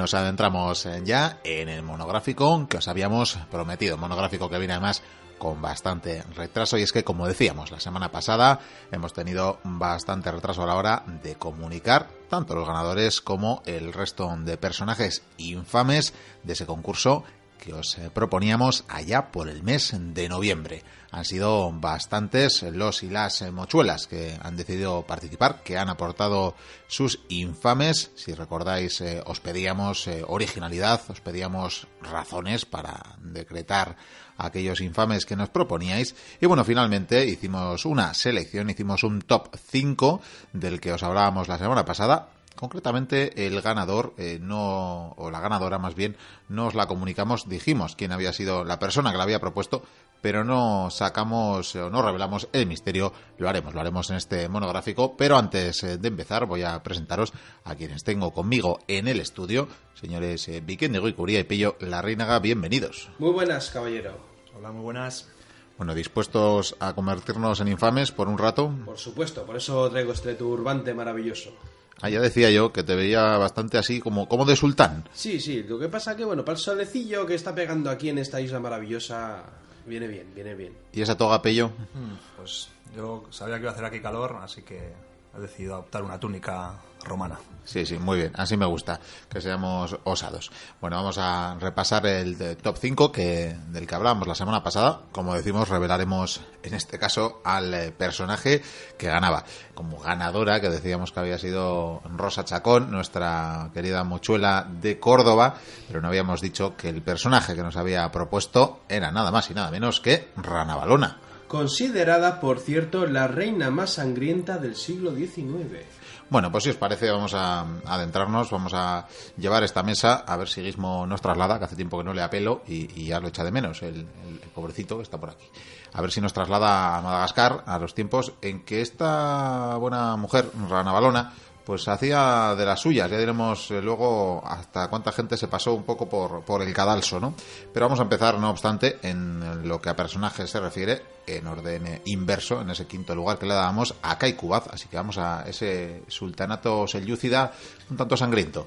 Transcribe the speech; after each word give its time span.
nos 0.00 0.14
adentramos 0.14 0.88
ya 1.04 1.40
en 1.44 1.68
el 1.68 1.82
monográfico 1.82 2.66
que 2.68 2.78
os 2.78 2.88
habíamos 2.88 3.36
prometido. 3.50 3.98
Monográfico 3.98 4.48
que 4.48 4.58
viene 4.58 4.72
además 4.72 5.02
con 5.36 5.60
bastante 5.60 6.22
retraso 6.34 6.78
y 6.78 6.82
es 6.82 6.92
que 6.92 7.04
como 7.04 7.28
decíamos 7.28 7.70
la 7.70 7.80
semana 7.80 8.10
pasada 8.10 8.60
hemos 8.92 9.12
tenido 9.12 9.58
bastante 9.62 10.32
retraso 10.32 10.62
a 10.62 10.66
la 10.66 10.76
hora 10.76 11.02
de 11.22 11.34
comunicar 11.34 12.08
tanto 12.30 12.54
los 12.54 12.66
ganadores 12.66 13.20
como 13.20 13.62
el 13.66 13.92
resto 13.92 14.34
de 14.38 14.56
personajes 14.56 15.22
infames 15.36 16.14
de 16.44 16.54
ese 16.54 16.64
concurso 16.64 17.24
que 17.60 17.74
os 17.74 17.98
eh, 17.98 18.10
proponíamos 18.12 18.84
allá 18.88 19.30
por 19.30 19.48
el 19.48 19.62
mes 19.62 19.94
de 19.94 20.28
noviembre. 20.28 20.82
Han 21.12 21.24
sido 21.24 21.70
bastantes 21.72 22.62
los 22.62 23.02
y 23.02 23.10
las 23.10 23.42
eh, 23.42 23.52
mochuelas 23.52 24.06
que 24.06 24.36
han 24.40 24.56
decidido 24.56 25.02
participar, 25.06 25.62
que 25.62 25.78
han 25.78 25.90
aportado 25.90 26.56
sus 26.88 27.20
infames. 27.28 28.10
Si 28.16 28.32
recordáis, 28.34 29.00
eh, 29.02 29.22
os 29.24 29.40
pedíamos 29.40 30.08
originalidad, 30.26 31.02
os 31.08 31.20
pedíamos 31.20 31.86
razones 32.00 32.64
para 32.64 33.16
decretar 33.22 33.96
aquellos 34.38 34.80
infames 34.80 35.26
que 35.26 35.36
nos 35.36 35.50
proponíais. 35.50 36.14
Y 36.40 36.46
bueno, 36.46 36.64
finalmente 36.64 37.26
hicimos 37.26 37.84
una 37.84 38.14
selección, 38.14 38.70
hicimos 38.70 39.04
un 39.04 39.20
top 39.20 39.54
5 39.70 40.20
del 40.54 40.80
que 40.80 40.92
os 40.92 41.02
hablábamos 41.02 41.48
la 41.48 41.58
semana 41.58 41.84
pasada 41.84 42.39
Concretamente, 42.60 43.46
el 43.46 43.58
ganador, 43.62 44.12
eh, 44.18 44.38
no, 44.38 45.12
o 45.16 45.30
la 45.30 45.40
ganadora 45.40 45.78
más 45.78 45.94
bien, 45.94 46.18
nos 46.50 46.74
la 46.74 46.86
comunicamos, 46.86 47.48
dijimos 47.48 47.96
quién 47.96 48.12
había 48.12 48.34
sido 48.34 48.64
la 48.64 48.78
persona 48.78 49.12
que 49.12 49.16
la 49.16 49.22
había 49.22 49.40
propuesto, 49.40 49.82
pero 50.20 50.44
no 50.44 50.90
sacamos 50.90 51.74
o 51.74 51.88
no 51.88 52.02
revelamos 52.02 52.50
el 52.52 52.66
misterio. 52.66 53.14
Lo 53.38 53.48
haremos, 53.48 53.72
lo 53.72 53.80
haremos 53.80 54.10
en 54.10 54.16
este 54.16 54.46
monográfico. 54.50 55.16
Pero 55.16 55.38
antes 55.38 55.82
eh, 55.84 55.96
de 55.96 56.08
empezar, 56.08 56.44
voy 56.44 56.62
a 56.62 56.82
presentaros 56.82 57.32
a 57.64 57.76
quienes 57.76 58.04
tengo 58.04 58.34
conmigo 58.34 58.80
en 58.88 59.08
el 59.08 59.20
estudio. 59.20 59.66
Señores 59.94 60.46
eh, 60.48 60.60
Vikendigo 60.60 61.08
y 61.08 61.14
Curía 61.14 61.40
y 61.40 61.44
Pillo 61.44 61.78
Reinaga, 61.80 62.40
bienvenidos. 62.40 63.08
Muy 63.18 63.30
buenas, 63.30 63.70
caballero. 63.70 64.18
Hola, 64.54 64.70
muy 64.70 64.82
buenas. 64.82 65.30
Bueno, 65.78 65.94
dispuestos 65.94 66.76
a 66.78 66.92
convertirnos 66.94 67.60
en 67.60 67.68
infames 67.68 68.12
por 68.12 68.28
un 68.28 68.36
rato. 68.36 68.70
Por 68.84 68.98
supuesto, 68.98 69.46
por 69.46 69.56
eso 69.56 69.88
traigo 69.88 70.12
este 70.12 70.34
turbante 70.34 70.92
maravilloso. 70.92 71.54
Ah, 72.02 72.08
ya 72.08 72.20
decía 72.20 72.50
yo 72.50 72.72
que 72.72 72.82
te 72.82 72.94
veía 72.94 73.36
bastante 73.36 73.78
así 73.78 74.00
como, 74.00 74.28
como 74.28 74.44
de 74.44 74.56
sultán. 74.56 75.08
Sí, 75.12 75.40
sí, 75.40 75.62
lo 75.62 75.78
que 75.78 75.88
pasa 75.88 76.16
que, 76.16 76.24
bueno, 76.24 76.44
para 76.44 76.56
el 76.56 76.62
solecillo 76.62 77.26
que 77.26 77.34
está 77.34 77.54
pegando 77.54 77.90
aquí 77.90 78.08
en 78.08 78.18
esta 78.18 78.40
isla 78.40 78.58
maravillosa, 78.58 79.44
viene 79.86 80.06
bien, 80.06 80.32
viene 80.34 80.54
bien. 80.54 80.74
¿Y 80.92 81.02
esa 81.02 81.16
toga 81.16 81.42
pello? 81.42 81.68
Hmm, 81.94 82.14
pues 82.36 82.68
yo 82.96 83.24
sabía 83.30 83.56
que 83.56 83.62
iba 83.62 83.70
a 83.70 83.74
hacer 83.74 83.84
aquí 83.84 84.00
calor, 84.00 84.38
así 84.42 84.62
que 84.62 84.92
he 85.36 85.40
decidido 85.40 85.74
adoptar 85.74 86.02
una 86.02 86.18
túnica 86.18 86.74
romana. 87.04 87.38
Sí, 87.64 87.86
sí, 87.86 87.98
muy 87.98 88.18
bien. 88.18 88.32
Así 88.34 88.56
me 88.56 88.66
gusta, 88.66 89.00
que 89.28 89.40
seamos 89.40 89.96
osados. 90.04 90.50
Bueno, 90.80 90.96
vamos 90.96 91.18
a 91.18 91.56
repasar 91.60 92.04
el 92.06 92.56
top 92.56 92.76
5 92.76 93.12
que, 93.12 93.56
del 93.68 93.86
que 93.86 93.94
hablábamos 93.94 94.26
la 94.26 94.34
semana 94.34 94.62
pasada. 94.62 95.02
Como 95.12 95.34
decimos, 95.34 95.68
revelaremos 95.68 96.40
en 96.62 96.74
este 96.74 96.98
caso 96.98 97.40
al 97.44 97.72
eh, 97.72 97.92
personaje 97.92 98.62
que 98.98 99.06
ganaba. 99.06 99.44
Como 99.74 100.00
ganadora, 100.00 100.60
que 100.60 100.68
decíamos 100.68 101.12
que 101.12 101.20
había 101.20 101.38
sido 101.38 102.02
Rosa 102.16 102.44
Chacón, 102.44 102.90
nuestra 102.90 103.70
querida 103.72 104.04
mochuela 104.04 104.66
de 104.68 104.98
Córdoba, 104.98 105.54
pero 105.86 106.00
no 106.00 106.08
habíamos 106.08 106.40
dicho 106.40 106.76
que 106.76 106.88
el 106.88 107.02
personaje 107.02 107.54
que 107.54 107.62
nos 107.62 107.76
había 107.76 108.10
propuesto 108.10 108.80
era 108.88 109.10
nada 109.10 109.30
más 109.30 109.50
y 109.50 109.54
nada 109.54 109.70
menos 109.70 110.00
que 110.00 110.32
Rana 110.36 110.76
Balona. 110.76 111.29
Considerada, 111.50 112.38
por 112.38 112.60
cierto, 112.60 113.06
la 113.06 113.26
reina 113.26 113.72
más 113.72 113.94
sangrienta 113.94 114.58
del 114.58 114.76
siglo 114.76 115.16
XIX. 115.16 115.84
Bueno, 116.28 116.52
pues 116.52 116.62
si 116.62 116.70
os 116.70 116.76
parece, 116.76 117.10
vamos 117.10 117.34
a 117.34 117.62
adentrarnos, 117.86 118.52
vamos 118.52 118.72
a 118.72 119.08
llevar 119.36 119.64
esta 119.64 119.82
mesa 119.82 120.14
a 120.14 120.36
ver 120.36 120.46
si 120.46 120.62
Guismo 120.62 121.08
nos 121.08 121.20
traslada, 121.20 121.58
que 121.58 121.64
hace 121.64 121.74
tiempo 121.74 121.98
que 121.98 122.04
no 122.04 122.14
le 122.14 122.22
apelo 122.22 122.62
y, 122.68 123.04
ya 123.04 123.18
lo 123.18 123.26
echa 123.26 123.42
de 123.42 123.50
menos, 123.50 123.82
el, 123.82 123.96
el, 123.96 124.38
pobrecito 124.54 124.98
que 124.98 125.02
está 125.02 125.18
por 125.18 125.30
aquí. 125.30 125.44
A 125.92 126.00
ver 126.00 126.12
si 126.12 126.20
nos 126.20 126.32
traslada 126.32 126.96
a 126.96 127.02
Madagascar, 127.02 127.64
a 127.66 127.80
los 127.80 127.96
tiempos 127.96 128.32
en 128.42 128.60
que 128.60 128.80
esta 128.80 129.74
buena 129.74 130.14
mujer, 130.14 130.48
Rana 130.68 130.92
Balona, 130.92 131.32
pues 131.70 131.86
hacía 131.86 132.56
de 132.58 132.66
las 132.66 132.80
suyas. 132.80 133.08
Ya 133.08 133.16
diremos 133.16 133.70
eh, 133.70 133.80
luego 133.80 134.42
hasta 134.44 134.88
cuánta 134.88 135.12
gente 135.12 135.36
se 135.36 135.46
pasó 135.46 135.72
un 135.72 135.84
poco 135.84 136.08
por, 136.08 136.42
por 136.42 136.62
el 136.62 136.74
cadalso, 136.74 137.20
¿no? 137.20 137.32
Pero 137.72 137.86
vamos 137.86 138.00
a 138.00 138.02
empezar, 138.02 138.40
no 138.40 138.50
obstante, 138.50 138.98
en 139.02 139.68
lo 139.68 139.80
que 139.80 139.88
a 139.88 139.94
personajes 139.94 140.50
se 140.50 140.58
refiere, 140.58 141.00
en 141.28 141.46
orden 141.46 142.00
inverso, 142.06 142.60
en 142.60 142.70
ese 142.70 142.88
quinto 142.88 143.14
lugar 143.14 143.38
que 143.38 143.46
le 143.46 143.54
dábamos 143.54 143.94
a 144.02 144.18
Kaikubaz. 144.18 144.66
Así 144.72 144.88
que 144.88 144.96
vamos 144.96 145.18
a 145.18 145.44
ese 145.46 146.02
sultanato 146.08 146.88
selyúcida 146.88 147.52
un 147.88 147.96
tanto 147.96 148.16
sangriento. 148.16 148.66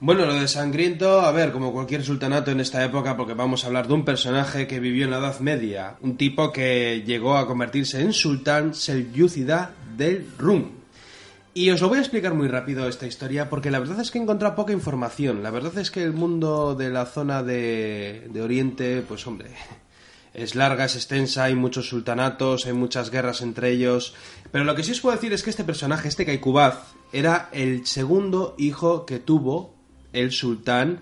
Bueno, 0.00 0.26
lo 0.26 0.34
de 0.34 0.46
sangriento, 0.46 1.22
a 1.22 1.32
ver, 1.32 1.52
como 1.52 1.72
cualquier 1.72 2.04
sultanato 2.04 2.50
en 2.50 2.60
esta 2.60 2.84
época, 2.84 3.16
porque 3.16 3.32
vamos 3.32 3.64
a 3.64 3.68
hablar 3.68 3.88
de 3.88 3.94
un 3.94 4.04
personaje 4.04 4.66
que 4.66 4.78
vivió 4.78 5.06
en 5.06 5.12
la 5.12 5.20
Edad 5.20 5.40
Media, 5.40 5.96
un 6.02 6.18
tipo 6.18 6.52
que 6.52 7.02
llegó 7.06 7.38
a 7.38 7.46
convertirse 7.46 8.02
en 8.02 8.12
sultán 8.12 8.74
selyúcida 8.74 9.70
del 9.96 10.30
Rum 10.36 10.81
y 11.54 11.70
os 11.70 11.80
lo 11.82 11.88
voy 11.88 11.98
a 11.98 12.00
explicar 12.00 12.32
muy 12.32 12.48
rápido 12.48 12.88
esta 12.88 13.06
historia 13.06 13.50
porque 13.50 13.70
la 13.70 13.78
verdad 13.78 14.00
es 14.00 14.10
que 14.10 14.18
he 14.18 14.22
encontrado 14.22 14.54
poca 14.54 14.72
información. 14.72 15.42
La 15.42 15.50
verdad 15.50 15.76
es 15.78 15.90
que 15.90 16.02
el 16.02 16.12
mundo 16.12 16.74
de 16.74 16.88
la 16.88 17.04
zona 17.04 17.42
de, 17.42 18.30
Oriente, 18.42 19.02
pues 19.06 19.26
hombre, 19.26 19.50
es 20.32 20.54
larga, 20.54 20.86
es 20.86 20.96
extensa, 20.96 21.44
hay 21.44 21.54
muchos 21.54 21.88
sultanatos, 21.88 22.64
hay 22.64 22.72
muchas 22.72 23.10
guerras 23.10 23.42
entre 23.42 23.70
ellos. 23.70 24.14
Pero 24.50 24.64
lo 24.64 24.74
que 24.74 24.82
sí 24.82 24.92
os 24.92 25.00
puedo 25.00 25.14
decir 25.14 25.32
es 25.34 25.42
que 25.42 25.50
este 25.50 25.64
personaje, 25.64 26.08
este 26.08 26.24
Kaikubaz, 26.24 26.94
era 27.12 27.50
el 27.52 27.86
segundo 27.86 28.54
hijo 28.56 29.04
que 29.04 29.18
tuvo 29.18 29.74
el 30.14 30.32
sultán 30.32 31.00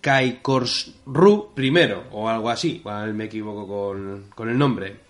Kaikorsru 0.00 1.50
I, 1.56 1.72
o 2.10 2.28
algo 2.28 2.48
así, 2.48 2.76
igual 2.76 3.12
me 3.12 3.24
equivoco 3.24 3.66
con, 3.66 4.24
con 4.34 4.48
el 4.48 4.56
nombre. 4.56 5.00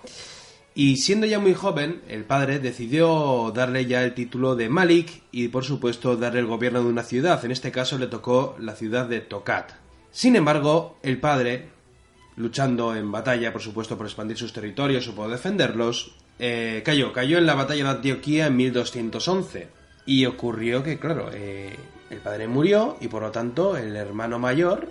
Y 0.75 0.97
siendo 0.97 1.27
ya 1.27 1.39
muy 1.39 1.53
joven, 1.53 2.01
el 2.09 2.25
padre 2.25 2.59
decidió 2.59 3.53
darle 3.55 3.85
ya 3.85 4.03
el 4.03 4.15
título 4.15 4.57
de 4.57 4.71
Malik 4.71 5.23
y 5.31 5.49
por 5.49 5.65
supuesto 5.65 6.17
darle 6.17 6.41
el 6.41 6.47
gobierno 6.47 6.83
de 6.83 6.89
una 6.89 7.03
ciudad, 7.03 7.45
en 7.45 7.51
este 7.51 7.71
caso 7.71 7.99
le 7.99 8.07
tocó 8.07 8.57
la 8.59 8.75
ciudad 8.75 9.07
de 9.07 9.21
Tokat. 9.21 9.73
Sin 10.11 10.35
embargo, 10.35 10.99
el 11.03 11.21
padre, 11.21 11.69
luchando 12.37 12.97
en 12.97 13.13
batalla 13.13 13.53
por 13.53 13.61
supuesto 13.61 13.99
por 13.99 14.07
expandir 14.07 14.39
sus 14.39 14.55
territorios 14.55 15.07
o 15.09 15.15
por 15.15 15.31
defenderlos, 15.31 16.15
eh, 16.39 16.83
cayó, 16.85 17.13
cayó 17.13 17.37
en 17.37 17.47
la 17.47 17.55
batalla 17.55 17.85
de 17.85 17.91
Antioquía 17.91 18.47
en 18.47 18.57
1211. 18.57 19.69
Y 20.05 20.25
ocurrió 20.27 20.83
que, 20.83 20.99
claro, 20.99 21.31
eh, 21.33 21.77
el 22.11 22.19
padre 22.19 22.49
murió 22.49 22.97
y 23.01 23.09
por 23.09 23.23
lo 23.23 23.31
tanto 23.31 23.77
el 23.77 23.95
hermano 23.95 24.39
mayor, 24.39 24.89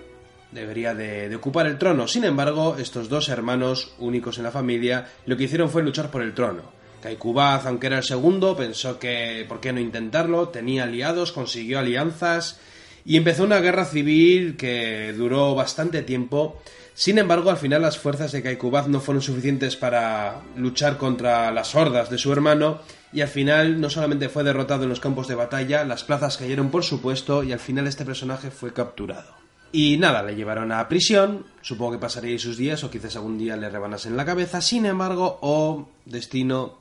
debería 0.52 0.94
de, 0.94 1.34
ocupar 1.36 1.68
el 1.68 1.78
trono. 1.78 2.08
Sin 2.08 2.24
embargo, 2.24 2.78
estos 2.78 3.10
dos 3.10 3.30
hermanos, 3.30 3.94
únicos 4.00 4.38
en 4.38 4.44
la 4.44 4.52
familia, 4.52 5.08
lo 5.26 5.38
que 5.38 5.46
hicieron 5.46 5.70
fue 5.70 5.84
luchar 5.84 6.12
por 6.12 6.22
el 6.22 6.34
trono. 6.34 6.64
Kaikubaz, 7.02 7.66
aunque 7.66 7.88
era 7.88 7.98
el 7.98 8.04
segundo, 8.04 8.56
pensó 8.56 9.00
que 9.00 9.46
por 9.48 9.60
qué 9.60 9.74
no 9.74 9.80
intentarlo, 9.80 10.50
tenía 10.50 10.84
aliados, 10.84 11.32
consiguió 11.32 11.80
alianzas 11.80 12.60
y 13.06 13.18
empezó 13.18 13.44
una 13.44 13.60
guerra 13.60 13.86
civil 13.86 14.56
que 14.56 15.14
duró 15.18 15.56
bastante 15.56 16.04
tiempo. 16.04 16.62
Sin 16.94 17.18
embargo, 17.18 17.50
al 17.50 17.58
final 17.58 17.82
las 17.82 17.98
fuerzas 17.98 18.32
de 18.32 18.44
Kaikubaz 18.44 18.88
no 18.88 19.00
fueron 19.00 19.24
suficientes 19.24 19.76
para 19.76 20.42
luchar 20.56 20.98
contra 20.98 21.52
las 21.52 21.74
hordas 21.74 22.10
de 22.12 22.20
su 22.20 22.32
hermano 22.32 22.82
y 23.14 23.22
al 23.22 23.28
final 23.28 23.82
no 23.82 23.90
solamente 23.90 24.30
fue 24.30 24.44
derrotado 24.44 24.84
en 24.84 24.90
los 24.90 25.00
campos 25.00 25.28
de 25.28 25.36
batalla, 25.36 25.84
las 25.84 26.04
plazas 26.04 26.38
cayeron 26.38 26.70
por 26.70 26.84
supuesto 26.84 27.44
y 27.44 27.54
al 27.54 27.60
final 27.60 27.88
este 27.88 28.06
personaje 28.06 28.52
fue 28.52 28.74
capturado. 28.74 29.41
Y 29.72 29.98
nada, 29.98 30.22
le 30.22 30.36
llevaron 30.36 30.72
a 30.72 30.88
prisión, 30.90 31.46
supongo 31.62 31.94
que 31.94 31.98
pasaría 31.98 32.38
sus 32.38 32.58
días 32.58 32.84
o 32.84 32.92
quizás 32.92 33.16
algún 33.16 33.38
día 33.38 33.56
le 33.56 33.70
rebanasen 33.70 34.18
la 34.18 34.26
cabeza, 34.26 34.60
sin 34.60 34.86
embargo, 34.86 35.40
oh 35.42 35.88
destino, 36.06 36.80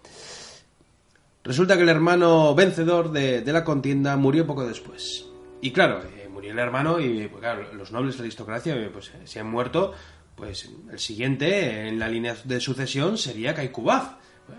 resulta 1.44 1.76
que 1.76 1.82
el 1.82 1.88
hermano 1.88 2.52
vencedor 2.54 3.12
de, 3.12 3.44
la 3.46 3.62
contienda 3.62 4.16
murió 4.16 4.44
poco 4.44 4.66
después. 4.66 5.26
Y 5.60 5.70
claro, 5.70 6.02
eh, 6.02 6.28
murió 6.28 6.50
el 6.50 6.58
hermano 6.58 6.98
y 6.98 7.28
pues, 7.28 7.40
claro, 7.40 7.72
los 7.74 7.92
nobles 7.92 8.14
de 8.14 8.18
la 8.18 8.24
aristocracia 8.24 8.74
eh, 8.74 8.90
pues, 8.92 9.12
se 9.24 9.38
han 9.38 9.48
muerto, 9.48 9.92
pues 10.34 10.68
el 10.90 10.98
siguiente 10.98 11.86
en 11.86 11.98
la 11.98 12.08
línea 12.08 12.34
de 12.42 12.60
sucesión 12.60 13.18
sería 13.18 13.54
Kaikubaz. 13.54 14.16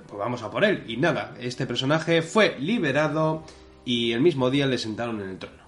Pues 0.07 0.19
vamos 0.19 0.41
a 0.41 0.49
por 0.49 0.63
él. 0.63 0.85
Y 0.87 0.95
nada, 0.95 1.33
este 1.39 1.65
personaje 1.65 2.21
fue 2.21 2.57
liberado 2.59 3.43
y 3.83 4.13
el 4.13 4.21
mismo 4.21 4.49
día 4.49 4.65
le 4.67 4.77
sentaron 4.77 5.19
en 5.19 5.29
el 5.29 5.37
trono. 5.37 5.60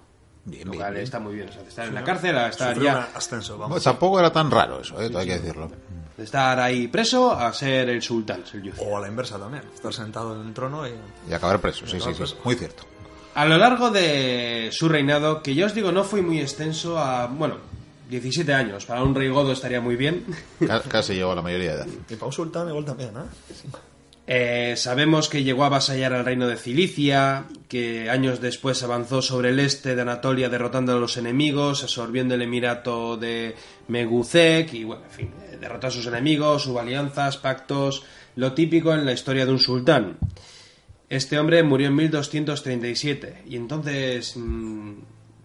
Bien, 0.46 0.70
bien, 0.70 0.96
está 0.96 1.18
muy 1.18 1.34
bien. 1.34 1.48
O 1.48 1.52
sea, 1.52 1.62
estar 1.62 1.88
en 1.88 1.94
la 1.94 2.04
cárcel 2.04 2.36
a 2.36 2.48
estar 2.48 2.78
ya. 2.78 3.10
Ascenso, 3.14 3.56
vamos. 3.56 3.82
tampoco 3.82 4.20
era 4.20 4.32
tan 4.32 4.50
raro 4.50 4.80
eso, 4.80 5.00
¿eh? 5.00 5.10
hay 5.14 5.26
que 5.26 5.38
decirlo. 5.38 5.70
De 6.16 6.24
estar 6.24 6.60
ahí 6.60 6.86
preso 6.88 7.32
a 7.32 7.52
ser 7.52 7.88
el 7.88 8.00
sultán, 8.02 8.44
el 8.52 8.72
O 8.78 8.96
a 8.96 9.00
la 9.00 9.08
inversa 9.08 9.38
también. 9.38 9.64
Estar 9.74 9.92
sentado 9.92 10.40
en 10.40 10.48
el 10.48 10.54
trono 10.54 10.86
y. 10.86 10.92
Y 11.28 11.32
acabar 11.32 11.60
preso, 11.60 11.86
sí, 11.86 11.98
sí, 12.00 12.14
sí. 12.14 12.34
Muy 12.44 12.54
cierto. 12.54 12.84
A 13.34 13.46
lo 13.46 13.58
largo 13.58 13.90
de 13.90 14.68
su 14.70 14.88
reinado, 14.88 15.42
que 15.42 15.54
yo 15.54 15.66
os 15.66 15.74
digo 15.74 15.90
no 15.90 16.04
fue 16.04 16.22
muy 16.22 16.40
extenso 16.40 16.98
a. 16.98 17.26
Bueno, 17.26 17.56
17 18.10 18.52
años. 18.52 18.86
Para 18.86 19.02
un 19.02 19.14
rey 19.14 19.28
godo 19.28 19.52
estaría 19.52 19.80
muy 19.80 19.96
bien. 19.96 20.24
Casi 20.88 21.14
llegó 21.14 21.32
a 21.32 21.36
la 21.36 21.42
mayoría 21.42 21.70
de 21.70 21.76
edad. 21.78 21.86
Y 22.08 22.14
para 22.14 22.26
un 22.26 22.32
sultán 22.32 22.68
igual 22.68 22.84
también, 22.84 23.10
¿eh? 23.10 23.68
Eh, 24.26 24.74
sabemos 24.78 25.28
que 25.28 25.44
llegó 25.44 25.64
a 25.64 25.66
avasallar 25.66 26.14
al 26.14 26.24
reino 26.24 26.48
de 26.48 26.56
Cilicia, 26.56 27.44
que 27.68 28.08
años 28.08 28.40
después 28.40 28.82
avanzó 28.82 29.20
sobre 29.20 29.50
el 29.50 29.60
este 29.60 29.94
de 29.94 30.02
Anatolia 30.02 30.48
derrotando 30.48 30.92
a 30.92 30.98
los 30.98 31.18
enemigos, 31.18 31.82
absorbiendo 31.82 32.34
el 32.34 32.40
emirato 32.40 33.18
de 33.18 33.54
Meguzek 33.88 34.72
y, 34.72 34.84
bueno, 34.84 35.04
en 35.04 35.10
fin, 35.10 35.30
eh, 35.50 35.58
derrotó 35.60 35.88
a 35.88 35.90
sus 35.90 36.06
enemigos, 36.06 36.66
hubo 36.66 36.80
alianzas, 36.80 37.36
pactos, 37.36 38.04
lo 38.36 38.54
típico 38.54 38.94
en 38.94 39.04
la 39.04 39.12
historia 39.12 39.44
de 39.44 39.52
un 39.52 39.58
sultán. 39.58 40.16
Este 41.10 41.38
hombre 41.38 41.62
murió 41.62 41.88
en 41.88 41.96
1237 41.96 43.42
y 43.46 43.56
entonces, 43.56 44.38
mm, 44.38 44.92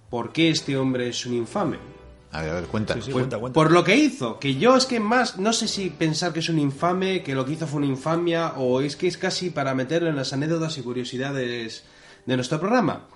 ¿por 0.09 0.31
qué 0.31 0.51
este 0.51 0.77
hombre 0.77 1.09
es 1.09 1.25
un 1.25 1.33
infame? 1.33 1.98
A 2.31 2.41
ver, 2.41 2.51
a 2.51 2.53
ver, 2.55 2.65
cuenta. 2.65 2.93
Sí, 2.93 3.01
sí, 3.01 3.11
Pues, 3.11 3.23
cuenta, 3.23 3.37
cuenta. 3.39 3.53
Por 3.53 3.71
lo 3.71 3.83
que 3.83 3.95
hizo, 3.95 4.39
que 4.39 4.55
yo 4.55 4.75
es 4.77 4.85
que 4.85 4.99
más, 4.99 5.37
no 5.37 5.51
sé 5.51 5.67
si 5.67 5.89
pensar 5.89 6.31
que 6.31 6.39
es 6.39 6.49
un 6.49 6.59
infame, 6.59 7.23
que 7.23 7.33
lo 7.33 7.45
que 7.45 7.53
hizo 7.53 7.65
fue 7.65 7.79
una 7.79 7.87
infamia, 7.87 8.53
o 8.57 8.81
es 8.81 8.95
que 8.95 9.07
es 9.07 9.17
casi 9.17 9.49
para 9.49 9.73
meterlo 9.73 10.09
en 10.09 10.15
las 10.15 10.31
anécdotas 10.33 10.77
y 10.77 10.83
curiosidades 10.83 11.85
de 12.25 12.35
nuestro 12.35 12.59
programa. 12.59 13.07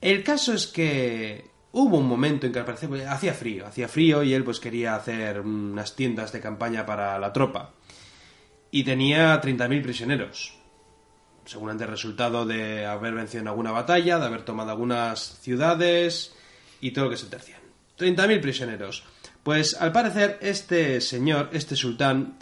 El 0.00 0.24
caso 0.24 0.52
es 0.52 0.66
que 0.66 1.50
hubo 1.72 1.98
un 1.98 2.08
momento 2.08 2.46
en 2.46 2.52
que 2.52 2.58
al 2.58 2.64
parecer 2.64 2.88
pues, 2.88 3.06
hacía 3.06 3.34
frío, 3.34 3.66
hacía 3.66 3.88
frío 3.88 4.22
y 4.22 4.34
él 4.34 4.44
pues 4.44 4.60
quería 4.60 4.96
hacer 4.96 5.40
unas 5.40 5.94
tiendas 5.94 6.32
de 6.32 6.40
campaña 6.40 6.84
para 6.86 7.18
la 7.18 7.32
tropa. 7.32 7.74
Y 8.70 8.84
tenía 8.84 9.40
30.000 9.40 9.82
prisioneros. 9.82 10.54
Seguramente 11.44 11.86
resultado 11.86 12.44
de 12.44 12.84
haber 12.84 13.14
vencido 13.14 13.40
en 13.40 13.48
alguna 13.48 13.72
batalla, 13.72 14.18
de 14.18 14.26
haber 14.26 14.42
tomado 14.42 14.70
algunas 14.70 15.38
ciudades 15.40 16.34
y 16.80 16.90
todo 16.90 17.06
lo 17.06 17.10
que 17.10 17.16
se 17.16 17.26
tercian. 17.26 17.57
30.000 17.98 18.40
prisioneros. 18.40 19.02
Pues 19.42 19.74
al 19.80 19.92
parecer 19.92 20.38
este 20.42 21.00
señor, 21.00 21.50
este 21.52 21.74
sultán, 21.76 22.36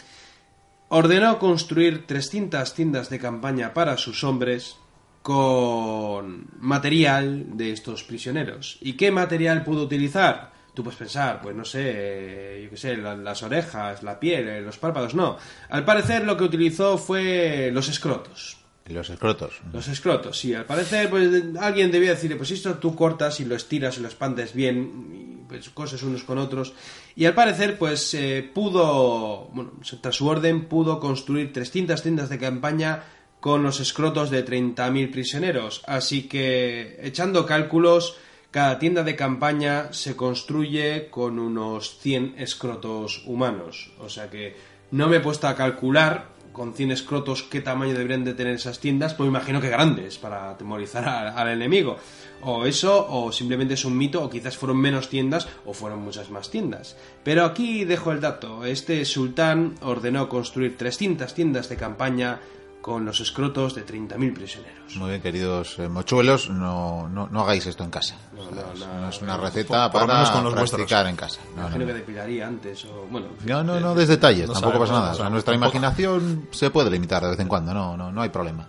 ordenó 0.89 1.39
construir 1.39 2.05
300 2.07 2.73
tiendas 2.73 3.09
de 3.09 3.19
campaña 3.19 3.73
para 3.73 3.97
sus 3.97 4.23
hombres 4.23 4.77
con 5.21 6.47
material 6.59 7.57
de 7.57 7.71
estos 7.73 8.03
prisioneros. 8.03 8.77
¿Y 8.81 8.93
qué 8.93 9.11
material 9.11 9.63
pudo 9.63 9.83
utilizar? 9.83 10.53
Tú 10.73 10.83
puedes 10.83 10.97
pensar, 10.99 11.41
pues 11.41 11.55
no 11.55 11.65
sé, 11.65 11.81
eh, 11.83 12.61
yo 12.63 12.69
qué 12.69 12.77
sé, 12.77 12.95
la- 12.97 13.17
las 13.17 13.41
orejas, 13.43 14.03
la 14.03 14.19
piel, 14.19 14.47
eh, 14.47 14.61
los 14.61 14.77
párpados, 14.77 15.15
no. 15.15 15.37
Al 15.69 15.83
parecer 15.83 16.23
lo 16.23 16.37
que 16.37 16.43
utilizó 16.45 16.97
fue 16.97 17.71
los 17.73 17.89
escrotos. 17.89 18.57
Los 18.85 19.09
escrotos. 19.09 19.59
Los 19.73 19.87
escrotos, 19.89 20.37
sí. 20.39 20.53
Al 20.53 20.63
parecer, 20.65 21.09
pues 21.09 21.29
alguien 21.59 21.91
debía 21.91 22.11
decirle, 22.11 22.37
pues 22.37 22.51
esto 22.51 22.75
tú 22.75 22.95
cortas 22.95 23.39
y 23.41 23.45
lo 23.45 23.55
estiras 23.55 23.97
y 23.97 24.01
lo 24.01 24.07
expandes 24.07 24.53
bien, 24.53 25.36
pues 25.47 25.69
coses 25.69 26.03
unos 26.03 26.23
con 26.23 26.37
otros. 26.37 26.73
Y 27.15 27.25
al 27.25 27.33
parecer, 27.33 27.77
pues 27.77 28.13
eh, 28.13 28.49
pudo, 28.53 29.49
bueno, 29.53 29.71
tras 30.01 30.15
su 30.15 30.27
orden, 30.27 30.65
pudo 30.65 30.99
construir 30.99 31.53
300 31.53 32.01
tiendas 32.01 32.29
de 32.29 32.37
campaña 32.37 33.03
con 33.39 33.63
los 33.63 33.79
escrotos 33.79 34.29
de 34.29 34.45
30.000 34.45 35.11
prisioneros. 35.11 35.83
Así 35.87 36.27
que, 36.27 36.99
echando 37.01 37.45
cálculos, 37.45 38.17
cada 38.51 38.79
tienda 38.79 39.03
de 39.03 39.15
campaña 39.15 39.93
se 39.93 40.15
construye 40.15 41.09
con 41.09 41.39
unos 41.39 41.99
100 41.99 42.35
escrotos 42.37 43.23
humanos. 43.25 43.91
O 43.99 44.09
sea 44.09 44.29
que 44.29 44.55
no 44.91 45.07
me 45.07 45.17
he 45.17 45.19
puesto 45.19 45.47
a 45.47 45.55
calcular 45.55 46.36
con 46.57 46.73
100 46.73 46.91
escrotos 46.91 47.43
qué 47.43 47.61
tamaño 47.61 47.93
deberían 47.93 48.25
de 48.25 48.33
tener 48.33 48.55
esas 48.55 48.79
tiendas, 48.79 49.13
pues 49.13 49.29
me 49.29 49.37
imagino 49.37 49.61
que 49.61 49.69
grandes 49.69 50.17
para 50.17 50.49
atemorizar 50.49 51.07
al, 51.07 51.47
enemigo. 51.49 51.97
O 52.41 52.65
eso, 52.65 53.07
o 53.09 53.31
simplemente 53.31 53.75
es 53.75 53.85
un 53.85 53.97
mito, 53.97 54.23
o 54.23 54.29
quizás 54.29 54.57
fueron 54.57 54.77
menos 54.77 55.07
tiendas, 55.07 55.47
o 55.65 55.73
fueron 55.73 55.99
muchas 55.99 56.29
más 56.29 56.49
tiendas. 56.49 56.97
Pero 57.23 57.45
aquí 57.45 57.85
dejo 57.85 58.11
el 58.11 58.21
dato. 58.21 58.65
Este 58.65 59.05
sultán 59.05 59.75
ordenó 59.81 60.27
construir 60.27 60.77
300 60.77 61.33
tiendas 61.33 61.69
de 61.69 61.77
campaña 61.77 62.39
con 62.81 63.03
los 63.05 63.19
escrotos 63.19 63.75
de 63.75 63.85
30.000 63.85 64.33
prisioneros. 64.33 64.95
Muy 64.95 65.09
bien, 65.09 65.21
queridos 65.21 65.77
eh, 65.79 65.89
mochuelos, 65.89 66.49
no, 66.49 67.09
no, 67.09 67.27
no 67.27 67.41
hagáis 67.41 67.65
esto 67.65 67.83
en 67.83 67.89
casa. 67.91 68.15
No, 68.33 68.43
O 68.43 68.45
sea, 68.53 68.63
no, 68.63 68.73
es- 68.73 68.79
no, 68.79 68.99
no 69.01 69.09
es 69.09 69.21
no, 69.21 69.25
una 69.25 69.37
receta 69.37 69.91
por 69.91 70.01
lo 70.01 70.07
para 70.07 70.19
menos 70.19 70.31
con 70.31 70.43
los 70.45 70.53
practicar 70.53 71.03
vuestros. 71.05 71.09
en 71.09 71.15
casa. 71.15 71.41
Me 71.55 71.61
imagino 71.61 71.85
que 71.85 71.93
depilaría 71.93 72.47
antes, 72.47 72.85
o 72.85 73.05
bueno... 73.11 73.27
No, 73.45 73.63
no, 73.63 73.79
no 73.79 73.93
des 73.95 74.07
detalles, 74.07 74.47
No 74.47 74.53
tampoco 74.53 74.85
sabemos, 74.85 74.89
pasa 74.89 74.93
nada. 74.99 75.05
no 75.07 75.11
O 75.11 75.15
sea, 75.15 75.17
sabemos, 75.17 75.33
nuestra 75.33 75.53
tampoco. 75.53 75.77
imaginación 75.77 76.47
se 76.51 76.69
puede 76.69 76.89
limitar 76.91 77.23
de 77.23 77.29
vez 77.31 77.39
en 77.39 77.47
cuando, 77.49 77.73
no, 77.73 77.97
no, 77.97 78.11
no 78.11 78.21
hay 78.21 78.29
problema. 78.29 78.67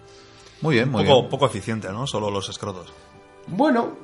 Muy 0.63 0.75
bien, 0.75 0.91
muy 0.91 1.05
poco, 1.05 1.19
bien. 1.21 1.31
poco 1.31 1.47
eficiente, 1.47 1.89
¿no? 1.93 2.05
Solo 2.09 2.31
los 2.31 2.49
escrotos. 2.49 2.89
Bueno, 3.47 3.97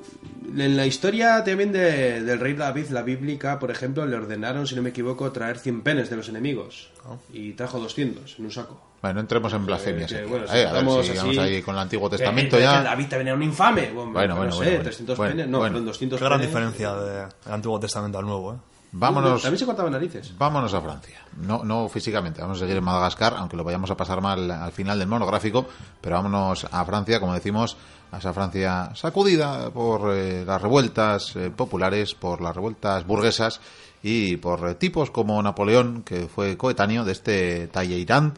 en 0.57 0.77
la 0.77 0.87
historia 0.87 1.43
también 1.45 1.73
de- 1.73 2.23
del 2.23 2.39
rey 2.39 2.55
David, 2.55 2.87
la 2.91 3.03
bíblica, 3.03 3.59
por 3.59 3.71
ejemplo, 3.71 4.07
le 4.07 4.17
ordenaron, 4.17 4.67
si 4.67 4.75
no 4.77 4.81
me 4.83 4.91
equivoco, 4.91 5.31
traer 5.33 5.59
100 5.59 5.83
penes 5.83 6.09
de 6.09 6.17
los 6.17 6.29
enemigos. 6.29 6.91
Y 7.33 7.53
trajo 7.55 7.79
200 7.81 8.37
en 8.39 8.45
un 8.45 8.51
saco. 8.53 8.81
Bueno, 9.05 9.21
entremos 9.21 9.53
en 9.53 9.67
blasfemias. 9.67 10.11
que, 10.11 10.19
aquí. 10.21 10.29
bueno, 10.31 10.47
si 10.49 10.57
Eh, 10.57 10.67
a 10.67 10.73
ver 10.73 10.83
si 11.05 11.11
así- 11.11 11.19
vamos 11.19 11.39
ahí 11.39 11.61
con 11.63 11.75
el 11.75 11.81
Antiguo 11.83 12.07
Eh, 12.07 12.11
Testamento 12.13 12.57
eh, 12.57 12.63
ya. 12.63 12.83
David 12.83 13.07
también 13.09 13.27
era 13.29 13.37
un 13.37 13.43
infame. 13.43 13.91
Bueno, 13.91 14.13
Bueno, 14.13 14.29
no 14.29 14.37
bueno, 14.37 14.53
sé, 14.53 14.57
bueno, 14.57 14.71
bueno. 14.71 14.83
300 14.85 15.19
Bueno, 15.19 15.33
penes. 15.33 15.49
No, 15.49 15.59
bueno. 15.59 15.73
fueron 15.73 15.87
200 15.87 16.19
Qué 16.19 16.25
gran 16.25 16.39
penes. 16.39 16.49
diferencia 16.55 16.95
de- 16.95 17.13
del 17.45 17.53
Antiguo 17.53 17.79
Testamento 17.79 18.19
al 18.19 18.25
Nuevo, 18.25 18.55
¿eh? 18.55 18.57
Vámonos, 18.93 19.43
También 19.43 19.59
se 19.59 19.67
cortaban 19.67 19.93
narices. 19.93 20.33
vámonos 20.39 20.73
a 20.73 20.81
Francia. 20.81 21.19
No, 21.37 21.65
no 21.65 21.89
físicamente, 21.89 22.41
vamos 22.41 22.57
a 22.59 22.61
seguir 22.61 22.77
en 22.79 22.85
Madagascar, 22.85 23.35
aunque 23.37 23.57
lo 23.57 23.65
vayamos 23.65 23.91
a 23.91 23.97
pasar 23.97 24.21
mal 24.23 24.51
al 24.51 24.73
final 24.73 24.99
del 24.99 25.09
monográfico, 25.09 25.67
pero 26.01 26.15
vámonos 26.17 26.67
a 26.71 26.85
Francia, 26.87 27.21
como 27.21 27.35
decimos, 27.35 27.77
a 28.13 28.19
esa 28.19 28.33
Francia 28.33 28.91
sacudida 28.95 29.69
por 29.71 30.15
eh, 30.15 30.45
las 30.47 30.63
revueltas 30.63 31.35
eh, 31.37 31.51
populares, 31.55 32.15
por 32.15 32.41
las 32.41 32.55
revueltas 32.55 33.05
burguesas 33.05 33.61
y 34.03 34.37
por 34.39 34.67
eh, 34.69 34.75
tipos 34.77 35.11
como 35.11 35.43
Napoleón, 35.43 36.03
que 36.05 36.29
fue 36.29 36.57
coetáneo 36.57 37.05
de 37.05 37.13
este 37.13 37.67
Talleyrand, 37.67 38.35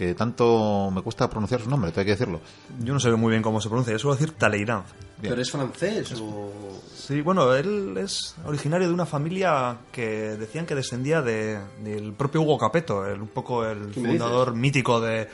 que 0.00 0.14
tanto 0.14 0.90
me 0.90 1.02
cuesta 1.02 1.28
pronunciar 1.28 1.60
su 1.60 1.68
nombre, 1.68 1.92
tengo 1.92 2.06
que 2.06 2.12
decirlo. 2.12 2.40
Yo 2.82 2.94
no 2.94 3.00
sé 3.00 3.10
muy 3.10 3.32
bien 3.32 3.42
cómo 3.42 3.60
se 3.60 3.68
pronuncia, 3.68 3.92
yo 3.92 3.98
suelo 3.98 4.14
decir 4.14 4.32
Talleyrand. 4.32 4.86
Bien. 5.18 5.32
¿Pero 5.34 5.42
es 5.42 5.50
francés 5.50 6.14
o...? 6.18 6.50
Sí, 6.94 7.20
bueno, 7.20 7.54
él 7.54 7.94
es 7.98 8.34
originario 8.46 8.88
de 8.88 8.94
una 8.94 9.04
familia 9.04 9.76
que 9.92 10.06
decían 10.38 10.64
que 10.64 10.74
descendía 10.74 11.20
de, 11.20 11.60
del 11.84 12.14
propio 12.14 12.40
Hugo 12.40 12.56
Capeto, 12.56 13.06
el, 13.06 13.20
un 13.20 13.28
poco 13.28 13.66
el 13.66 13.90
¿Qué 13.90 14.00
me 14.00 14.08
fundador 14.08 14.54
mítico 14.54 15.02
de, 15.02 15.28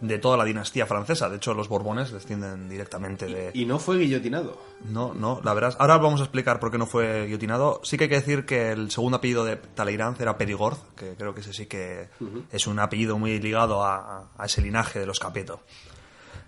de 0.00 0.18
toda 0.18 0.36
la 0.36 0.44
dinastía 0.44 0.86
francesa. 0.86 1.28
De 1.28 1.36
hecho, 1.36 1.54
los 1.54 1.68
Borbones 1.68 2.10
descienden 2.10 2.68
directamente 2.68 3.26
de... 3.26 3.50
Y 3.54 3.66
no 3.66 3.78
fue 3.78 3.98
guillotinado. 3.98 4.60
No, 4.88 5.14
no, 5.14 5.40
la 5.44 5.54
verdad. 5.54 5.76
Ahora 5.78 5.98
vamos 5.98 6.20
a 6.20 6.24
explicar 6.24 6.58
por 6.58 6.70
qué 6.70 6.78
no 6.78 6.86
fue 6.86 7.26
guillotinado. 7.26 7.80
Sí 7.84 7.96
que 7.96 8.04
hay 8.04 8.10
que 8.10 8.16
decir 8.16 8.46
que 8.46 8.70
el 8.70 8.90
segundo 8.90 9.18
apellido 9.18 9.44
de 9.44 9.56
Talleyrand 9.56 10.20
era 10.20 10.38
Perigord, 10.38 10.78
que 10.96 11.14
creo 11.14 11.34
que 11.34 11.40
ese 11.40 11.52
sí 11.52 11.66
que 11.66 12.08
es 12.50 12.66
un 12.66 12.78
apellido 12.78 13.18
muy 13.18 13.38
ligado 13.38 13.84
a, 13.84 14.30
a 14.36 14.46
ese 14.46 14.62
linaje 14.62 15.00
de 15.00 15.06
los 15.06 15.18
Capeto. 15.18 15.60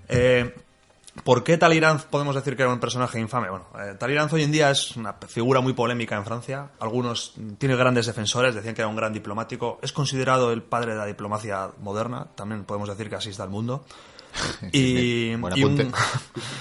Eh, 0.09 0.55
¿Por 1.25 1.45
qué 1.45 1.59
Talleyrand 1.59 2.05
podemos 2.05 2.35
decir 2.35 2.57
que 2.57 2.63
era 2.63 2.73
un 2.73 2.81
personaje 2.81 3.21
infame? 3.21 3.51
Bueno, 3.51 3.67
eh, 3.79 3.95
Talleyrand 3.99 4.33
hoy 4.33 4.45
en 4.45 4.53
día 4.53 4.71
es 4.71 4.97
una 4.97 5.13
figura 5.13 5.61
muy 5.61 5.75
polémica 5.75 6.17
en 6.17 6.25
Francia. 6.25 6.71
Algunos 6.81 7.35
mm, 7.37 7.53
tiene 7.55 7.77
grandes 7.77 8.07
defensores, 8.07 8.55
decían 8.55 8.75
que 8.75 8.81
era 8.81 8.89
un 8.89 8.97
gran 8.97 9.13
diplomático. 9.13 9.79
Es 9.83 9.93
considerado 9.93 10.53
el 10.53 10.63
padre 10.63 10.93
de 10.93 10.99
la 10.99 11.07
diplomacia 11.07 11.71
moderna. 11.81 12.29
También 12.35 12.65
podemos 12.65 12.89
decir 12.89 13.11
que 13.11 13.17
así 13.17 13.31
está 13.31 13.45
el 13.45 13.51
mundo. 13.51 13.85
Y, 14.73 15.33
y 15.33 15.65
un, 15.65 15.93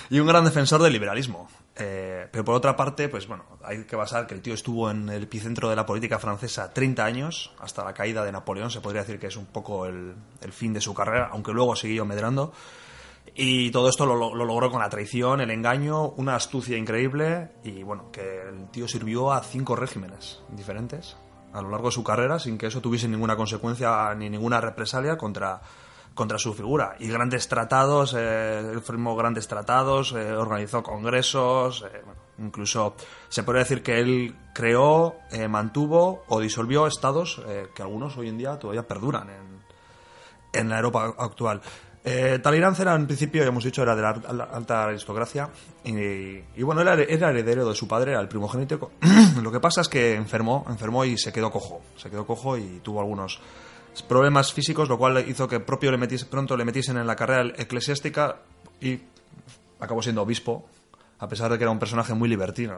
y 0.09 0.19
un 0.19 0.27
gran 0.27 0.43
defensor 0.43 0.83
del 0.83 0.91
liberalismo. 0.91 1.47
Eh, 1.77 2.27
pero 2.29 2.43
por 2.43 2.55
otra 2.55 2.75
parte, 2.75 3.07
pues 3.07 3.27
bueno, 3.27 3.45
hay 3.63 3.85
que 3.85 3.95
basar 3.95 4.27
que 4.27 4.33
el 4.33 4.41
tío 4.41 4.53
estuvo 4.53 4.91
en 4.91 5.07
el 5.07 5.23
epicentro 5.23 5.69
de 5.69 5.77
la 5.77 5.85
política 5.85 6.19
francesa 6.19 6.73
30 6.73 7.05
años, 7.05 7.53
hasta 7.59 7.85
la 7.85 7.93
caída 7.93 8.25
de 8.25 8.33
Napoleón. 8.33 8.69
Se 8.69 8.81
podría 8.81 9.03
decir 9.03 9.19
que 9.19 9.27
es 9.27 9.37
un 9.37 9.45
poco 9.45 9.85
el, 9.85 10.13
el 10.41 10.51
fin 10.51 10.73
de 10.73 10.81
su 10.81 10.93
carrera, 10.93 11.29
aunque 11.31 11.53
luego 11.53 11.77
siguió 11.77 12.03
medrando. 12.03 12.51
Y 13.33 13.71
todo 13.71 13.87
esto 13.89 14.05
lo, 14.05 14.15
lo- 14.15 14.35
lo 14.35 14.43
logró 14.45 14.69
con 14.69 14.81
la 14.81 14.89
traición, 14.89 15.39
el 15.41 15.51
engaño, 15.51 16.09
una 16.09 16.35
astucia 16.35 16.77
increíble 16.77 17.51
y 17.63 17.81
bueno, 17.83 18.11
que 18.11 18.21
el 18.49 18.69
tío 18.71 18.87
sirvió 18.87 19.31
a 19.31 19.41
cinco 19.41 19.75
regímenes 19.75 20.41
diferentes 20.49 21.15
a 21.53 21.61
lo 21.61 21.69
largo 21.69 21.87
de 21.87 21.91
su 21.93 22.03
carrera 22.03 22.39
sin 22.39 22.57
que 22.57 22.67
eso 22.67 22.81
tuviese 22.81 23.07
ninguna 23.07 23.35
consecuencia 23.37 24.13
ni 24.15 24.29
ninguna 24.29 24.59
represalia 24.61 25.17
contra, 25.17 25.61
contra 26.13 26.37
su 26.37 26.53
figura. 26.53 26.95
Y 26.99 27.07
grandes 27.09 27.47
tratados, 27.47 28.13
eh, 28.17 28.59
él 28.59 28.81
firmó 28.81 29.15
grandes 29.15 29.47
tratados, 29.47 30.13
eh, 30.13 30.31
organizó 30.33 30.83
congresos, 30.83 31.83
eh, 31.83 32.01
bueno, 32.05 32.19
incluso 32.39 32.95
se 33.29 33.43
podría 33.43 33.63
decir 33.63 33.81
que 33.83 33.99
él 33.99 34.35
creó, 34.53 35.15
eh, 35.31 35.47
mantuvo 35.47 36.23
o 36.27 36.39
disolvió 36.41 36.85
estados 36.87 37.41
eh, 37.47 37.67
que 37.75 37.81
algunos 37.81 38.17
hoy 38.17 38.27
en 38.29 38.37
día 38.37 38.57
todavía 38.59 38.87
perduran 38.87 39.29
en, 39.29 39.63
en 40.53 40.69
la 40.69 40.77
Europa 40.77 41.13
actual. 41.17 41.61
Eh, 42.03 42.39
Talleyrand 42.41 42.79
era, 42.79 42.95
en 42.95 43.05
principio, 43.05 43.43
ya 43.43 43.49
hemos 43.49 43.63
dicho, 43.63 43.83
era 43.83 43.95
de 43.95 44.01
la 44.01 44.09
al- 44.09 44.41
alta 44.41 44.85
aristocracia 44.85 45.49
y, 45.83 45.91
y, 45.93 46.63
bueno, 46.63 46.81
era, 46.81 46.95
era 46.95 47.29
heredero 47.29 47.69
de 47.69 47.75
su 47.75 47.87
padre, 47.87 48.11
era 48.11 48.21
el 48.21 48.27
primogénito. 48.27 48.91
Lo 49.41 49.51
que 49.51 49.59
pasa 49.59 49.81
es 49.81 49.87
que 49.89 50.15
enfermó, 50.15 50.65
enfermó 50.67 51.05
y 51.05 51.17
se 51.17 51.31
quedó 51.31 51.51
cojo, 51.51 51.81
se 51.97 52.09
quedó 52.09 52.25
cojo 52.25 52.57
y 52.57 52.79
tuvo 52.83 53.01
algunos 53.01 53.39
problemas 54.07 54.51
físicos, 54.51 54.89
lo 54.89 54.97
cual 54.97 55.23
hizo 55.27 55.47
que 55.47 55.59
propio 55.59 55.91
le 55.91 55.97
metiese, 55.97 56.25
pronto 56.25 56.57
le 56.57 56.65
metiesen 56.65 56.97
en 56.97 57.05
la 57.05 57.15
carrera 57.15 57.53
eclesiástica 57.57 58.37
y 58.79 58.99
acabó 59.79 60.01
siendo 60.01 60.23
obispo, 60.23 60.65
a 61.19 61.27
pesar 61.27 61.51
de 61.51 61.57
que 61.59 61.65
era 61.65 61.71
un 61.71 61.79
personaje 61.79 62.13
muy 62.15 62.27
libertino. 62.29 62.77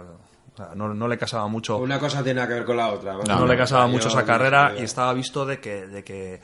O 0.53 0.57
sea, 0.57 0.71
no, 0.75 0.93
no 0.93 1.07
le 1.07 1.17
casaba 1.17 1.47
mucho 1.47 1.77
Una 1.77 1.97
cosa 1.99 2.23
tiene 2.23 2.41
que 2.45 2.53
ver 2.53 2.65
con 2.65 2.77
la 2.77 2.89
otra. 2.89 3.13
no, 3.25 3.47
le 3.47 3.57
casaba 3.57 3.87
mucho 3.87 4.09
esa 4.09 4.25
carrera 4.25 4.73
y 4.77 4.83
estaba 4.83 5.13
visto 5.13 5.45
de 5.45 5.59
que, 5.59 5.87
de 5.87 6.03
que, 6.03 6.41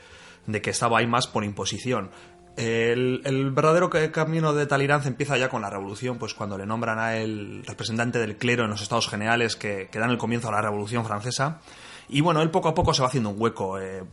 de 0.47 0.61
que 0.61 0.69
estaba 0.69 0.99
ahí 0.99 1.07
más 1.07 1.27
por 1.27 1.43
imposición. 1.43 2.09
El, 2.59 3.51
verdadero 3.51 3.89
ca- 3.89 4.11
camino 4.11 4.53
de 4.53 4.65
Talleyrand 4.65 5.05
empieza 5.07 5.37
ya 5.37 5.49
con 5.49 5.61
la 5.61 5.69
revolución, 5.69 6.17
pues 6.17 6.33
cuando 6.33 6.57
le 6.57 6.65
nombran 6.65 6.99
a 6.99 7.15
él 7.17 7.63
representante 7.65 8.19
del 8.19 8.37
clero 8.37 8.65
en 8.65 8.69
los 8.71 8.81
Estados 8.81 9.07
Generales 9.07 9.55
que, 9.55 9.87
que 9.91 9.99
dan 9.99 10.09
el 10.09 10.17
comienzo 10.17 10.49
a 10.49 10.51
la 10.51 10.61
Revolución 10.61 11.05
Francesa. 11.05 11.61
Y 12.09 12.21
bueno, 12.21 12.41
él 12.41 12.49
poco 12.51 12.69
a 12.69 12.73
poco 12.75 12.93
se 12.93 13.01
va 13.01 13.07
haciendo 13.07 13.29
un 13.29 13.35
hueco. 13.41 13.79
eh, 13.79 14.03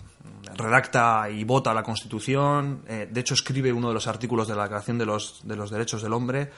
redacta 0.57 1.29
y 1.29 1.45
vota 1.45 1.75
la 1.75 1.83
Constitución. 1.83 2.83
eh, 2.87 3.09
de 3.11 3.21
hecho, 3.21 3.35
escribe 3.35 3.73
uno 3.73 3.89
de 3.89 3.95
los 3.95 4.07
artículos 4.07 4.47
de 4.49 4.55
la 4.55 4.63
Declaración 4.63 4.97
de 4.99 5.05
los, 5.07 5.41
de 5.47 5.57
los 5.57 5.71
Derechos 5.71 6.03
del 6.03 6.13
Hombre. 6.13 6.51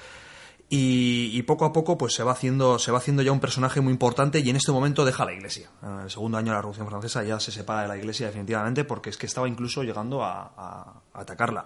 Y, 0.71 1.43
poco 1.45 1.65
a 1.65 1.73
poco 1.73 1.97
pues 1.97 2.13
se 2.13 2.23
va 2.23 2.33
haciendo 2.33 2.79
se 2.79 2.93
va 2.93 2.99
haciendo 2.99 3.23
ya 3.23 3.33
un 3.33 3.41
personaje 3.41 3.81
muy 3.81 3.91
importante 3.91 4.41
y 4.41 4.51
en 4.51 4.57
este 4.57 4.71
momento 4.71 5.07
deja 5.07 5.25
la 5.25 5.33
iglesia. 5.33 5.71
En 5.83 6.01
el 6.01 6.11
segundo 6.11 6.37
año 6.37 6.49
de 6.49 6.57
la 6.57 6.61
revolución 6.61 6.87
francesa 6.87 7.25
ya 7.25 7.41
se 7.41 7.51
separa 7.51 7.83
de 7.83 7.89
la 7.89 7.97
iglesia 7.97 8.27
definitivamente 8.27 8.85
porque 8.85 9.09
es 9.09 9.17
que 9.17 9.25
estaba 9.25 9.49
incluso 9.49 9.83
llegando 9.83 10.23
a, 10.23 11.03
atacarla. 11.15 11.65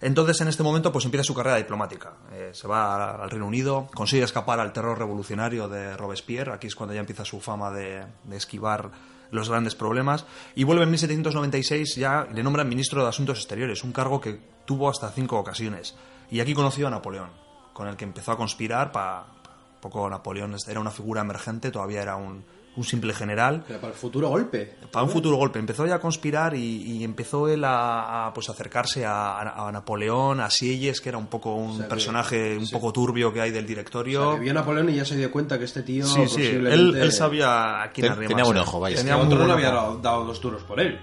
Entonces 0.00 0.40
en 0.42 0.48
este 0.48 0.62
momento 0.62 0.92
pues 0.92 1.04
empieza 1.04 1.24
su 1.24 1.34
carrera 1.34 1.56
diplomática. 1.56 2.12
Eh, 2.30 2.50
se 2.52 2.68
va 2.68 3.16
al 3.20 3.30
Reino 3.30 3.46
Unido 3.46 3.88
consigue 3.92 4.22
escapar 4.22 4.60
al 4.60 4.72
terror 4.72 4.96
revolucionario 4.96 5.68
de 5.68 5.96
Robespierre. 5.96 6.52
Aquí 6.52 6.68
es 6.68 6.76
cuando 6.76 6.94
ya 6.94 7.00
empieza 7.00 7.24
su 7.24 7.40
fama 7.40 7.72
de, 7.72 8.04
de 8.22 8.36
esquivar 8.36 8.92
los 9.32 9.48
grandes 9.48 9.74
problemas. 9.74 10.24
Y 10.54 10.62
vuelve 10.62 10.84
en 10.84 10.90
1796 10.90 11.96
ya 11.96 12.28
le 12.32 12.44
nombran 12.44 12.68
ministro 12.68 13.02
de 13.02 13.08
Asuntos 13.08 13.38
Exteriores 13.38 13.82
un 13.82 13.90
cargo 13.90 14.20
que 14.20 14.38
tuvo 14.64 14.88
hasta 14.88 15.10
cinco 15.10 15.36
ocasiones. 15.36 15.96
Y 16.30 16.38
aquí 16.38 16.54
conoció 16.54 16.86
a 16.86 16.90
Napoleón 16.90 17.45
con 17.76 17.88
el 17.88 17.96
que 17.96 18.04
empezó 18.04 18.32
a 18.32 18.36
conspirar 18.38 18.90
para 18.90 19.24
poco 19.80 20.08
Napoleón 20.08 20.56
era 20.66 20.80
una 20.80 20.90
figura 20.90 21.20
emergente, 21.20 21.70
todavía 21.70 22.00
era 22.00 22.16
un, 22.16 22.42
un 22.76 22.84
simple 22.84 23.12
general. 23.12 23.62
Pero 23.68 23.78
para 23.80 23.92
el 23.92 23.98
futuro 23.98 24.28
golpe. 24.30 24.74
Para 24.90 25.04
un 25.04 25.10
futuro 25.10 25.36
golpe. 25.36 25.58
Empezó 25.58 25.84
ya 25.86 25.96
a 25.96 25.98
conspirar 26.00 26.54
y, 26.54 26.82
y 26.82 27.04
empezó 27.04 27.48
él 27.48 27.62
a, 27.64 28.26
a, 28.26 28.34
pues 28.34 28.48
acercarse 28.48 29.04
a, 29.04 29.38
a 29.68 29.70
Napoleón, 29.70 30.40
a 30.40 30.48
Sieyes, 30.50 31.00
que 31.02 31.10
era 31.10 31.18
un 31.18 31.26
poco 31.26 31.54
un 31.54 31.70
O 31.70 31.76
sea 31.76 31.84
que- 31.84 31.90
personaje 31.90 32.56
un 32.56 32.66
sí. 32.66 32.74
poco 32.74 32.92
turbio 32.92 33.32
que 33.32 33.42
hay 33.42 33.50
del 33.50 33.64
O 33.64 33.68
directorio. 33.68 34.22
sea, 34.30 34.34
que 34.36 34.40
vio 34.40 34.50
a 34.52 34.54
Napoleón 34.54 34.88
y 34.90 34.94
ya 34.96 35.04
se 35.04 35.16
dio 35.16 35.30
cuenta 35.30 35.58
que 35.58 35.66
este 35.66 35.82
tío 35.82 36.06
sí, 36.06 36.26
sí, 36.28 36.42
él, 36.42 36.62
posiblemente... 36.64 37.02
él 37.02 37.12
sabía 37.12 37.82
a 37.82 37.92
quién 37.92 38.08
Ten- 38.14 38.26
tenía 38.28 38.44
buen 38.44 38.58
ojo, 38.58 38.80
vaya. 38.80 38.96
Que 38.96 39.02
Tenía 39.02 39.16
muy 39.18 39.26
otro 39.26 39.46
no 39.46 39.52
había 39.52 39.70
dado 39.70 40.24
dos 40.24 40.40
duros 40.40 40.62
por 40.64 40.80
él. 40.80 40.98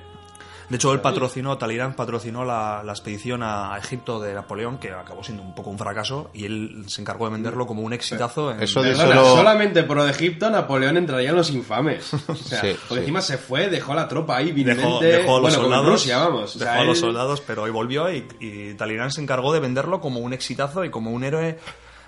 De 0.74 0.78
hecho, 0.78 0.92
él 0.92 1.02
patrocinó, 1.02 1.56
Talleyrand 1.56 1.94
patrocinó 1.94 2.44
la, 2.44 2.82
la 2.84 2.94
expedición 2.94 3.44
a, 3.44 3.76
a 3.76 3.78
Egipto 3.78 4.20
de 4.20 4.34
Napoleón, 4.34 4.80
que 4.80 4.92
acabó 4.92 5.24
siendo 5.24 5.44
un 5.44 5.54
poco 5.54 5.70
un 5.70 5.78
fracaso, 5.78 6.32
y 6.34 6.46
él 6.46 6.86
se 6.88 7.00
encargó 7.02 7.26
de 7.28 7.34
venderlo 7.34 7.68
como 7.68 7.84
un 7.84 7.94
exitazo. 7.94 8.52
en- 8.52 8.60
Eso 8.64 8.82
de 8.82 8.90
Perdona, 8.96 9.16
solo- 9.22 9.36
solamente 9.36 9.84
por 9.84 10.00
Egipto 10.10 10.50
Napoleón 10.50 10.98
entraría 10.98 11.30
en 11.30 11.36
los 11.36 11.52
infames. 11.52 12.12
O 12.28 12.34
sea, 12.36 12.60
Sí, 12.62 12.76
porque 12.88 12.96
sí. 12.96 13.00
encima 13.02 13.22
se 13.22 13.38
fue, 13.38 13.70
dejó 13.70 13.94
la 13.94 14.08
tropa 14.08 14.36
ahí 14.38 14.52
Dejó, 14.52 15.00
dejó 15.00 15.38
a 15.38 15.42
los 15.42 15.42
bueno, 15.42 15.58
soldados, 15.62 15.86
Rusia, 15.86 16.18
vamos. 16.18 16.56
O 16.56 16.60
dejó 16.60 16.72
a 16.72 16.84
los 16.86 16.98
él- 16.98 17.02
soldados, 17.02 17.42
pero 17.46 17.62
hoy 17.62 17.70
volvió 17.70 18.12
y, 18.12 18.26
y 18.40 18.74
Talleyrand 18.74 19.12
se 19.12 19.22
encargó 19.22 19.54
de 19.54 19.60
venderlo 19.60 20.02
como 20.02 20.22
un 20.22 20.34
exitazo 20.34 20.84
y 20.84 20.90
como 20.90 21.12
un 21.12 21.24
héroe 21.24 21.60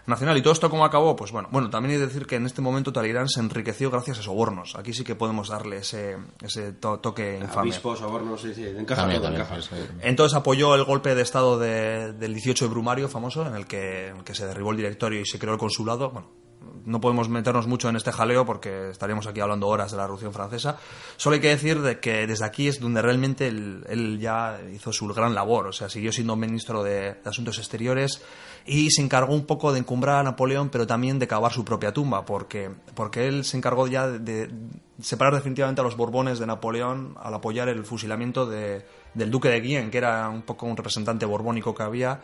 nacional. 0.07 0.37
¿Y 0.37 0.41
todo 0.41 0.53
esto 0.53 0.69
cómo 0.69 0.85
acabó? 0.85 1.15
Pues 1.15 1.31
bueno, 1.31 1.49
bueno, 1.51 1.69
también 1.69 1.93
hay 1.93 1.99
que 2.01 2.07
decir 2.07 2.25
que 2.27 2.35
en 2.35 2.45
este 2.45 2.61
momento 2.61 2.93
Talleyrand 2.93 3.27
se 3.29 3.39
enriqueció 3.39 3.89
gracias 3.91 4.19
a 4.19 4.21
sobornos. 4.23 4.75
Aquí 4.75 4.93
sí 4.93 5.03
que 5.03 5.15
podemos 5.15 5.49
darle 5.49 5.77
ese, 5.77 6.17
ese 6.41 6.73
to- 6.73 6.99
toque 6.99 7.39
infame. 7.41 7.69
Obispos, 7.69 7.99
sobornos, 7.99 8.41
sí, 8.41 8.53
sí, 8.53 8.63
encaja 8.65 9.01
También, 9.01 9.21
todo, 9.21 9.31
también, 9.33 9.47
encaja. 9.61 9.85
Entonces 10.01 10.35
apoyó 10.37 10.75
el 10.75 10.83
golpe 10.83 11.15
de 11.15 11.21
Estado 11.21 11.57
de- 11.59 12.13
del 12.13 12.33
18 12.33 12.65
de 12.65 12.71
Brumario, 12.71 13.09
famoso, 13.09 13.45
en 13.47 13.55
el, 13.55 13.65
que, 13.67 14.07
en 14.09 14.17
el 14.17 14.23
que 14.23 14.35
se 14.35 14.45
derribó 14.45 14.71
el 14.71 14.77
directorio 14.77 15.21
y 15.21 15.25
se 15.25 15.39
creó 15.39 15.53
el 15.53 15.59
consulado. 15.59 16.09
Bueno, 16.11 16.29
no 16.83 16.99
podemos 17.01 17.29
meternos 17.29 17.67
mucho 17.67 17.89
en 17.89 17.95
este 17.95 18.11
jaleo 18.11 18.45
porque 18.45 18.89
estaríamos 18.89 19.25
aquí 19.27 19.39
hablando 19.39 19.67
horas 19.67 19.91
de 19.91 19.97
la 19.97 20.03
Revolución 20.03 20.33
Francesa. 20.33 20.77
Solo 21.17 21.35
hay 21.35 21.41
que 21.41 21.49
decir 21.49 21.81
de 21.81 21.99
que 21.99 22.27
desde 22.27 22.45
aquí 22.45 22.67
es 22.67 22.79
donde 22.79 23.01
realmente 23.01 23.47
él, 23.47 23.83
él 23.87 24.19
ya 24.19 24.59
hizo 24.73 24.91
su 24.93 25.07
gran 25.07 25.33
labor. 25.33 25.67
O 25.67 25.71
sea, 25.73 25.89
siguió 25.89 26.11
siendo 26.11 26.35
ministro 26.35 26.83
de, 26.83 27.13
de 27.15 27.19
Asuntos 27.29 27.57
Exteriores 27.59 28.21
y 28.65 28.89
se 28.89 29.01
encargó 29.01 29.33
un 29.33 29.45
poco 29.45 29.71
de 29.71 29.79
encumbrar 29.79 30.17
a 30.17 30.23
Napoleón, 30.23 30.69
pero 30.69 30.87
también 30.87 31.19
de 31.19 31.27
cavar 31.27 31.51
su 31.53 31.63
propia 31.63 31.93
tumba, 31.93 32.25
porque, 32.25 32.71
porque 32.95 33.27
él 33.27 33.43
se 33.45 33.57
encargó 33.57 33.85
ya 33.87 34.07
de, 34.07 34.19
de 34.47 34.49
separar 35.01 35.35
definitivamente 35.35 35.81
a 35.81 35.83
los 35.83 35.95
Borbones 35.95 36.39
de 36.39 36.47
Napoleón 36.47 37.15
al 37.21 37.33
apoyar 37.35 37.69
el 37.69 37.85
fusilamiento 37.85 38.45
de- 38.47 38.83
del 39.13 39.29
duque 39.29 39.49
de 39.49 39.61
Guienne, 39.61 39.91
que 39.91 39.97
era 39.99 40.27
un 40.29 40.41
poco 40.41 40.65
un 40.65 40.75
representante 40.75 41.25
borbónico 41.25 41.75
que 41.75 41.83
había, 41.83 42.21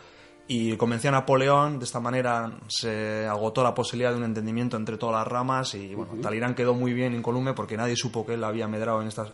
y 0.48 0.76
convenció 0.78 1.10
a 1.10 1.14
Napoleón, 1.14 1.78
de 1.80 1.86
esta 1.86 2.00
manera 2.00 2.52
se 2.68 3.26
agotó 3.28 3.64
la 3.64 3.74
posibilidad 3.76 4.12
de 4.12 4.18
un 4.18 4.24
entendimiento 4.24 4.76
entre 4.78 4.98
todas 4.98 5.16
las 5.16 5.28
ramas 5.28 5.76
y 5.76 5.94
bueno, 5.94 6.14
Talleyrand 6.22 6.56
quedó 6.56 6.74
muy 6.74 6.94
bien 6.94 7.14
incólume 7.14 7.54
porque 7.54 7.78
nadie 7.78 7.96
supo 7.96 8.26
que 8.26 8.34
él 8.34 8.44
había 8.44 8.68
medrado 8.68 9.02
en 9.02 9.08
estas 9.08 9.32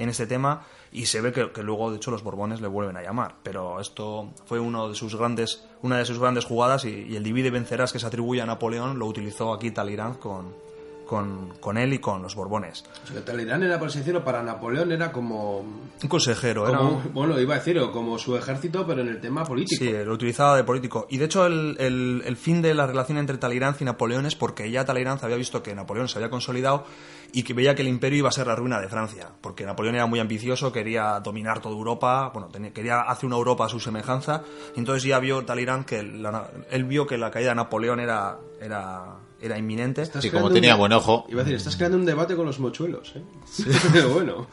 en 0.00 0.08
este 0.08 0.26
tema 0.26 0.66
y 0.92 1.06
se 1.06 1.20
ve 1.20 1.32
que, 1.32 1.52
que 1.52 1.62
luego 1.62 1.90
de 1.90 1.98
hecho 1.98 2.10
los 2.10 2.22
Borbones 2.22 2.60
le 2.60 2.68
vuelven 2.68 2.96
a 2.96 3.02
llamar. 3.02 3.36
Pero 3.42 3.80
esto 3.80 4.30
fue 4.46 4.58
uno 4.58 4.88
de 4.88 4.94
sus 4.94 5.14
grandes 5.14 5.64
una 5.82 5.98
de 5.98 6.04
sus 6.04 6.18
grandes 6.18 6.44
jugadas 6.44 6.84
y, 6.84 7.06
y 7.08 7.16
el 7.16 7.22
divide 7.22 7.50
vencerás 7.50 7.92
que 7.92 7.98
se 7.98 8.06
atribuye 8.06 8.40
a 8.40 8.46
Napoleón 8.46 8.98
lo 8.98 9.06
utilizó 9.06 9.52
aquí 9.52 9.70
Talleyrand 9.70 10.18
con, 10.18 10.54
con, 11.10 11.54
con 11.58 11.76
él 11.76 11.92
y 11.92 11.98
con 11.98 12.22
los 12.22 12.36
Borbones 12.36 12.84
O 13.04 13.12
sea, 13.12 13.24
Talleyrand 13.24 13.64
era, 13.64 13.80
por 13.80 13.88
así 13.88 13.98
decirlo, 13.98 14.22
para 14.24 14.44
Napoleón 14.44 14.92
era 14.92 15.10
como... 15.10 15.58
un 15.58 16.08
consejero 16.08 16.68
era 16.68 16.78
un- 16.80 17.12
Bueno, 17.12 17.36
iba 17.40 17.56
a 17.56 17.58
decir, 17.58 17.80
como 17.92 18.16
su 18.16 18.36
ejército, 18.36 18.86
pero 18.86 19.00
en 19.02 19.08
el 19.08 19.20
tema 19.20 19.42
político. 19.42 19.84
Sí, 19.84 19.90
lo 19.90 20.14
utilizaba 20.14 20.56
de 20.56 20.62
político. 20.62 21.08
Y 21.10 21.18
de 21.18 21.24
hecho, 21.24 21.46
el, 21.46 21.76
el- 21.80 22.22
el 22.24 22.36
fin 22.36 22.62
de 22.62 22.74
la 22.74 22.86
relación 22.86 23.18
entre 23.18 23.38
Talleyrand 23.38 23.76
y 23.80 23.84
Napoleón 23.84 24.24
es 24.26 24.36
porque 24.36 24.70
ya 24.70 24.84
Talleyrand 24.84 25.24
había 25.24 25.36
visto 25.36 25.64
que 25.64 25.74
Napoleón 25.74 26.06
se 26.06 26.18
había 26.18 26.30
consolidado 26.30 26.84
y 27.32 27.42
que 27.42 27.54
veía 27.54 27.74
que 27.74 27.82
el 27.82 27.88
imperio 27.88 28.18
iba 28.20 28.28
a 28.28 28.32
ser 28.32 28.46
la 28.46 28.54
ruina 28.54 28.80
de 28.80 28.88
Francia. 28.88 29.30
Porque 29.40 29.64
Napoleón 29.66 29.96
era 29.96 30.06
muy 30.06 30.20
ambicioso, 30.20 30.70
quería 30.72 31.18
dominar 31.18 31.60
toda 31.60 31.74
Europa, 31.74 32.30
bueno, 32.32 32.48
tenía- 32.48 32.72
quería 32.72 33.00
hacer 33.00 33.26
una 33.26 33.36
Europa 33.36 33.64
a 33.64 33.68
su 33.68 33.80
semejanza. 33.80 34.42
Y 34.76 34.78
entonces 34.78 35.02
ya 35.02 35.18
vio 35.18 35.44
Talleyrand 35.44 35.84
que 35.86 36.04
la- 36.04 36.48
él 36.70 36.84
vio 36.84 37.04
que 37.08 37.18
la 37.18 37.32
caída 37.32 37.48
de 37.50 37.56
Napoleón 37.56 37.98
era, 37.98 38.36
era, 38.60 39.16
era 39.40 39.58
inminente. 39.58 40.02
Estás 40.02 40.22
Sí, 40.22 40.30
como 40.30 40.50
tenía 40.50 40.74
un- 40.74 40.80
buen 40.80 40.92
ojo. 40.92 41.26
Iba 41.28 41.40
a 41.42 41.44
decir, 41.44 41.56
estás 41.56 41.76
creando 41.76 41.96
un 41.98 42.04
debate 42.04 42.36
con 42.36 42.46
los 42.46 42.58
mochuelos, 42.60 43.12
¿eh? 43.16 43.22
Pero 43.92 44.08
bueno. 44.14 44.46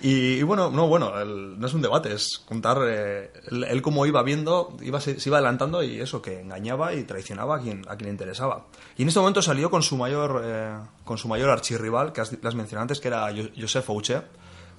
Y, 0.00 0.34
y 0.34 0.42
bueno, 0.44 0.70
no, 0.70 0.86
bueno, 0.86 1.18
el- 1.18 1.58
no 1.58 1.66
es 1.66 1.74
un 1.74 1.82
debate, 1.82 2.12
es 2.12 2.38
contar 2.46 2.78
eh, 2.86 3.32
él, 3.50 3.64
él 3.64 3.82
cómo 3.82 4.06
iba 4.06 4.22
viendo, 4.22 4.76
iba, 4.80 5.00
se, 5.00 5.18
se 5.18 5.28
iba 5.28 5.38
adelantando 5.38 5.82
y 5.82 6.00
eso, 6.00 6.22
que 6.22 6.40
engañaba 6.40 6.94
y 6.94 7.02
traicionaba 7.02 7.56
a 7.56 7.60
quien, 7.60 7.82
a 7.88 7.96
quien 7.96 8.06
le 8.06 8.10
interesaba. 8.12 8.66
Y 8.96 9.02
en 9.02 9.08
este 9.08 9.18
momento 9.18 9.42
salió 9.42 9.70
con 9.70 9.82
su 9.82 9.96
mayor, 9.96 10.42
eh, 10.44 10.76
con 11.04 11.18
su 11.18 11.26
mayor 11.26 11.50
archirrival, 11.50 12.12
que 12.12 12.20
has, 12.20 12.32
has 12.44 12.54
mencionado 12.54 12.82
antes, 12.82 13.00
que 13.00 13.08
era 13.08 13.28
Jo- 13.34 13.50
Joseph 13.60 13.84
Fouché, 13.84 14.22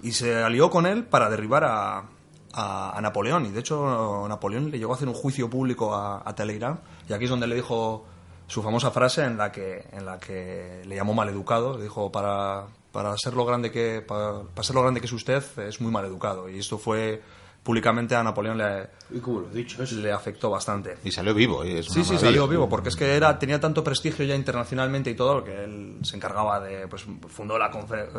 y 0.01 0.13
se 0.13 0.35
alió 0.41 0.69
con 0.69 0.85
él 0.85 1.03
para 1.03 1.29
derribar 1.29 1.65
a, 1.65 2.03
a- 2.53 2.97
a 2.97 3.01
Napoleón. 3.01 3.45
Y 3.47 3.49
de 3.49 3.59
hecho, 3.59 4.25
Napoleón 4.29 4.71
le 4.71 4.79
llegó 4.79 4.93
a 4.93 4.95
hacer 4.95 5.09
un 5.09 5.13
juicio 5.15 5.49
público 5.49 5.93
a, 5.93 6.23
a 6.25 6.33
Talleyrand, 6.33 6.79
y 7.09 7.13
aquí 7.13 7.25
es 7.25 7.29
donde 7.29 7.47
le 7.47 7.55
dijo 7.55 8.05
su 8.50 8.62
famosa 8.62 8.91
frase 8.91 9.24
en 9.24 9.38
la 9.38 9.51
que, 9.51 9.86
en 9.94 10.06
la 10.06 10.20
que 10.20 10.82
le 10.86 10.96
llamó 10.96 11.13
maleducado, 11.13 11.77
le 11.77 11.84
dijo 11.84 12.12
para, 12.12 12.65
para 12.91 13.15
ser 13.18 13.34
lo 13.36 13.46
grande 13.46 13.72
que 13.72 14.03
para, 14.06 14.41
para 14.41 14.63
ser 14.63 14.75
lo 14.75 14.82
grande 14.82 15.00
que 15.00 15.06
es 15.06 15.13
usted 15.13 15.44
es 15.60 15.79
muy 15.79 15.91
maleducado 15.91 16.50
y 16.50 16.60
esto 16.60 16.77
fue 16.77 17.22
públicamente 17.63 18.15
a 18.15 18.24
Napoleón 18.24 18.58
le, 18.58 18.88
Y 19.13 19.20
como 19.20 19.41
lo 19.41 19.50
he 19.51 19.53
dicho, 19.53 19.84
es... 19.84 19.91
le 19.91 20.12
afectó 20.12 20.50
bastante. 20.50 20.98
Y 21.03 21.12
salió 21.12 21.34
vivo. 21.34 21.63
y 21.63 21.74
es 21.74 21.86
Sí, 21.88 22.03
sí, 22.03 22.18
salió 22.18 22.48
vivo, 22.48 22.68
porque 22.68 22.89
es 22.89 22.96
que 22.96 23.15
era, 23.15 23.38
tenía 23.38 23.60
tanto 23.60 23.84
prestigio 23.84 24.25
ya 24.25 24.34
internacionalmente 24.34 25.12
y 25.12 25.15
todo, 25.15 25.44
que 25.44 25.65
él 25.65 25.98
se 26.01 26.15
encargaba 26.15 26.60
de, 26.60 26.88
pues 26.88 27.06
fundó 27.27 27.60
la, 27.60 27.70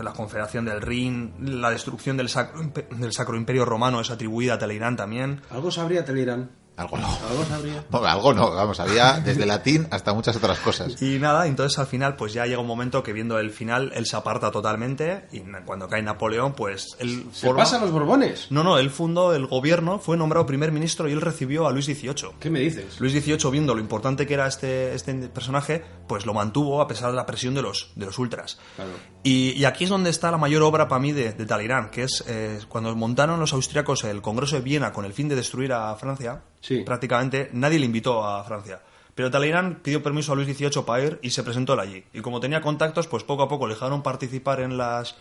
la 0.02 0.12
Confederación 0.12 0.66
del 0.66 0.80
Rin, 0.80 1.60
la 1.60 1.70
destrucción 1.70 2.16
del 2.16 2.28
Sacro, 2.28 2.62
del 2.90 3.12
Sacro 3.12 3.36
Imperio 3.36 3.64
Romano 3.64 4.00
es 4.00 4.10
atribuida 4.10 4.54
a 4.54 4.58
Talleyrand 4.58 4.98
también. 4.98 5.40
Algo 5.50 5.70
sabría 5.70 6.04
Talleyrand. 6.04 6.59
Algo 6.80 6.98
no. 6.98 7.06
Algo 7.28 7.44
sabría. 7.44 7.84
No, 7.90 8.04
algo 8.04 8.32
no, 8.34 8.50
vamos, 8.54 8.80
había 8.80 9.20
desde 9.20 9.46
latín 9.46 9.86
hasta 9.90 10.12
muchas 10.14 10.36
otras 10.36 10.58
cosas. 10.60 11.00
Y 11.02 11.18
nada, 11.18 11.46
entonces 11.46 11.78
al 11.78 11.86
final 11.86 12.16
pues 12.16 12.32
ya 12.32 12.46
llega 12.46 12.60
un 12.60 12.66
momento 12.66 13.02
que 13.02 13.12
viendo 13.12 13.38
el 13.38 13.50
final 13.50 13.92
él 13.94 14.06
se 14.06 14.16
aparta 14.16 14.50
totalmente 14.50 15.26
y 15.32 15.40
cuando 15.64 15.88
cae 15.88 16.02
Napoleón 16.02 16.52
pues 16.54 16.96
él 16.98 17.26
Se 17.32 17.46
forma- 17.46 17.62
pasa 17.64 17.76
a 17.76 17.80
los 17.80 17.90
Borbones. 17.90 18.46
No, 18.50 18.62
no, 18.64 18.78
él 18.78 18.90
fundó 18.90 19.34
el 19.34 19.46
gobierno, 19.46 19.98
fue 19.98 20.16
nombrado 20.16 20.46
primer 20.46 20.72
ministro 20.72 21.08
y 21.08 21.12
él 21.12 21.20
recibió 21.20 21.66
a 21.66 21.72
Luis 21.72 21.84
XVIII. 21.86 22.30
¿Qué 22.40 22.50
me 22.50 22.60
dices? 22.60 22.98
Luis 23.00 23.12
XVIII, 23.12 23.50
viendo 23.50 23.74
lo 23.74 23.80
importante 23.80 24.26
que 24.26 24.34
era 24.34 24.46
este, 24.46 24.94
este 24.94 25.14
personaje, 25.28 25.84
pues 26.08 26.24
lo 26.26 26.32
mantuvo 26.34 26.80
a 26.80 26.88
pesar 26.88 27.10
de 27.10 27.16
la 27.16 27.26
presión 27.26 27.54
de 27.54 27.62
los, 27.62 27.90
de 27.96 28.06
los 28.06 28.18
ultras. 28.18 28.58
Claro. 28.76 28.90
Y, 29.22 29.50
y 29.52 29.64
aquí 29.64 29.84
es 29.84 29.90
donde 29.90 30.10
está 30.10 30.30
la 30.30 30.38
mayor 30.38 30.62
obra 30.62 30.88
para 30.88 31.00
mí 31.00 31.12
de, 31.12 31.32
de 31.32 31.44
Talleyrand, 31.46 31.90
que 31.90 32.04
es 32.04 32.24
eh, 32.26 32.58
cuando 32.68 32.94
montaron 32.96 33.38
los 33.38 33.52
austriacos 33.52 34.04
el 34.04 34.22
Congreso 34.22 34.56
de 34.56 34.62
Viena 34.62 34.92
con 34.92 35.04
el 35.04 35.12
fin 35.12 35.28
de 35.28 35.36
destruir 35.36 35.72
a 35.72 35.94
Francia, 35.96 36.42
Sí. 36.60 36.82
prácticamente 36.84 37.50
nadie 37.52 37.78
le 37.78 37.86
invitó 37.86 38.24
a 38.24 38.44
Francia. 38.44 38.80
Pero 39.14 39.30
Talleyrand 39.30 39.82
pidió 39.82 40.02
permiso 40.02 40.32
a 40.32 40.34
Luis 40.36 40.48
XVIII 40.56 40.82
para 40.84 41.02
ir 41.04 41.18
y 41.22 41.30
se 41.30 41.42
presentó 41.42 41.74
él 41.74 41.80
allí. 41.80 42.04
Y 42.12 42.20
como 42.20 42.40
tenía 42.40 42.60
contactos, 42.60 43.06
pues 43.06 43.24
poco 43.24 43.42
a 43.42 43.48
poco 43.48 43.66
le 43.66 43.74
dejaron 43.74 44.02
participar 44.02 44.60
en 44.60 44.76
las 44.78 45.16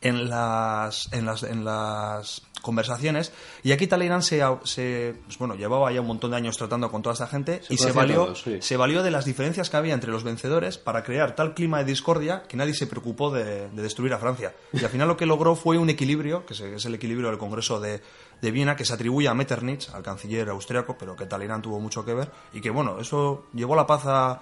en 0.00 0.28
las, 0.28 1.12
en 1.12 1.26
las, 1.26 1.42
en 1.42 1.64
las 1.64 2.42
conversaciones. 2.62 3.32
Y 3.62 3.72
aquí 3.72 3.86
Talleyrand 3.86 4.22
se, 4.22 4.42
se 4.64 5.14
pues 5.24 5.38
bueno, 5.38 5.54
llevaba 5.54 5.90
ya 5.92 6.00
un 6.00 6.06
montón 6.06 6.30
de 6.30 6.36
años 6.36 6.56
tratando 6.56 6.90
con 6.90 7.02
toda 7.02 7.14
esta 7.14 7.26
gente 7.26 7.62
Se 7.66 7.74
y 7.74 7.78
se 7.78 7.92
valió, 7.92 8.34
sí. 8.34 8.58
se 8.60 8.76
valió 8.76 9.02
de 9.02 9.10
las 9.10 9.24
diferencias 9.24 9.70
que 9.70 9.76
había 9.76 9.94
entre 9.94 10.10
los 10.10 10.24
vencedores 10.24 10.78
para 10.78 11.02
crear 11.02 11.34
tal 11.34 11.54
clima 11.54 11.78
de 11.78 11.84
discordia 11.84 12.44
que 12.48 12.56
nadie 12.56 12.74
se 12.74 12.86
preocupó 12.86 13.30
de, 13.30 13.68
de 13.70 13.82
destruir 13.82 14.12
a 14.12 14.18
Francia. 14.18 14.54
Y 14.72 14.84
al 14.84 14.90
final 14.90 15.08
lo 15.08 15.16
que 15.16 15.26
logró 15.26 15.56
fue 15.56 15.78
un 15.78 15.90
equilibrio, 15.90 16.46
que 16.46 16.54
es 16.54 16.84
el 16.84 16.94
equilibrio 16.94 17.28
del 17.28 17.38
Congreso 17.38 17.80
de, 17.80 18.00
de 18.40 18.50
Viena, 18.50 18.76
que 18.76 18.84
se 18.84 18.94
atribuye 18.94 19.28
a 19.28 19.34
Metternich, 19.34 19.88
al 19.92 20.02
canciller 20.02 20.48
austriaco, 20.48 20.96
pero 20.96 21.16
que 21.16 21.26
Talleyrand 21.26 21.62
tuvo 21.62 21.80
mucho 21.80 22.04
que 22.04 22.14
ver. 22.14 22.30
Y 22.52 22.60
que, 22.60 22.70
bueno, 22.70 22.98
eso 23.00 23.46
llevó 23.52 23.74
la 23.74 23.86
paz 23.86 24.02
a, 24.06 24.40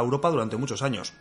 Europa 0.00 0.30
durante 0.30 0.56
muchos 0.56 0.82
años. 0.82 1.12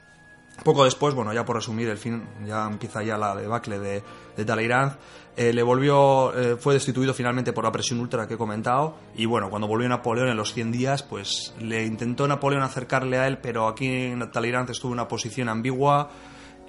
Poco 0.63 0.84
después, 0.84 1.15
bueno, 1.15 1.34
ya 1.34 1.46
por 1.46 1.55
resumir 1.55 1.88
el 1.89 1.98
fin, 1.98 2.27
ya 2.46 2.67
empieza 2.67 3.01
ya 3.03 3.17
la 3.17 3.36
debacle 3.36 3.79
de, 3.79 4.03
de 4.36 4.46
Talleyrand. 4.46 4.98
Eh, 5.38 5.53
le 5.53 5.63
volvió, 5.63 6.38
eh, 6.38 6.58
fue 6.58 6.74
destituido 6.74 7.13
finalmente 7.13 7.53
por 7.53 7.63
la 7.63 7.72
presión 7.72 8.00
ultra 8.00 8.27
que 8.27 8.34
he 8.34 8.38
comentado. 8.38 8.96
Y 9.15 9.25
bueno, 9.25 9.50
cuando 9.50 9.67
volvió 9.67 9.88
Napoleón 9.88 10.27
en 10.27 10.38
los 10.38 10.53
100 10.53 10.72
días, 10.72 11.03
pues 11.03 11.53
le 11.60 11.86
intentó 11.86 12.27
Napoleón 12.27 12.63
acercarle 12.63 13.17
a 13.17 13.27
él, 13.27 13.38
pero 13.38 13.67
aquí 13.67 14.13
Talleyrand 14.31 14.70
estuvo 14.70 14.91
en 14.91 15.00
una 15.00 15.08
posición 15.08 15.48
ambigua. 15.48 16.10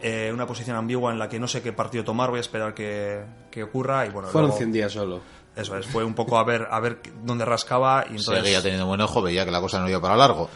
Eh, 0.02 0.30
una 0.32 0.46
posición 0.46 0.76
ambigua 0.76 1.12
en 1.12 1.18
la 1.18 1.28
que 1.28 1.38
no 1.38 1.46
sé 1.48 1.62
qué 1.62 1.72
partido 1.72 2.04
tomar, 2.04 2.30
voy 2.30 2.38
a 2.38 2.40
esperar 2.40 2.74
que, 2.74 3.22
que 3.50 3.62
ocurra. 3.62 4.04
Y 4.06 4.10
bueno, 4.10 4.28
Fueron 4.28 4.48
luego- 4.48 4.58
100 4.58 4.72
días 4.72 4.92
solo. 4.92 5.20
Eso 5.54 5.76
es, 5.76 5.84
fue 5.86 6.02
un 6.02 6.14
poco 6.14 6.38
a 6.38 6.44
ver, 6.44 6.66
a 6.70 6.80
ver 6.80 7.00
dónde 7.24 7.44
rascaba. 7.44 8.06
Y 8.08 8.16
entonces, 8.16 8.42
Seguía 8.42 8.62
teniendo 8.62 8.86
buen 8.86 9.00
ojo, 9.02 9.20
veía 9.20 9.44
que 9.44 9.50
la 9.50 9.60
cosa 9.60 9.80
no 9.80 9.88
iba 9.88 10.00
para 10.00 10.16
largo. 10.16 10.48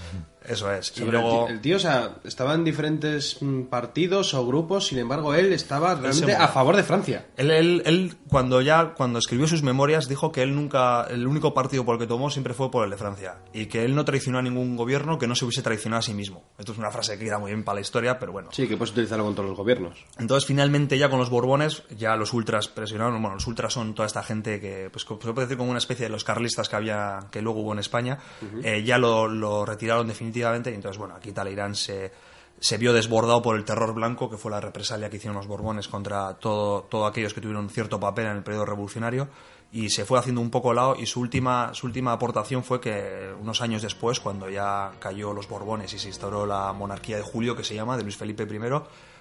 Eso 0.49 0.73
es. 0.73 0.93
Y 0.97 1.05
luego, 1.05 1.49
el, 1.49 1.61
tío, 1.61 1.77
o 1.77 1.81
sea, 1.81 2.17
estaba 2.25 2.55
en 2.55 2.65
diferentes 2.65 3.39
mm, 3.41 3.63
partidos 3.65 4.35
o 4.35 4.47
grupos, 4.47 4.87
sin 4.87 4.99
embargo, 4.99 5.35
él 5.35 5.53
estaba 5.53 5.95
realmente 5.95 6.35
a 6.35 6.49
favor 6.49 6.77
de 6.77 6.83
Francia. 6.83 7.27
Él, 7.37 7.51
él, 7.51 7.83
él, 7.85 8.15
cuando 8.29 8.61
ya 8.61 8.95
cuando 8.95 9.19
escribió 9.19 9.47
sus 9.47 9.63
memorias 9.63 10.09
dijo 10.09 10.33
que 10.33 10.43
él 10.43 10.55
nunca 10.55 11.07
el 11.11 11.27
único 11.27 11.53
partido 11.53 11.85
por 11.85 11.97
el 11.97 12.01
que 12.01 12.07
tomó 12.07 12.31
siempre 12.31 12.55
fue 12.55 12.71
por 12.71 12.85
el 12.85 12.91
de 12.91 12.97
Francia 12.97 13.39
y 13.53 13.67
que 13.67 13.85
él 13.85 13.95
no 13.95 14.05
traicionó 14.05 14.39
a 14.39 14.43
ningún 14.43 14.77
gobierno 14.77 15.19
que 15.19 15.27
no 15.27 15.35
se 15.35 15.45
hubiese 15.45 15.63
traicionado 15.63 16.01
a 16.01 16.03
sí 16.03 16.15
mismo. 16.15 16.45
Esto 16.59 16.73
es 16.73 16.79
una 16.79 16.91
frase 16.91 17.19
que 17.19 17.25
queda 17.25 17.39
muy 17.39 17.51
bien 17.51 17.65
para 17.65 17.77
la 17.77 17.81
historia, 17.81 18.19
pero 18.19 18.33
bueno. 18.33 18.51
Sí, 18.53 18.69
que 18.69 18.77
puedes 18.77 18.93
utilizarlo 18.93 19.25
con 19.25 19.35
todos 19.35 19.49
los 19.49 19.59
gobiernos. 19.59 20.05
Entonces 20.19 20.47
finalmente 20.47 20.99
ya 20.99 21.11
con 21.11 21.19
los 21.19 21.31
Borbones 21.31 21.83
ya 21.97 22.17
los 22.17 22.33
ultras 22.33 22.69
presionaron, 22.69 23.21
bueno, 23.21 23.35
los 23.35 23.47
ultras 23.47 23.73
son 23.73 23.95
toda 23.95 24.07
esta 24.07 24.23
gente 24.23 24.61
que 24.61 24.91
pues 24.93 25.05
se 25.05 25.33
puede 25.33 25.47
decir 25.47 25.57
como 25.57 25.71
una 25.71 25.79
especie 25.79 26.07
de 26.07 26.11
los 26.11 26.25
carlistas 26.25 26.69
que 26.69 26.77
había 26.77 27.27
que 27.31 27.43
luego 27.43 27.61
hubo 27.61 27.73
en 27.73 27.81
España, 27.81 28.19
eh, 28.63 28.83
ya 28.85 28.99
lo, 28.99 29.29
lo 29.29 29.65
retiraron 29.65 30.07
definitivamente 30.07 30.36
y 30.41 30.75
entonces 30.75 30.99
bueno, 30.99 31.15
aquí 31.15 31.33
Talleyrand 31.33 31.75
se 31.75 32.13
se 32.61 32.79
vio 32.79 32.93
desbordado 32.93 33.43
por 33.43 33.57
el 33.57 33.65
terror 33.65 33.93
blanco, 33.95 34.31
que 34.31 34.37
fue 34.37 34.51
la 34.51 34.61
represalia 34.61 35.11
que 35.11 35.17
hicieron 35.17 35.37
los 35.37 35.47
Borbones 35.47 35.89
contra 35.89 36.35
todo, 36.35 36.83
todos 36.85 37.11
aquellos 37.11 37.35
que 37.35 37.41
tuvieron 37.41 37.69
cierto 37.69 38.01
papel 38.01 38.27
en 38.27 38.37
el 38.37 38.43
periodo 38.43 38.65
revolucionario, 38.65 39.29
y 39.73 39.91
se 39.91 40.05
fue 40.05 40.19
haciendo 40.19 40.41
un 40.41 40.51
poco 40.51 40.73
lado, 40.73 40.97
y 40.99 41.07
su 41.07 41.21
última, 41.21 41.75
su 41.75 41.87
última 41.87 42.13
aportación 42.13 42.65
fue 42.65 42.81
que 42.81 43.31
unos 43.39 43.61
años 43.61 43.83
después, 43.83 44.21
cuando 44.21 44.49
ya 44.49 44.93
cayó 44.99 45.33
los 45.33 45.49
Borbones 45.49 45.93
y 45.93 45.99
se 45.99 46.09
instauró 46.09 46.47
la 46.47 46.73
monarquía 46.73 47.17
de 47.17 47.23
Julio, 47.23 47.55
que 47.57 47.65
se 47.65 47.75
llama, 47.75 47.97
de 47.97 48.05
Luis 48.05 48.17
Felipe 48.17 48.45
I, 48.45 48.59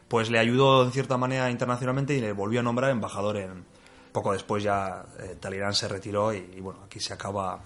pues 0.08 0.30
le 0.30 0.40
ayudó 0.40 0.86
en 0.86 0.92
cierta 0.92 1.18
manera 1.18 1.50
internacionalmente 1.50 2.14
y 2.14 2.22
le 2.22 2.32
volvió 2.32 2.60
a 2.60 2.64
nombrar 2.64 2.92
embajador 2.92 3.38
en... 3.38 3.66
Poco 4.12 4.32
después 4.32 4.64
ya 4.64 5.04
eh, 5.20 5.38
se 5.74 5.88
retiró 5.90 6.34
y, 6.34 6.38
y 6.56 6.62
bueno, 6.62 6.80
aquí 6.86 7.02
se 7.02 7.12
acaba 7.12 7.60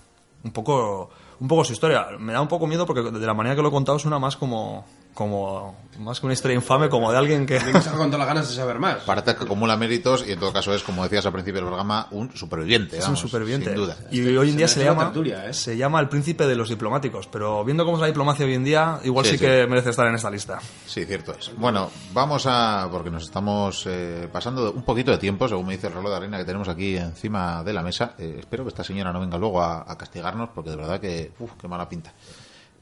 un 0.43 0.51
poco, 0.51 1.11
un 1.39 1.47
poco 1.47 1.63
su 1.63 1.73
historia. 1.73 2.07
Me 2.19 2.33
da 2.33 2.41
un 2.41 2.47
poco 2.47 2.67
miedo 2.67 2.85
porque 2.85 3.01
de 3.01 3.25
la 3.25 3.33
manera 3.33 3.55
que 3.55 3.61
lo 3.61 3.69
he 3.69 3.71
contado 3.71 3.99
suena 3.99 4.19
más 4.19 4.35
como, 4.35 4.85
como 5.19 5.75
más 5.99 6.21
que 6.21 6.27
una 6.27 6.33
historia 6.33 6.55
infame, 6.55 6.87
como 6.87 7.11
de 7.11 7.17
alguien 7.17 7.45
que... 7.45 7.59
Con 7.59 8.09
todas 8.09 8.19
las 8.19 8.27
ganas 8.27 8.47
de 8.47 8.55
saber 8.55 8.79
más. 8.79 8.99
Parece 8.99 9.35
que 9.35 9.43
acumula 9.43 9.75
méritos 9.75 10.25
y 10.25 10.31
en 10.31 10.39
todo 10.39 10.53
caso 10.53 10.73
es, 10.73 10.81
como 10.81 11.03
decías 11.03 11.25
al 11.25 11.33
principio 11.33 11.59
del 11.59 11.67
programa, 11.67 12.07
un 12.11 12.33
superviviente. 12.37 12.97
Es 12.97 13.05
un 13.09 13.17
superviviente. 13.17 13.65
Sin 13.65 13.75
duda. 13.75 13.97
Y 14.11 14.21
hoy 14.37 14.51
en 14.51 14.55
día 14.55 14.69
se 14.69 14.75
se, 14.75 14.85
llama 14.85 15.03
tertulia, 15.03 15.49
¿eh? 15.49 15.53
se 15.53 15.75
llama 15.75 15.99
el 15.99 16.07
príncipe 16.07 16.47
de 16.47 16.55
los 16.55 16.69
diplomáticos, 16.69 17.27
pero 17.27 17.65
viendo 17.65 17.83
cómo 17.83 17.97
es 17.97 18.01
la 18.01 18.07
diplomacia 18.07 18.45
hoy 18.45 18.53
en 18.53 18.63
día, 18.63 19.01
igual 19.03 19.25
Sí, 19.25 19.31
sí, 19.31 19.37
sí. 19.39 19.43
que 19.43 19.67
merece 19.67 19.89
estar 19.89 20.07
en 20.07 20.15
esta 20.15 20.31
lista. 20.31 20.59
Sí, 20.85 21.03
cierto 21.03 21.33
es. 21.37 21.51
Bueno, 21.57 21.91
vamos 22.13 22.45
a. 22.47 22.87
porque 22.89 23.09
nos 23.09 23.23
estamos 23.23 23.83
eh, 23.87 24.29
pasando 24.31 24.71
un 24.71 24.83
poquito 24.83 25.11
de 25.11 25.17
tiempo, 25.17 25.49
según 25.49 25.65
me 25.65 25.73
dice 25.73 25.87
el 25.87 25.95
reloj 25.95 26.11
de 26.11 26.15
arena 26.15 26.37
que 26.37 26.45
tenemos 26.45 26.69
aquí 26.69 26.95
encima 26.95 27.61
de 27.61 27.73
la 27.73 27.83
mesa. 27.83 28.13
Eh, 28.17 28.37
espero 28.39 28.63
que 28.63 28.69
esta 28.69 28.85
señora 28.85 29.11
no 29.11 29.19
venga 29.19 29.37
luego 29.37 29.61
a, 29.61 29.83
a 29.85 29.97
castigarnos, 29.97 30.51
porque 30.55 30.69
de 30.69 30.77
verdad 30.77 31.01
que. 31.01 31.33
Uf, 31.39 31.51
qué 31.59 31.67
mala 31.67 31.89
pinta. 31.89 32.13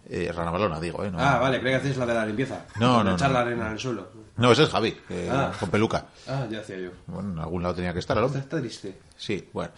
Eh, 0.10 0.32
Rana 0.34 0.52
Balona, 0.52 0.80
digo, 0.80 1.04
¿eh? 1.04 1.12
No, 1.12 1.18
Ah, 1.20 1.38
vale, 1.40 1.60
creo 1.60 1.74
que 1.74 1.76
hacéis 1.78 1.98
la 1.98 2.06
de 2.06 2.14
la 2.14 2.26
limpieza. 2.26 2.66
No, 2.80 3.04
no, 3.04 3.16
Echar 3.16 3.28
no. 3.30 3.34
la 3.34 3.40
arena 3.42 3.68
en 3.68 3.74
el 3.74 3.80
suelo. 3.80 4.08
No, 4.38 4.52
ese 4.52 4.64
es 4.64 4.70
Javi, 4.70 4.98
eh, 5.10 5.30
Ah. 5.32 5.52
con 5.60 5.70
peluca. 5.70 6.06
Ah, 6.28 6.46
ya 6.50 6.60
hacía 6.60 6.78
yo. 6.78 6.92
Bueno, 7.08 7.32
en 7.34 7.40
algún 7.40 7.62
lado 7.64 7.76
tenía 7.76 7.92
que 7.94 8.00
estar 8.00 8.18
el 8.18 8.24
Está, 8.26 8.40
está 8.40 8.60
triste. 8.60 8.98
Sí, 9.18 9.50
bueno. 9.52 9.72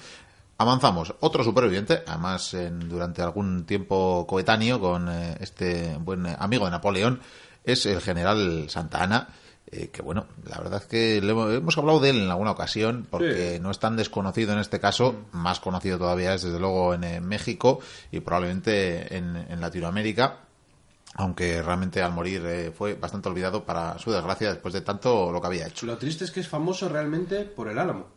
Avanzamos. 0.58 1.16
Otro 1.22 1.44
superviviente, 1.44 2.04
además 2.06 2.54
en- 2.54 2.90
durante 2.90 3.22
algún 3.22 3.66
tiempo 3.66 4.28
coetáneo 4.28 4.80
con 4.80 5.08
eh, 5.10 5.38
este 5.40 5.96
buen 6.00 6.26
amigo 6.28 6.66
de 6.66 6.72
Napoleón, 6.72 7.22
es 7.64 7.86
el 7.86 8.02
general 8.02 8.66
Santa 8.70 9.02
Ana, 9.04 9.28
eh, 9.72 9.90
que 9.90 10.02
bueno, 10.02 10.26
la 10.46 10.58
verdad 10.58 10.82
es 10.82 10.88
que 10.88 11.22
le 11.22 11.32
hemos, 11.32 11.54
hemos 11.54 11.78
hablado 11.78 12.00
de 12.00 12.10
él 12.10 12.22
en 12.24 12.30
alguna 12.30 12.52
ocasión, 12.52 13.08
porque 13.10 13.56
Sí. 13.56 13.60
no 13.62 13.70
es 13.72 13.80
tan 13.80 13.96
desconocido 13.96 14.54
en 14.54 14.60
este 14.60 14.80
caso, 14.80 15.16
más 15.32 15.60
conocido 15.60 15.98
todavía 15.98 16.34
es 16.34 16.42
desde 16.44 16.60
luego 16.60 16.94
en, 16.94 17.24
México 17.28 17.80
y 18.12 18.20
probablemente 18.20 19.16
en, 19.16 19.36
en 19.36 19.62
Latinoamérica. 19.62 20.40
Aunque 21.16 21.62
realmente 21.64 22.02
al 22.04 22.14
morir 22.14 22.44
eh, 22.46 22.72
fue 22.72 22.94
bastante 22.94 23.30
olvidado 23.30 23.64
para 23.66 23.98
su 23.98 24.12
desgracia 24.12 24.50
después 24.54 24.74
de 24.76 24.82
tanto 24.82 25.32
lo 25.32 25.42
que 25.42 25.48
había 25.48 25.68
hecho. 25.68 25.86
Lo 25.88 25.98
triste 25.98 26.24
es 26.24 26.32
que 26.32 26.40
es 26.40 26.48
famoso 26.48 26.88
realmente 26.88 27.46
por 27.46 27.68
el 27.68 27.80
álamo. 27.80 28.08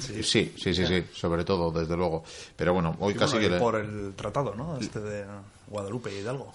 Sí, 0.00 0.22
sí, 0.22 0.54
sí, 0.56 0.72
sí, 0.72 1.04
sobre 1.12 1.44
todo, 1.44 1.70
desde 1.70 1.96
luego. 1.96 2.24
Pero 2.56 2.72
bueno, 2.72 2.96
hoy 3.00 3.14
casi 3.14 3.34
bueno, 3.34 3.48
que... 3.48 3.54
le- 3.54 3.60
por 3.60 3.74
el 3.76 4.14
tratado, 4.16 4.54
¿no? 4.54 4.78
Este 4.78 5.00
de 5.00 5.26
Guadalupe 5.66 6.14
y 6.14 6.20
Hidalgo. 6.20 6.50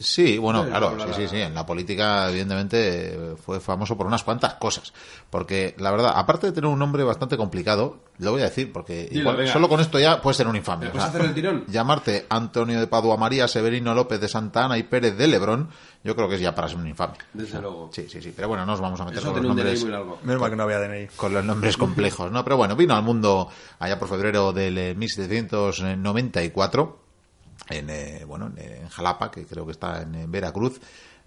Sí, 0.00 0.36
bueno, 0.38 0.64
Sí, 0.64 0.70
claro, 0.70 0.96
sí, 0.98 1.08
sí, 1.14 1.28
sí. 1.28 1.40
En 1.40 1.54
la 1.54 1.64
política, 1.64 2.28
evidentemente, 2.28 3.14
eh, 3.14 3.36
fue 3.36 3.60
famoso 3.60 3.96
por 3.96 4.06
unas 4.06 4.24
cuantas 4.24 4.54
cosas. 4.54 4.92
Porque, 5.30 5.76
la 5.78 5.92
verdad, 5.92 6.12
aparte 6.16 6.48
de 6.48 6.52
tener 6.52 6.68
un 6.68 6.78
nombre 6.78 7.04
bastante 7.04 7.36
complicado, 7.36 7.98
lo 8.18 8.32
voy 8.32 8.42
a 8.42 8.46
decir, 8.46 8.72
porque 8.72 9.08
Dilo, 9.10 9.30
igual, 9.32 9.48
solo 9.48 9.68
con 9.68 9.80
esto 9.80 9.98
ya 10.00 10.20
puede 10.20 10.34
ser 10.34 10.48
un 10.48 10.56
infame. 10.56 10.86
¿Me 10.86 10.88
O 10.88 10.92
puedes 10.92 11.08
sea, 11.08 11.16
hacer 11.16 11.28
el 11.28 11.34
tirón? 11.34 11.64
Llamarte 11.68 12.26
Antonio 12.28 12.80
de 12.80 12.86
Padua 12.88 13.16
María, 13.16 13.46
Severino 13.46 13.94
López 13.94 14.20
de 14.20 14.28
Santa 14.28 14.64
Ana 14.64 14.76
y 14.76 14.82
Pérez 14.82 15.16
de 15.16 15.28
Lebrón, 15.28 15.68
yo 16.02 16.16
creo 16.16 16.28
que 16.28 16.34
es 16.34 16.40
ya 16.40 16.54
para 16.54 16.68
ser 16.68 16.78
un 16.78 16.88
infame. 16.88 17.14
Desde 17.32 17.60
luego. 17.60 17.88
Sí, 17.92 18.06
sí, 18.08 18.20
sí. 18.20 18.32
Pero 18.34 18.48
bueno, 18.48 18.66
no 18.66 18.72
nos 18.72 18.80
vamos 18.80 19.00
a 19.00 19.04
meter 19.04 19.20
Eso 19.20 19.32
con 19.32 19.42
los 19.42 19.56
nombres. 19.56 19.84
Menos 19.84 20.40
mal 20.40 20.50
que 20.50 20.56
no 20.56 20.64
había 20.64 20.80
DNI. 20.80 21.08
con 21.16 21.32
los 21.32 21.44
nombres 21.44 21.76
complejos, 21.76 22.30
¿no? 22.32 22.42
Pero 22.42 22.56
bueno, 22.56 22.74
vino 22.74 22.96
al 22.96 23.02
mundo 23.04 23.48
allá 23.78 23.98
por 23.98 24.08
febrero 24.08 24.52
del 24.52 24.76
eh, 24.78 24.94
1794 24.96 26.98
en 27.72 27.90
eh, 27.90 28.24
bueno 28.26 28.52
en, 28.56 28.58
en 28.58 28.88
Jalapa, 28.88 29.30
que 29.30 29.46
creo 29.46 29.66
que 29.66 29.72
está 29.72 30.02
en, 30.02 30.14
eh, 30.14 30.26
Veracruz, 30.28 30.80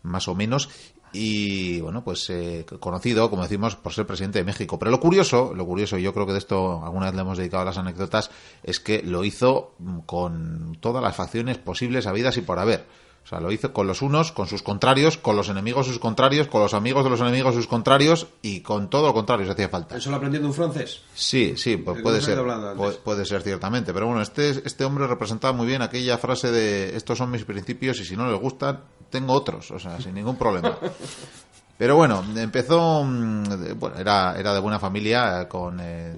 más 0.03 0.27
o 0.27 0.35
menos. 0.35 0.69
Y 1.17 1.79
bueno, 1.79 2.03
pues 2.03 2.29
eh, 2.29 2.65
conocido, 2.79 3.29
como 3.29 3.43
decimos, 3.43 3.77
por 3.77 3.93
ser 3.93 4.05
presidente 4.05 4.39
de 4.39 4.45
México. 4.45 4.77
Pero 4.77 4.91
lo 4.91 4.99
curioso, 4.99 5.53
lo 5.55 5.65
curioso, 5.65 5.97
y 5.97 6.01
yo 6.01 6.13
creo 6.13 6.25
que 6.25 6.33
de 6.33 6.39
esto 6.39 6.83
alguna 6.83 7.05
vez 7.05 7.15
le 7.15 7.21
hemos 7.21 7.37
dedicado 7.37 7.63
las 7.63 7.77
anécdotas, 7.77 8.31
es 8.63 8.81
que 8.81 9.01
lo 9.01 9.23
hizo 9.23 9.75
mm, 9.79 9.99
con 9.99 10.77
todas 10.81 11.01
las 11.01 11.15
facciones 11.15 11.57
posibles, 11.57 12.05
habidas 12.05 12.35
y 12.35 12.41
por 12.41 12.59
haber. 12.59 12.85
O 13.25 13.27
sea, 13.27 13.39
lo 13.39 13.51
hizo 13.51 13.73
con 13.73 13.87
los 13.87 14.03
unos, 14.03 14.31
con 14.31 14.45
sus 14.45 14.61
contrarios, 14.61 15.17
con 15.17 15.35
los 15.35 15.49
enemigos 15.49 15.87
sus 15.87 15.97
contrarios, 15.97 16.47
con 16.47 16.61
los 16.61 16.75
amigos 16.75 17.03
de 17.03 17.09
los 17.09 17.19
enemigos 17.21 17.55
sus 17.55 17.65
contrarios 17.65 18.27
y 18.43 18.61
con 18.61 18.87
todo 18.87 19.07
lo 19.07 19.13
contrario 19.15 19.47
si 19.47 19.51
hacía 19.51 19.67
falta. 19.67 19.97
¿Eso 19.97 20.11
lo 20.11 20.17
aprendió 20.17 20.39
de 20.39 20.45
un 20.45 20.53
francés? 20.53 21.01
Sí, 21.15 21.55
sí, 21.57 21.75
pues 21.77 22.03
puede 22.03 22.21
ser. 22.21 22.33
ido 22.33 22.41
hablando 22.41 22.69
antes. 22.69 22.85
Pu- 22.85 22.99
Puede 22.99 23.25
ser 23.25 23.41
ciertamente. 23.41 23.93
Pero 23.93 24.05
bueno, 24.05 24.21
este, 24.21 24.49
este 24.63 24.85
hombre 24.85 25.07
representaba 25.07 25.53
muy 25.57 25.65
bien 25.65 25.81
aquella 25.81 26.19
frase 26.19 26.51
de 26.51 26.95
estos 26.95 27.17
son 27.17 27.31
mis 27.31 27.45
principios 27.45 27.99
y 27.99 28.05
si 28.05 28.15
no 28.15 28.29
les 28.29 28.39
gustan, 28.39 28.81
tengo 29.09 29.33
otros. 29.33 29.71
O 29.71 29.79
sea, 29.79 29.99
sin 29.99 30.13
ningún 30.13 30.35
problema. 30.37 30.77
Pero 31.79 31.95
bueno, 31.95 32.23
empezó. 32.35 33.03
mm, 33.03 33.43
Bueno, 33.79 33.97
era, 33.97 34.35
era 34.37 34.53
de 34.53 34.59
buena 34.59 34.77
familia, 34.79 35.41
eh, 35.41 35.47
con. 35.47 35.79
eh, 35.81 36.13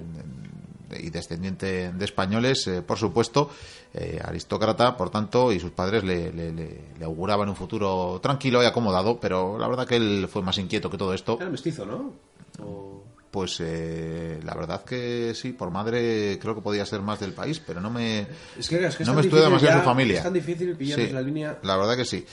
y 1.00 1.10
descendiente 1.10 1.92
de 1.92 2.04
españoles, 2.06 2.66
eh, 2.66 2.80
por 2.80 2.96
supuesto, 2.96 3.50
eh, 3.94 4.20
aristócrata, 4.24 4.96
por 4.96 5.10
tanto, 5.10 5.52
y 5.52 5.60
sus 5.60 5.70
padres 5.72 6.04
le, 6.04 6.32
le- 6.32 6.52
le- 6.52 6.80
le 6.98 7.04
auguraban 7.04 7.48
un 7.48 7.56
futuro 7.56 8.18
tranquilo 8.22 8.62
y 8.62 8.66
acomodado, 8.66 9.18
pero 9.20 9.58
la 9.58 9.66
verdad 9.68 9.86
que 9.86 9.96
él 9.96 10.28
fue 10.30 10.42
más 10.42 10.58
inquieto 10.58 10.90
que 10.90 10.98
todo 10.98 11.14
esto. 11.14 11.36
Era 11.40 11.50
mestizo, 11.50 11.84
¿no? 11.86 12.12
O- 12.64 13.02
Pues 13.30 13.58
eh, 13.60 14.40
la 14.42 14.54
verdad 14.54 14.84
que 14.84 15.32
sí, 15.34 15.52
por 15.52 15.70
madre 15.70 16.38
creo 16.40 16.54
que 16.54 16.62
podía 16.62 16.86
ser 16.86 17.02
más 17.02 17.20
del 17.20 17.34
país, 17.34 17.60
pero 17.64 17.78
no 17.78 17.90
me, 17.90 18.26
Es 18.58 18.68
que, 18.68 18.82
es 18.86 18.96
que 18.96 19.02
es 19.02 19.08
no 19.08 19.14
me 19.14 19.20
estudia 19.20 19.44
demasiado 19.44 19.74
ya- 19.76 19.80
su 19.80 19.84
familia. 19.84 20.16
Es 20.18 20.22
tan 20.24 20.32
difícil 20.32 20.74
pillar 20.76 20.98
Sí, 20.98 21.10
la 21.12 21.20
línea. 21.20 21.58
La 21.62 21.76
verdad 21.76 21.94
que 21.96 22.06
sí. 22.06 22.24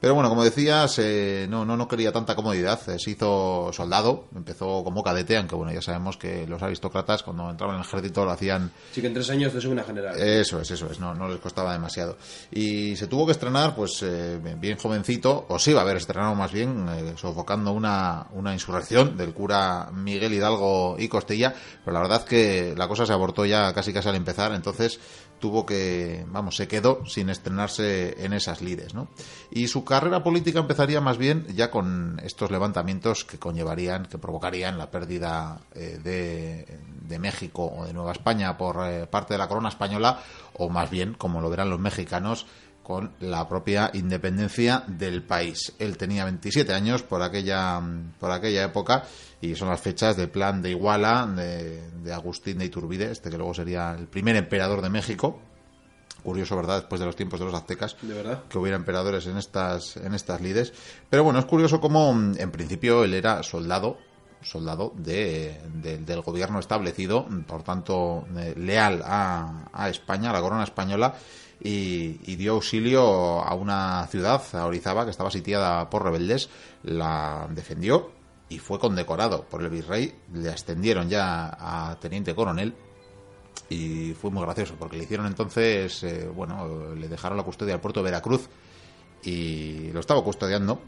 Pero 0.00 0.14
bueno, 0.14 0.30
como 0.30 0.42
decías, 0.42 0.98
eh, 0.98 1.46
no, 1.50 1.66
no, 1.66 1.76
no 1.76 1.86
quería 1.86 2.10
tanta 2.10 2.34
comodidad. 2.34 2.80
Eh, 2.88 2.98
se 2.98 3.10
hizo 3.10 3.70
soldado, 3.70 4.28
empezó 4.34 4.82
como 4.82 5.02
cadete, 5.02 5.36
aunque 5.36 5.54
bueno, 5.54 5.72
ya 5.72 5.82
sabemos 5.82 6.16
que 6.16 6.46
los 6.46 6.62
aristócratas 6.62 7.22
cuando 7.22 7.50
entraban 7.50 7.76
en 7.76 7.82
el 7.82 7.86
ejército 7.86 8.24
lo 8.24 8.30
hacían... 8.30 8.72
Sí, 8.92 9.02
que 9.02 9.08
en 9.08 9.14
tres 9.14 9.28
años 9.28 9.52
te 9.52 9.68
una 9.68 9.84
general. 9.84 10.18
Eso 10.18 10.58
es, 10.58 10.70
eso 10.70 10.90
es, 10.90 10.98
no, 11.00 11.14
no 11.14 11.28
les 11.28 11.38
costaba 11.38 11.74
demasiado. 11.74 12.16
Y 12.50 12.96
se 12.96 13.08
tuvo 13.08 13.26
que 13.26 13.32
estrenar, 13.32 13.74
pues 13.74 14.02
eh, 14.02 14.40
bien 14.58 14.78
jovencito, 14.78 15.44
o 15.48 15.58
sí 15.58 15.74
va 15.74 15.80
a 15.80 15.84
haber 15.84 15.98
estrenado 15.98 16.34
más 16.34 16.50
bien, 16.50 16.86
sofocando 17.16 17.72
una, 17.72 18.26
una 18.32 18.54
insurrección 18.54 19.18
del 19.18 19.34
cura 19.34 19.90
Miguel 19.92 20.32
Hidalgo 20.32 20.96
y 20.98 21.08
Costilla, 21.08 21.54
pero 21.84 21.92
la 21.92 22.00
verdad 22.00 22.24
que 22.24 22.74
la 22.74 22.88
cosa 22.88 23.04
se 23.04 23.12
abortó 23.12 23.44
ya 23.44 23.72
casi 23.74 23.92
casi 23.92 24.08
al 24.08 24.14
empezar, 24.14 24.52
entonces 24.52 24.98
tuvo 25.40 25.66
que, 25.66 26.24
vamos, 26.28 26.56
se 26.56 26.68
quedó 26.68 27.04
sin 27.06 27.30
estrenarse 27.30 28.24
en 28.24 28.32
esas 28.32 28.60
lides, 28.60 28.94
¿no? 28.94 29.08
Y 29.50 29.68
su 29.68 29.84
carrera 29.84 30.22
política 30.22 30.60
empezaría 30.60 31.00
más 31.00 31.18
bien 31.18 31.46
ya 31.54 31.70
con 31.70 32.20
estos 32.22 32.50
levantamientos 32.50 33.24
que 33.24 33.38
conllevarían, 33.38 34.06
que 34.06 34.18
provocarían 34.18 34.78
la 34.78 34.90
pérdida 34.90 35.60
eh, 35.74 35.98
de, 36.02 36.78
de, 37.08 37.18
México 37.18 37.72
o 37.76 37.86
de 37.86 37.92
Nueva 37.92 38.12
España 38.12 38.56
por 38.56 38.86
eh, 38.86 39.06
parte 39.06 39.34
de 39.34 39.38
la 39.38 39.48
corona 39.48 39.70
española, 39.70 40.22
o 40.54 40.68
más 40.68 40.90
bien, 40.90 41.14
como 41.14 41.40
lo 41.40 41.50
verán 41.50 41.70
los 41.70 41.80
mexicanos, 41.80 42.46
con 42.90 43.12
la 43.20 43.48
propia 43.48 43.92
independencia 43.94 44.82
del 44.88 45.22
país. 45.22 45.72
Él 45.78 45.96
tenía 45.96 46.24
27 46.24 46.74
años 46.74 47.04
por 47.04 47.22
aquella, 47.22 47.80
por 48.18 48.32
aquella 48.32 48.64
época 48.64 49.04
y 49.40 49.54
son 49.54 49.68
las 49.68 49.80
fechas 49.80 50.16
del 50.16 50.28
plan 50.28 50.60
de 50.60 50.70
Iguala 50.70 51.24
de, 51.24 52.12
Agustín 52.12 52.58
de 52.58 52.64
Iturbide, 52.64 53.12
este 53.12 53.30
que 53.30 53.36
luego 53.36 53.54
sería 53.54 53.94
el 53.96 54.08
primer 54.08 54.34
emperador 54.34 54.82
de 54.82 54.90
México. 54.90 55.40
Curioso, 56.24 56.56
¿verdad? 56.56 56.78
Después 56.80 56.98
de 56.98 57.06
los 57.06 57.14
tiempos 57.14 57.38
de 57.38 57.46
los 57.46 57.54
aztecas, 57.54 57.94
que 58.48 58.58
hubiera 58.58 58.76
emperadores 58.76 59.24
en 59.28 59.36
estas, 59.36 59.96
en 59.96 60.12
estas 60.12 60.40
lides. 60.40 60.72
Pero 61.08 61.22
bueno, 61.22 61.38
es 61.38 61.44
curioso 61.44 61.80
cómo 61.80 62.10
en 62.10 62.50
principio 62.50 63.04
él 63.04 63.14
era 63.14 63.44
soldado, 63.44 63.98
soldado 64.42 64.92
de, 64.96 65.60
del 65.72 66.22
gobierno 66.22 66.58
establecido, 66.58 67.26
por 67.46 67.62
tanto 67.62 68.26
eh, 68.36 68.54
leal 68.56 69.02
a, 69.04 69.68
a 69.72 69.88
España, 69.88 70.30
a 70.30 70.32
la 70.32 70.40
corona 70.40 70.64
española, 70.64 71.14
y, 71.62 72.36
dio 72.36 72.52
auxilio 72.52 73.42
a 73.42 73.54
una 73.54 74.06
ciudad, 74.06 74.42
a 74.54 74.66
Orizaba, 74.66 75.04
que 75.04 75.10
estaba 75.10 75.30
sitiada 75.30 75.90
por 75.90 76.04
rebeldes, 76.04 76.48
la 76.82 77.46
defendió 77.50 78.10
y 78.48 78.58
fue 78.58 78.78
condecorado 78.78 79.44
por 79.44 79.62
el 79.62 79.68
virrey, 79.68 80.14
le 80.32 80.48
ascendieron 80.48 81.08
ya 81.08 81.56
a 81.58 81.98
teniente 82.00 82.34
coronel 82.34 82.74
y 83.68 84.14
fue 84.14 84.30
muy 84.30 84.42
gracioso 84.42 84.74
porque 84.78 84.96
le 84.96 85.04
hicieron 85.04 85.26
entonces, 85.26 86.02
eh, 86.02 86.28
bueno, 86.34 86.94
le 86.94 87.08
dejaron 87.08 87.36
la 87.36 87.44
custodia 87.44 87.74
al 87.74 87.80
puerto 87.80 88.00
de 88.00 88.04
Veracruz 88.04 88.48
y 89.22 89.92
lo 89.92 90.00
estaba 90.00 90.24
custodiando, 90.24 90.80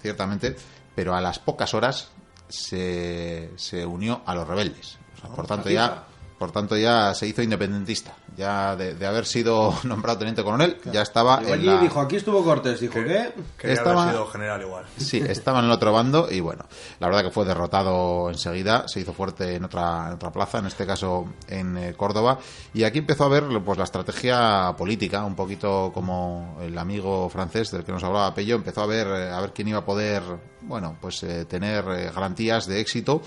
ciertamente, 0.00 0.56
pero 0.94 1.14
a 1.14 1.20
las 1.20 1.38
pocas 1.40 1.74
horas 1.74 2.12
se, 2.50 3.50
se 3.56 3.86
unió 3.86 4.22
a 4.26 4.34
los 4.34 4.46
rebeldes. 4.46 4.98
por 5.34 5.46
tanto, 5.46 5.70
ya 5.70 6.04
por 6.38 6.52
tanto 6.52 6.76
ya 6.76 7.14
se 7.14 7.26
hizo 7.26 7.42
independentista. 7.42 8.14
Ya 8.36 8.76
de, 8.76 9.06
haber 9.06 9.26
sido 9.26 9.74
nombrado 9.84 10.18
teniente 10.18 10.42
coronel, 10.42 10.78
ya 10.92 11.02
estaba 11.02 11.42
en 11.42 11.52
allí 11.52 11.78
dijo, 11.78 12.00
aquí 12.00 12.16
estuvo 12.16 12.44
Cortés, 12.44 12.80
dijo 12.80 12.94
que... 12.94 13.32
estaba 13.62 14.10
sido 14.10 14.26
general 14.26 14.62
igual. 14.62 14.84
Sí, 14.96 15.18
estaba 15.18 15.58
en 15.60 15.66
el 15.66 15.70
otro 15.70 15.92
bando 15.92 16.28
y 16.30 16.40
bueno, 16.40 16.64
la 17.00 17.08
verdad 17.08 17.24
que 17.24 17.30
fue 17.30 17.44
derrotado 17.44 18.30
enseguida, 18.30 18.86
se 18.86 19.00
hizo 19.00 19.12
fuerte 19.12 19.56
en 19.56 19.64
otra, 19.64 20.14
otra 20.14 20.30
plaza, 20.30 20.58
en 20.58 20.66
este 20.66 20.86
caso 20.86 21.26
en 21.48 21.76
eh, 21.76 21.94
Córdoba, 21.96 22.38
y 22.72 22.84
aquí 22.84 22.98
empezó 22.98 23.24
a 23.24 23.28
ver 23.28 23.44
pues 23.64 23.78
la 23.78 23.84
estrategia 23.84 24.74
política, 24.76 25.24
un 25.24 25.34
poquito 25.34 25.90
como 25.92 26.58
el 26.60 26.76
amigo 26.78 27.28
francés 27.28 27.70
del 27.70 27.84
que 27.84 27.92
nos 27.92 28.04
hablaba 28.04 28.34
Pello, 28.34 28.56
empezó 28.56 28.82
a 28.82 28.86
ver 28.86 29.06
eh, 29.06 29.30
a 29.30 29.40
ver 29.40 29.52
quién 29.52 29.68
iba 29.68 29.78
a 29.78 29.84
poder, 29.84 30.22
bueno, 30.62 30.96
pues 31.00 31.22
eh, 31.24 31.44
tener 31.46 31.84
garantías 32.12 32.66
de 32.66 32.80
éxito 32.80 33.22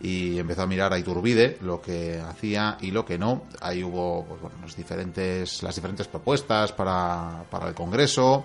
y 0.00 0.38
empezó 0.38 0.62
a 0.62 0.66
mirar 0.66 0.92
a 0.92 0.98
Iturbide 0.98 1.58
lo 1.60 1.80
que 1.80 2.20
hacía 2.20 2.78
y 2.80 2.90
lo 2.90 3.04
que 3.04 3.18
no. 3.18 3.44
Ahí 3.60 3.82
hubo 3.82 4.24
pues, 4.24 4.47
diferentes, 4.76 5.62
las 5.62 5.74
diferentes 5.74 6.08
propuestas 6.08 6.72
para, 6.72 7.44
para 7.50 7.68
el 7.68 7.74
Congreso 7.74 8.44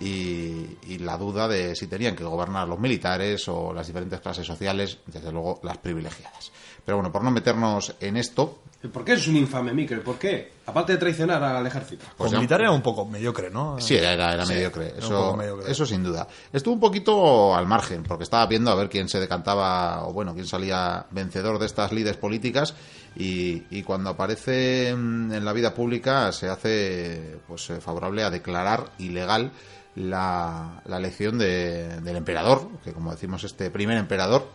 y, 0.00 0.98
la 0.98 1.16
duda 1.18 1.46
de 1.48 1.76
si 1.76 1.86
tenían 1.86 2.16
que 2.16 2.24
gobernar 2.24 2.66
los 2.66 2.78
militares 2.78 3.46
o 3.48 3.72
las 3.72 3.86
diferentes 3.86 4.20
clases 4.20 4.46
sociales, 4.46 4.98
desde 5.06 5.30
luego 5.30 5.60
las 5.62 5.78
privilegiadas. 5.78 6.52
Pero 6.84 6.98
bueno, 6.98 7.10
por 7.10 7.22
no 7.22 7.30
meternos 7.30 7.94
en 8.00 8.16
esto, 8.16 8.60
¿Por 8.92 9.04
qué 9.04 9.14
es 9.14 9.26
un 9.28 9.36
infame, 9.36 9.72
Miquel? 9.72 10.00
¿Por 10.00 10.18
qué? 10.18 10.52
Aparte 10.66 10.92
de 10.92 10.98
traicionar 10.98 11.42
al 11.42 11.66
ejército. 11.66 12.04
Pues 12.16 12.32
militar 12.32 12.60
era 12.60 12.70
un 12.70 12.82
poco 12.82 13.06
mediocre, 13.06 13.50
¿no? 13.50 13.80
Sí, 13.80 13.96
era, 13.96 14.44
mediocre. 14.44 14.94
Eso, 14.98 15.38
eso 15.66 15.86
sin 15.86 16.02
duda. 16.02 16.28
Estuvo 16.52 16.74
un 16.74 16.80
poquito 16.80 17.54
al 17.54 17.66
margen, 17.66 18.02
porque 18.02 18.24
estaba 18.24 18.46
viendo 18.46 18.70
a 18.70 18.74
ver 18.74 18.90
quién 18.90 19.08
se 19.08 19.20
decantaba, 19.20 20.06
o 20.06 20.12
bueno, 20.12 20.34
quién 20.34 20.46
salía 20.46 21.06
vencedor 21.10 21.58
de 21.58 21.66
estas 21.66 21.92
lides 21.92 22.16
políticas. 22.16 22.74
Y, 23.16 23.82
cuando 23.84 24.10
aparece 24.10 24.88
en 24.88 25.44
la 25.44 25.52
vida 25.52 25.74
pública 25.74 26.32
se 26.32 26.48
hace 26.48 27.38
pues 27.46 27.70
eh, 27.70 27.80
favorable 27.80 28.24
a 28.24 28.30
declarar 28.30 28.90
ilegal 28.98 29.52
la, 29.94 30.82
la 30.86 30.96
elección 30.96 31.38
del 31.38 32.16
emperador, 32.16 32.68
que 32.82 32.92
como 32.92 33.12
decimos, 33.12 33.44
este 33.44 33.70
primer 33.70 33.98
emperador, 33.98 34.48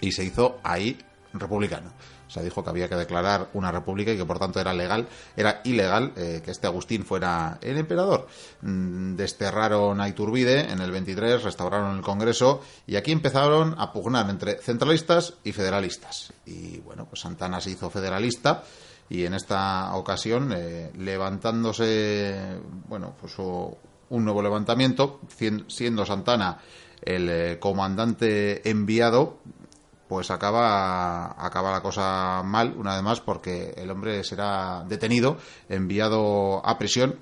y 0.00 0.12
se 0.12 0.24
hizo 0.24 0.58
ahí 0.62 0.98
republicano. 1.40 1.90
O 2.26 2.30
sea, 2.30 2.42
dijo 2.42 2.64
que 2.64 2.70
había 2.70 2.88
que 2.88 2.96
declarar 2.96 3.50
una 3.54 3.70
república 3.70 4.12
y 4.12 4.16
que 4.16 4.24
por 4.24 4.38
tanto 4.38 4.60
era 4.60 4.74
legal, 4.74 5.06
era 5.36 5.60
ilegal 5.64 6.12
eh, 6.16 6.42
que 6.44 6.50
este 6.50 6.66
Agustín 6.66 7.04
fuera 7.04 7.58
el 7.62 7.78
emperador. 7.78 8.26
Mm, 8.62 9.14
desterraron 9.14 10.00
a 10.00 10.08
Iturbide 10.08 10.72
en 10.72 10.80
el 10.80 10.90
23, 10.90 11.44
restauraron 11.44 11.96
el 11.96 12.02
Congreso 12.02 12.62
y 12.86 12.96
aquí 12.96 13.12
empezaron 13.12 13.74
a 13.78 13.92
pugnar 13.92 14.28
entre 14.28 14.58
centralistas 14.58 15.34
y 15.44 15.52
federalistas. 15.52 16.32
Y 16.44 16.78
bueno, 16.80 17.06
pues 17.06 17.20
Santana 17.20 17.60
se 17.60 17.70
hizo 17.70 17.90
federalista 17.90 18.64
y 19.08 19.24
en 19.24 19.34
esta 19.34 19.94
ocasión 19.94 20.52
eh, 20.54 20.90
levantándose, 20.96 22.58
bueno, 22.88 23.14
pues 23.20 23.38
un 23.38 24.24
nuevo 24.24 24.42
levantamiento, 24.42 25.20
siendo 25.68 26.04
Santana 26.04 26.58
el 27.02 27.28
eh, 27.30 27.58
comandante 27.58 28.68
enviado 28.68 29.38
pues 30.08 30.30
acaba, 30.30 31.34
acaba 31.44 31.72
la 31.72 31.80
cosa 31.80 32.42
mal, 32.44 32.74
una 32.76 32.94
vez 32.94 33.02
más, 33.02 33.20
porque 33.20 33.74
el 33.76 33.90
hombre 33.90 34.22
será 34.24 34.84
detenido, 34.86 35.38
enviado 35.68 36.64
a 36.64 36.78
prisión, 36.78 37.18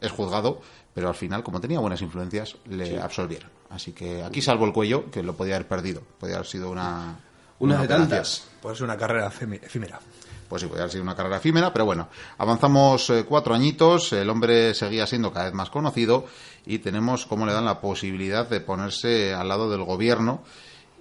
es 0.00 0.10
juzgado, 0.10 0.60
pero 0.92 1.08
al 1.08 1.14
final, 1.14 1.42
como 1.42 1.60
tenía 1.60 1.80
buenas 1.80 2.02
influencias, 2.02 2.56
le 2.66 3.00
absolvieron. 3.00 3.50
Así 3.70 3.92
que 3.92 4.22
aquí 4.22 4.40
salvo 4.40 4.66
el 4.66 4.72
cuello, 4.72 5.10
que 5.10 5.22
lo 5.22 5.34
podía 5.34 5.56
haber 5.56 5.66
perdido. 5.66 6.02
Podía 6.18 6.36
haber 6.36 6.46
sido 6.46 6.70
una. 6.70 7.18
Una, 7.58 7.82
de 7.82 7.88
tantas. 7.88 8.48
Puede 8.60 8.76
ser 8.76 8.84
una 8.84 8.96
carrera 8.96 9.28
efímera. 9.28 10.00
Pues 10.48 10.62
sí, 10.62 10.68
podía 10.68 10.82
haber 10.82 10.92
sido 10.92 11.02
una 11.02 11.16
carrera 11.16 11.38
efímera, 11.38 11.72
pero 11.72 11.84
bueno, 11.84 12.08
avanzamos 12.38 13.10
eh, 13.10 13.24
cuatro 13.26 13.54
añitos, 13.54 14.12
el 14.12 14.28
hombre 14.28 14.74
seguía 14.74 15.06
siendo 15.06 15.32
cada 15.32 15.46
vez 15.46 15.54
más 15.54 15.70
conocido 15.70 16.26
y 16.66 16.78
tenemos 16.78 17.26
cómo 17.26 17.46
le 17.46 17.52
dan 17.52 17.64
la 17.64 17.80
posibilidad 17.80 18.48
de 18.48 18.60
ponerse 18.60 19.32
al 19.32 19.48
lado 19.48 19.70
del 19.70 19.82
gobierno 19.84 20.42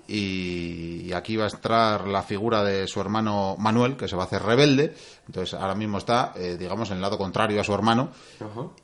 y 0.07 1.11
aquí 1.13 1.35
va 1.37 1.45
a 1.45 1.49
entrar 1.49 2.07
la 2.07 2.23
figura 2.23 2.63
de 2.63 2.87
su 2.87 2.99
hermano 2.99 3.55
Manuel, 3.57 3.95
que 3.95 4.07
se 4.07 4.15
va 4.15 4.23
a 4.23 4.25
hacer 4.25 4.43
rebelde. 4.43 4.93
Entonces 5.27 5.53
ahora 5.59 5.75
mismo 5.75 5.97
está, 5.97 6.33
eh, 6.35 6.57
digamos, 6.59 6.89
en 6.91 6.97
el 6.97 7.01
lado 7.01 7.17
contrario 7.17 7.61
a 7.61 7.63
su 7.63 7.73
hermano 7.73 8.09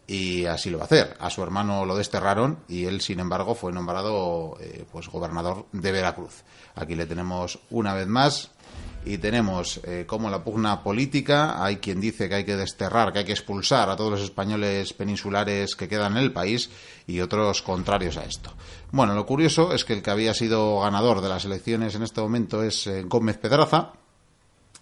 y 0.08 0.46
así 0.46 0.70
lo 0.70 0.78
va 0.78 0.84
a 0.84 0.86
hacer. 0.86 1.18
A 1.20 1.30
su 1.30 1.44
hermano 1.44 1.86
lo 1.86 1.96
desterraron 1.96 2.60
y 2.68 2.86
él, 2.86 3.02
sin 3.02 3.20
embargo, 3.20 3.56
fue 3.56 3.74
nombrado 3.74 4.58
eh, 4.62 4.86
pues 4.92 5.10
gobernador 5.10 5.66
de 5.72 5.92
Veracruz. 5.92 6.44
Aquí 6.76 6.96
le 6.96 7.06
tenemos 7.06 7.60
una 7.70 7.94
vez 7.94 8.08
más 8.08 8.52
y 9.06 9.18
tenemos 9.18 9.80
eh, 9.86 10.04
como 10.06 10.30
la 10.30 10.44
pugna 10.44 10.84
política, 10.84 11.64
hay 11.64 11.78
quien 11.78 12.02
dice 12.02 12.28
que 12.28 12.36
hay 12.36 12.44
que 12.44 12.56
desterrar, 12.56 13.14
que 13.14 13.20
hay 13.20 13.26
que 13.26 13.32
expulsar 13.32 13.90
a 13.90 13.96
todos 13.96 14.12
los 14.12 14.22
españoles 14.22 14.94
peninsulares 14.94 15.76
que 15.76 15.88
quedan 15.88 16.14
en 16.14 16.24
el 16.24 16.34
país 16.34 16.70
y 17.08 17.22
otros 17.22 17.62
contrarios 17.62 18.18
a 18.18 18.26
esto. 18.26 18.54
Bueno, 18.92 19.16
lo 19.16 19.26
curioso 19.26 19.74
es 19.74 19.86
que 19.86 19.94
el 19.94 20.04
que 20.04 20.12
había 20.12 20.34
sido 20.34 20.82
ganador 20.82 21.22
de 21.22 21.30
las 21.30 21.46
elecciones 21.46 21.96
en 21.96 22.04
este 22.04 22.22
momento 22.22 22.62
es 22.62 22.88
eh, 22.88 23.04
Gómez 23.04 23.38
Pedraza 23.38 23.94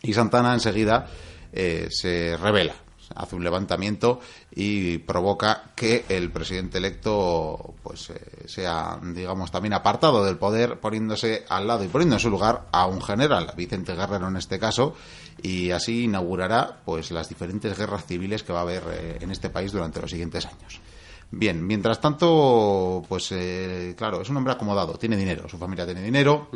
y 0.02 0.14
Santana 0.14 0.54
enseguida 0.54 1.08
eh, 1.54 1.88
se 1.92 2.38
revela 2.38 2.87
hace 3.16 3.36
un 3.36 3.44
levantamiento 3.44 4.20
y 4.54 5.00
provoca 5.00 5.72
que 5.76 6.06
el 6.10 6.32
presidente 6.32 6.78
electo 6.78 7.76
pues 7.84 8.10
eh, 8.10 8.44
sea 8.46 9.00
digamos 9.02 9.52
también 9.52 9.74
apartado 9.74 10.26
del 10.26 10.38
poder 10.38 10.80
poniéndose 10.80 11.46
al 11.50 11.68
lado 11.68 11.84
y 11.84 11.88
poniendo 11.88 12.16
en 12.16 12.20
su 12.20 12.30
lugar 12.30 12.68
a 12.72 12.86
un 12.86 13.02
general 13.02 13.52
Vicente 13.56 13.96
Guerrero 13.96 14.28
en 14.28 14.38
este 14.38 14.60
caso 14.60 14.96
y 15.42 15.72
así 15.72 16.04
inaugurará 16.04 16.82
pues 16.84 17.12
las 17.12 17.30
diferentes 17.30 17.78
guerras 17.78 18.06
civiles 18.06 18.44
que 18.44 18.54
va 18.54 18.60
a 18.60 18.64
haber 18.64 18.84
eh, 18.92 19.18
en 19.22 19.32
este 19.32 19.50
país 19.50 19.72
durante 19.72 20.02
los 20.02 20.10
siguientes 20.10 20.46
años. 20.46 20.82
Bien, 21.30 21.66
mientras 21.66 22.00
tanto, 22.00 23.04
pues 23.08 23.32
eh, 23.34 23.94
claro, 23.98 24.22
es 24.22 24.30
un 24.30 24.38
hombre 24.38 24.54
acomodado, 24.54 24.94
tiene 24.94 25.18
dinero, 25.18 25.50
su 25.50 25.58
familia 25.58 25.86
tiene 25.86 26.02
dinero, 26.02 26.50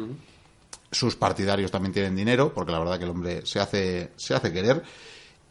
sus 0.90 1.18
partidarios 1.18 1.70
también 1.70 1.92
tienen 1.92 2.16
dinero, 2.16 2.54
porque 2.54 2.72
la 2.72 2.80
verdad 2.80 2.98
que 2.98 3.04
el 3.04 3.10
hombre 3.10 3.46
se 3.46 3.60
hace, 3.60 4.12
se 4.16 4.34
hace 4.34 4.54
querer 4.54 4.82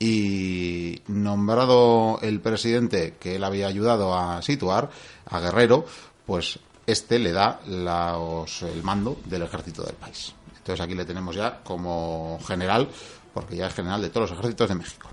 y 0.03 1.03
nombrado 1.09 2.19
el 2.23 2.41
presidente 2.41 3.15
que 3.21 3.37
él 3.37 3.45
había 3.45 3.69
ayudado 3.69 4.17
a 4.17 4.41
situar, 4.41 4.91
a 5.27 5.41
Guerrero, 5.41 5.85
pues 6.25 6.59
este 6.87 7.19
le 7.19 7.33
da 7.33 7.61
el 7.67 8.83
mando 8.83 9.21
del 9.27 9.43
ejército 9.43 9.83
del 9.83 9.95
país. 9.95 10.35
Entonces 10.57 10.83
aquí 10.83 10.95
le 10.95 11.05
tenemos 11.05 11.37
ya 11.37 11.61
como 11.63 12.41
general, 12.47 12.89
porque 13.35 13.57
ya 13.57 13.67
es 13.67 13.75
general 13.75 14.01
de 14.01 14.09
todos 14.09 14.31
los 14.31 14.39
ejércitos 14.39 14.69
de 14.71 14.75
México. 14.75 15.11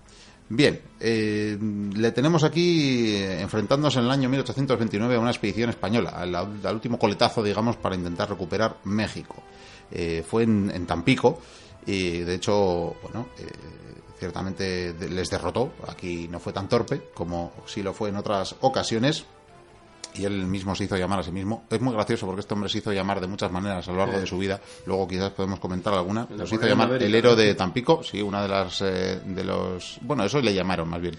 Bien, 0.50 0.82
eh, 1.02 1.58
le 1.60 2.12
tenemos 2.14 2.46
aquí 2.46 3.14
enfrentándose 3.18 4.00
en 4.00 4.06
el 4.06 4.12
año 4.12 4.30
1829 4.30 5.16
a 5.16 5.20
una 5.20 5.32
expedición 5.32 5.70
española, 5.70 6.12
al, 6.12 6.74
último 6.74 6.98
coletazo, 6.98 7.44
digamos, 7.44 7.76
para 7.76 7.96
intentar 7.96 8.30
recuperar 8.30 8.78
México. 8.86 9.36
Eh, 9.92 10.24
fue 10.26 10.44
en, 10.44 10.86
Tampico 10.86 11.42
y, 11.86 12.20
de 12.20 12.36
hecho, 12.36 12.96
bueno, 13.04 13.28
eh, 13.38 13.48
ciertamente 14.20 14.94
les 15.10 15.30
derrotó. 15.30 15.74
Aquí 15.88 16.28
no 16.28 16.40
fue 16.40 16.54
tan 16.54 16.68
torpe 16.68 17.10
como 17.14 17.54
sí 17.66 17.82
lo 17.84 17.94
fue 17.94 18.10
en 18.10 18.18
otras 18.18 18.56
ocasiones, 18.62 19.26
y 20.18 20.26
él 20.26 20.46
mismo 20.46 20.76
se 20.76 20.86
hizo 20.86 20.98
llamar 20.98 21.20
a 21.20 21.24
sí 21.24 21.32
mismo. 21.32 21.66
Es 21.70 21.80
muy 21.80 21.94
gracioso 21.94 22.26
porque 22.26 22.42
este 22.42 22.54
hombre 22.54 22.70
se 22.70 22.80
hizo 22.80 22.92
llamar 22.92 23.22
de 23.22 23.28
muchas 23.28 23.52
maneras 23.52 23.88
a 23.88 23.92
lo 23.92 24.00
largo 24.00 24.20
de 24.20 24.28
su 24.28 24.38
vida. 24.38 24.60
Luego 24.86 25.08
quizás 25.08 25.32
podemos 25.32 25.60
comentar 25.60 25.94
alguna. 25.94 26.28
se 26.46 26.56
hizo 26.56 26.68
llamar 26.68 27.02
el 27.02 27.14
héroe 27.14 27.36
de 27.36 27.54
Tampico, 27.56 28.04
sí, 28.04 28.22
una 28.22 28.42
de 28.42 28.48
las 28.48 28.82
eh, 28.82 29.22
de 29.24 29.44
los 29.44 30.00
bueno, 30.02 30.24
eso 30.24 30.42
le 30.42 30.54
llamaron 30.54 30.90
más 30.90 31.02
bien. 31.02 31.16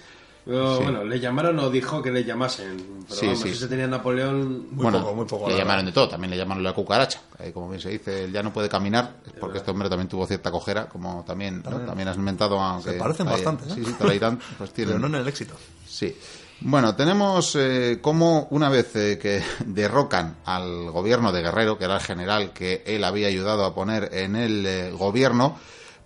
Bueno, 0.48 1.04
le 1.04 1.20
llamaron 1.20 1.58
o 1.58 1.70
dijo 1.70 2.00
que 2.02 2.11
le 2.11 2.24
llamasen. 2.24 3.04
Pero 3.08 3.20
sí, 3.20 3.26
vamos, 3.26 3.40
sí. 3.40 3.54
se 3.54 3.68
tenía 3.68 3.87
Napoleón 3.87 4.68
muy 4.70 4.90
poco, 4.90 5.14
muy 5.14 5.26
poco. 5.26 5.48
Le 5.48 5.56
llamaron 5.56 5.84
de 5.84 5.92
todo, 5.92 6.08
también 6.08 6.30
le 6.30 6.37
llamaron 6.37 6.62
la 6.62 6.72
cucaracha. 6.72 7.20
Eh, 7.38 7.52
como 7.52 7.68
bien 7.68 7.80
se 7.80 7.90
dice, 7.90 8.24
él 8.24 8.32
ya 8.32 8.42
no 8.42 8.52
puede 8.52 8.68
caminar, 8.68 9.16
porque 9.38 9.58
este 9.58 9.70
hombre 9.70 9.88
también 9.88 10.08
tuvo 10.08 10.26
cierta 10.26 10.50
cojera, 10.50 10.88
como 10.88 11.24
también, 11.26 11.62
también 11.62 12.08
has 12.08 12.16
inventado. 12.16 12.58
Aunque 12.58 12.92
se 12.92 12.98
parecen 12.98 13.26
bastante, 13.26 13.64
¿eh? 13.68 13.72
Sí, 13.74 13.84
sí, 13.84 13.94
pues 14.58 14.70
Pero 14.74 14.98
no 14.98 15.06
en 15.06 15.14
el 15.16 15.28
éxito. 15.28 15.54
Sí. 15.87 16.14
Bueno, 16.61 16.96
tenemos 16.96 17.54
eh, 17.54 17.98
como 18.02 18.48
una 18.50 18.68
vez 18.68 18.94
eh, 18.96 19.18
que 19.20 19.42
derrocan 19.66 20.38
al 20.44 20.90
gobierno 20.90 21.30
de 21.30 21.42
Guerrero, 21.42 21.78
que 21.78 21.84
era 21.84 21.96
el 21.96 22.00
general 22.00 22.52
que 22.52 22.82
él 22.84 23.04
había 23.04 23.28
ayudado 23.28 23.64
a 23.64 23.74
poner 23.74 24.11
en 24.12 24.34
el 24.34 24.66
eh, 24.66 24.90
gobierno, 24.90 25.56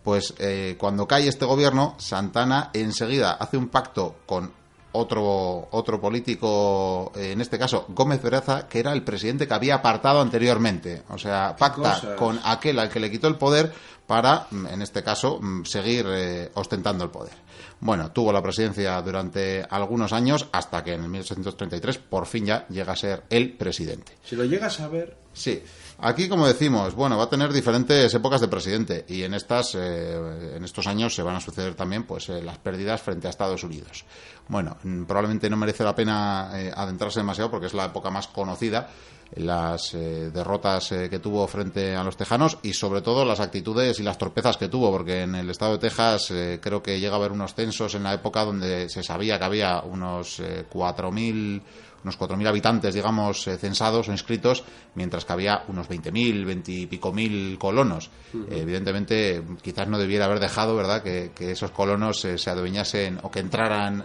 pues 0.03 0.35
cuando 0.79 1.07
cae 1.07 1.29
este 1.29 1.45
gobierno, 1.45 1.95
Santana 1.99 2.71
enseguida 2.73 3.33
hace 3.33 3.57
un 3.57 3.69
pacto 3.69 4.17
con 4.27 4.53
otro, 4.93 5.69
otro 5.71 6.01
político, 6.01 7.13
en 7.15 7.41
este 7.41 7.59
caso 7.59 7.87
Gómez 7.89 8.23
Veraza, 8.23 8.69
que 8.69 8.81
era 8.81 8.93
el 8.93 9.03
presidente 9.03 9.49
que 9.49 9.55
había 9.55 9.77
apartado 9.77 10.21
anteriormente. 10.21 11.03
O 11.09 11.19
sea, 11.19 11.57
pacta 11.57 12.17
con 12.17 12.39
aquel 12.45 12.79
al 12.79 12.89
que 12.89 13.01
le 13.01 13.11
quitó 13.11 13.29
el 13.29 13.37
poder 13.37 13.73
para, 14.07 14.47
en 14.51 14.83
este 14.83 15.03
caso, 15.03 15.39
mm, 15.41 15.65
seguir 15.65 16.07
ostentando 16.55 17.05
el 17.05 17.11
poder. 17.11 17.33
Bueno, 17.81 18.13
tuvo 18.13 18.33
la 18.33 18.41
presidencia 18.41 19.01
durante 19.03 19.67
algunos 19.69 20.13
años 20.13 20.47
hasta 20.53 20.85
que 20.85 20.93
en 20.93 21.03
el 21.03 21.09
1833 21.09 21.99
por 21.99 22.27
fin 22.27 22.47
ya 22.47 22.65
llega 22.69 22.93
a 22.93 22.97
ser 22.97 23.25
el 23.29 23.55
presidente. 23.55 24.13
Si 24.25 24.37
lo 24.37 24.45
llegas 24.45 24.79
a 24.79 24.87
ver. 24.87 25.17
Sí. 25.33 25.63
Aquí, 26.05 26.29
como 26.29 26.49
decimos, 26.49 26.97
bueno, 26.97 27.17
va 27.17 27.25
a 27.25 27.31
tener 27.31 27.53
diferentes 27.53 28.13
épocas 28.13 28.41
de 28.41 28.49
presidente 28.49 29.05
y 29.09 29.23
en 29.23 29.35
estas, 29.35 29.77
eh, 29.77 30.57
en 30.57 30.65
estos 30.65 30.89
años 30.89 31.15
se 31.15 31.23
van 31.23 31.37
a 31.37 31.41
suceder 31.41 31.77
también, 31.77 32.03
pues, 32.03 32.29
eh, 32.29 32.43
las 32.43 32.59
pérdidas 32.59 33.01
frente 33.01 33.29
a 33.29 33.31
Estados 33.31 33.63
Unidos. 33.63 34.05
Bueno, 34.49 34.77
mm, 34.83 35.05
probablemente 35.05 35.49
no 35.49 35.57
merece 35.57 35.85
la 35.85 35.95
pena 35.95 36.51
eh, 36.55 36.73
adentrarse 36.75 37.21
demasiado 37.21 37.51
porque 37.51 37.67
es 37.67 37.75
la 37.75 37.87
época 37.87 38.11
más 38.11 38.29
conocida 38.29 38.89
las 39.37 39.95
eh, 39.95 40.31
derrotas 40.31 40.93
eh, 40.93 41.09
que 41.09 41.19
tuvo 41.19 41.47
frente 41.47 41.97
a 41.97 42.05
los 42.05 42.19
tejanos 42.19 42.59
y 42.63 42.75
sobre 42.75 43.01
todo 43.01 43.25
las 43.25 43.41
actitudes 43.41 43.99
y 43.99 44.03
las 44.03 44.19
torpezas 44.19 44.59
que 44.59 44.69
tuvo, 44.69 44.91
porque 44.91 45.23
en 45.23 45.35
el 45.35 45.49
estado 45.49 45.73
de 45.73 45.79
Texas 45.79 46.31
creo 46.61 46.83
que 46.83 47.01
llega 47.01 47.15
a 47.15 47.17
haber 47.17 47.33
unos 47.33 47.55
censos 47.55 47.95
en 47.95 48.03
la 48.03 48.13
época 48.13 48.45
donde 48.45 48.91
se 48.91 49.03
sabía 49.03 49.39
que 49.39 49.45
había 49.45 49.81
unos 49.81 50.39
4.000 50.39 51.63
unos 52.05 52.19
4.000 52.19 52.49
habitantes, 52.49 52.95
digamos, 52.95 53.45
censados 53.45 54.09
o 54.09 54.13
inscritos, 54.13 54.65
mientras 54.95 55.25
que 55.25 55.33
había 55.33 55.65
unos 55.69 55.89
20.000, 55.89 56.45
20 56.45 56.73
y 56.73 56.87
pico 56.87 57.13
mil 57.13 57.59
colonos. 57.59 58.11
evidentemente, 58.51 59.43
quizás 59.63 59.89
no 59.89 59.99
debiera 59.99 60.25
haber 60.25 60.41
dejado, 60.41 60.75
¿verdad?, 60.75 61.03
que, 61.03 61.31
esos 61.53 61.71
colonos 61.71 62.21
se 62.21 62.51
adueñasen 62.51 63.19
o 63.23 63.31
que 63.31 63.41
entraran 63.41 64.05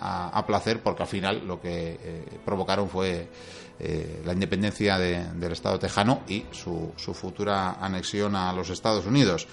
a, 0.00 0.28
a, 0.28 0.46
placer, 0.46 0.82
porque 0.82 1.02
al 1.02 1.08
final 1.08 1.46
lo 1.46 1.60
que 1.60 2.38
provocaron 2.44 2.88
fue 2.88 3.28
eh, 3.80 4.22
la 4.24 4.32
independencia 4.32 4.98
del 4.98 5.52
Estado 5.52 5.78
tejano 5.78 6.22
y 6.26 6.44
su, 6.50 6.92
futura 6.96 7.76
anexión 7.80 8.34
a 8.34 8.52
los 8.52 8.70
Estados 8.70 9.06
Unidos. 9.06 9.46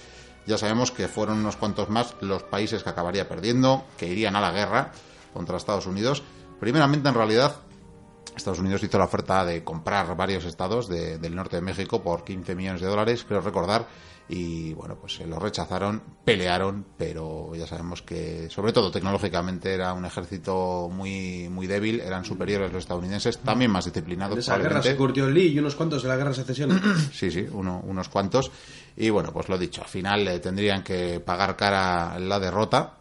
Ya 0.46 0.58
sabemos 0.58 0.90
que 0.90 1.06
fueron 1.06 1.38
unos 1.38 1.56
cuantos 1.56 1.90
más 1.90 2.16
los 2.20 2.42
países 2.42 2.82
que 2.82 2.90
acabaría 2.90 3.28
perdiendo, 3.28 3.84
que 3.96 4.08
irían 4.08 4.34
a 4.34 4.40
la 4.40 4.50
guerra 4.50 4.90
contra 5.32 5.56
Estados 5.56 5.86
Unidos. 5.86 6.24
Primeramente, 6.58 7.08
en 7.08 7.14
realidad, 7.14 7.56
Estados 8.36 8.60
Unidos 8.60 8.82
hizo 8.82 8.98
la 8.98 9.04
oferta 9.04 9.44
de 9.44 9.64
comprar 9.64 10.14
varios 10.16 10.44
estados 10.44 10.88
del 10.88 11.34
norte 11.34 11.56
de 11.56 11.62
México 11.62 12.02
por 12.02 12.24
15 12.24 12.54
millones 12.54 12.80
de 12.80 12.86
dólares, 12.86 13.24
creo 13.26 13.40
recordar, 13.40 13.86
y 14.28 14.74
bueno, 14.74 14.96
pues 15.00 15.14
se 15.14 15.26
lo 15.26 15.38
rechazaron, 15.38 16.02
pelearon, 16.24 16.84
pero 16.96 17.54
ya 17.54 17.66
sabemos 17.66 18.02
que 18.02 18.48
sobre 18.50 18.72
todo 18.72 18.90
tecnológicamente 18.90 19.72
era 19.72 19.92
un 19.92 20.04
ejército 20.04 20.88
muy 20.92 21.48
muy 21.48 21.66
débil, 21.66 22.00
eran 22.00 22.24
superiores 22.24 22.72
los 22.72 22.82
estadounidenses, 22.82 23.38
también 23.38 23.70
más 23.70 23.84
disciplinados. 23.84 24.34
En 24.34 24.40
esa 24.40 24.58
guerra 24.58 24.82
se 24.82 24.96
curtió 24.96 25.28
Lee 25.28 25.52
y 25.52 25.58
unos 25.58 25.76
cuantos 25.76 26.02
de 26.02 26.08
la 26.08 26.16
guerra 26.16 26.30
de 26.30 26.36
secesión. 26.36 26.80
sí, 27.12 27.30
sí, 27.30 27.46
unos 27.52 28.08
cuantos. 28.08 28.50
Y 28.96 29.10
bueno, 29.10 29.32
pues 29.32 29.48
lo 29.48 29.58
dicho, 29.58 29.82
al 29.82 29.88
final 29.88 30.26
eh, 30.26 30.40
tendrían 30.40 30.82
que 30.82 31.20
pagar 31.20 31.56
cara 31.56 32.18
la 32.18 32.40
derrota, 32.40 32.94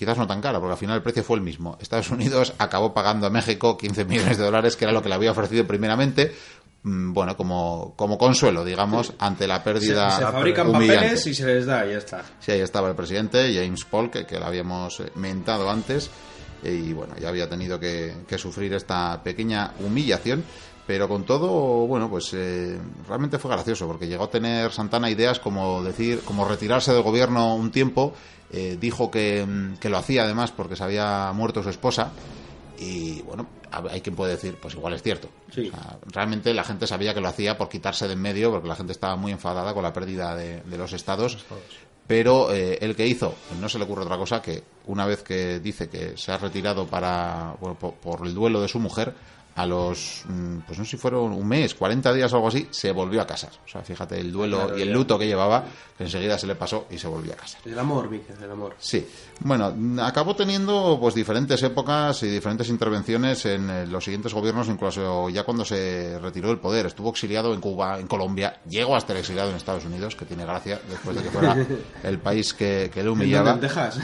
quizás 0.00 0.16
no 0.16 0.26
tan 0.26 0.40
cara, 0.40 0.58
porque 0.58 0.72
al 0.72 0.78
final 0.78 0.96
el 0.96 1.02
precio 1.02 1.22
fue 1.22 1.36
el 1.36 1.42
mismo. 1.42 1.76
Estados 1.78 2.10
Unidos 2.10 2.54
acabó 2.56 2.94
pagando 2.94 3.26
a 3.26 3.30
México 3.30 3.76
15 3.76 4.06
millones 4.06 4.38
de 4.38 4.44
dólares, 4.44 4.74
que 4.74 4.86
era 4.86 4.92
lo 4.92 5.02
que 5.02 5.10
le 5.10 5.14
había 5.14 5.30
ofrecido 5.30 5.66
primeramente, 5.66 6.32
Mm, 6.82 7.12
bueno, 7.12 7.36
como, 7.36 7.92
como 7.94 8.16
consuelo, 8.16 8.64
digamos, 8.64 9.12
ante 9.18 9.46
la 9.46 9.62
pérdida. 9.62 10.10
Se, 10.12 10.22
fabrican 10.22 10.72
papeles 10.72 11.26
y 11.26 11.34
se 11.34 11.44
les 11.44 11.66
da, 11.66 11.84
ya 11.84 11.98
está. 11.98 12.24
Sí, 12.38 12.52
ahí 12.52 12.60
estaba 12.60 12.88
el 12.88 12.96
presidente, 12.96 13.52
James 13.54 13.84
Polk, 13.84 14.12
que, 14.12 14.26
que 14.26 14.38
lo 14.38 14.46
habíamos 14.46 15.00
eh, 15.00 15.12
mentado 15.16 15.68
antes, 15.70 16.10
y 16.62 16.92
bueno, 16.94 17.14
ya 17.20 17.28
había 17.28 17.48
tenido 17.48 17.78
que, 17.78 18.14
sufrir 18.38 18.72
esta 18.72 19.22
pequeña 19.22 19.72
humillación. 19.80 20.42
Pero 20.90 21.06
con 21.06 21.22
todo, 21.22 21.86
bueno, 21.86 22.10
pues 22.10 22.34
eh, 22.34 22.76
realmente 23.06 23.38
fue 23.38 23.52
gracioso, 23.52 23.86
porque 23.86 24.08
llegó 24.08 24.24
a 24.24 24.30
tener 24.30 24.72
Santana 24.72 25.08
ideas 25.08 25.38
como 25.38 25.84
decir, 25.84 26.20
como 26.24 26.44
retirarse 26.44 26.92
del 26.92 27.04
gobierno 27.04 27.54
un 27.54 27.70
tiempo. 27.70 28.12
Eh, 28.50 28.76
dijo 28.80 29.08
que, 29.08 29.46
mm, 29.46 29.76
que 29.76 29.88
lo 29.88 29.98
hacía 29.98 30.24
además 30.24 30.50
porque 30.50 30.74
se 30.74 30.82
había 30.82 31.30
muerto 31.32 31.62
su 31.62 31.70
esposa 31.70 32.10
y 32.76 33.22
bueno, 33.22 33.46
hay 33.70 34.00
quien 34.00 34.16
puede 34.16 34.32
decir, 34.32 34.58
pues 34.60 34.74
igual 34.74 34.94
es 34.94 35.02
cierto. 35.04 35.28
realmente 36.06 36.52
la 36.54 36.64
gente 36.64 36.88
sabía 36.88 37.14
que 37.14 37.20
lo 37.20 37.28
hacía 37.28 37.56
por 37.56 37.68
quitarse 37.68 38.08
de 38.08 38.14
en 38.14 38.20
medio, 38.20 38.50
porque 38.50 38.66
la 38.66 38.74
gente 38.74 38.90
estaba 38.90 39.14
muy 39.14 39.30
enfadada 39.30 39.72
con 39.72 39.84
la 39.84 39.92
pérdida 39.92 40.34
de, 40.34 40.76
los 40.76 40.92
estados. 40.92 41.38
Pero 42.08 42.52
eh, 42.52 42.78
el 42.80 42.96
que 42.96 43.06
hizo, 43.06 43.36
no 43.60 43.68
se 43.68 43.78
le 43.78 43.84
ocurre 43.84 44.02
otra 44.02 44.16
cosa 44.16 44.42
que 44.42 44.64
una 44.86 45.06
vez 45.06 45.22
que 45.22 45.60
dice 45.60 45.88
que 45.88 46.16
se 46.16 46.32
ha 46.32 46.38
retirado 46.38 46.88
para 46.88 47.54
por 48.02 48.26
el 48.26 48.34
duelo 48.34 48.60
de 48.60 48.66
su 48.66 48.80
mujer, 48.80 49.14
a 49.54 49.66
los, 49.66 50.24
mm, 50.28 50.58
pues 50.66 50.78
no 50.78 50.84
sé 50.84 50.92
si 50.92 50.96
fueron 50.96 51.32
un 51.32 51.46
mes, 51.46 51.74
40 51.74 52.12
días 52.12 52.32
o 52.32 52.36
algo 52.36 52.48
así, 52.48 52.68
se 52.70 52.92
volvió 52.92 53.20
a 53.20 53.26
casar. 53.26 53.50
O 53.64 53.68
sea, 53.68 53.82
fíjate 53.82 54.18
el 54.18 54.32
duelo 54.32 54.76
y 54.78 54.82
el 54.82 54.92
luto 54.92 55.18
que 55.18 55.26
llevaba, 55.26 55.64
que 55.96 56.04
enseguida 56.04 56.38
se 56.38 56.46
le 56.46 56.54
pasó 56.54 56.86
y 56.90 56.98
se 56.98 57.08
volvió 57.08 57.32
a 57.32 57.36
casar. 57.36 57.60
El 57.64 57.78
amor, 57.78 58.08
Víctor, 58.08 58.36
el 58.42 58.50
amor. 58.50 58.76
Sí. 58.78 59.06
Bueno, 59.40 59.74
acabó 60.02 60.34
teniendo 60.36 60.98
pues 61.00 61.14
diferentes 61.14 61.62
épocas 61.62 62.22
y 62.22 62.28
diferentes 62.28 62.68
intervenciones 62.68 63.44
en 63.46 63.68
eh, 63.70 63.86
los 63.86 64.04
siguientes 64.04 64.32
gobiernos, 64.32 64.68
incluso 64.68 65.28
ya 65.28 65.42
cuando 65.44 65.64
se 65.64 66.18
retiró 66.20 66.48
del 66.48 66.58
poder. 66.58 66.86
Estuvo 66.86 67.10
exiliado 67.10 67.52
en 67.52 67.60
Cuba, 67.60 67.98
en 67.98 68.06
Colombia, 68.06 68.60
llegó 68.68 68.96
hasta 68.96 69.12
el 69.12 69.18
exiliado 69.20 69.50
en 69.50 69.56
Estados 69.56 69.84
Unidos, 69.84 70.16
que 70.16 70.24
tiene 70.24 70.44
gracia, 70.44 70.80
después 70.88 71.16
de 71.16 71.22
que 71.22 71.30
fuera 71.30 71.56
el 72.02 72.18
país 72.18 72.54
que, 72.54 72.90
que 72.92 73.02
le 73.02 73.10
humillaba. 73.10 73.52
¿En 73.52 73.60
Texas? 73.60 73.98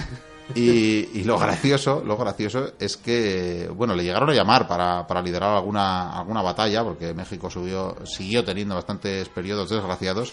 Y, 0.55 1.25
lo 1.25 1.39
gracioso, 1.39 2.03
lo 2.05 2.17
gracioso 2.17 2.73
es 2.79 2.97
que, 2.97 3.69
bueno, 3.75 3.95
le 3.95 4.05
llegaron 4.05 4.31
a 4.31 4.35
llamar 4.35 4.69
para, 4.69 5.07
para 5.07 5.21
liderar 5.21 5.57
alguna, 5.57 6.17
alguna 6.17 6.41
batalla, 6.41 6.85
porque 6.85 7.15
México 7.15 7.51
subió, 7.51 7.97
siguió 8.05 8.45
teniendo 8.45 8.77
bastantes 8.77 9.29
periodos 9.29 9.71
desgraciados, 9.71 10.33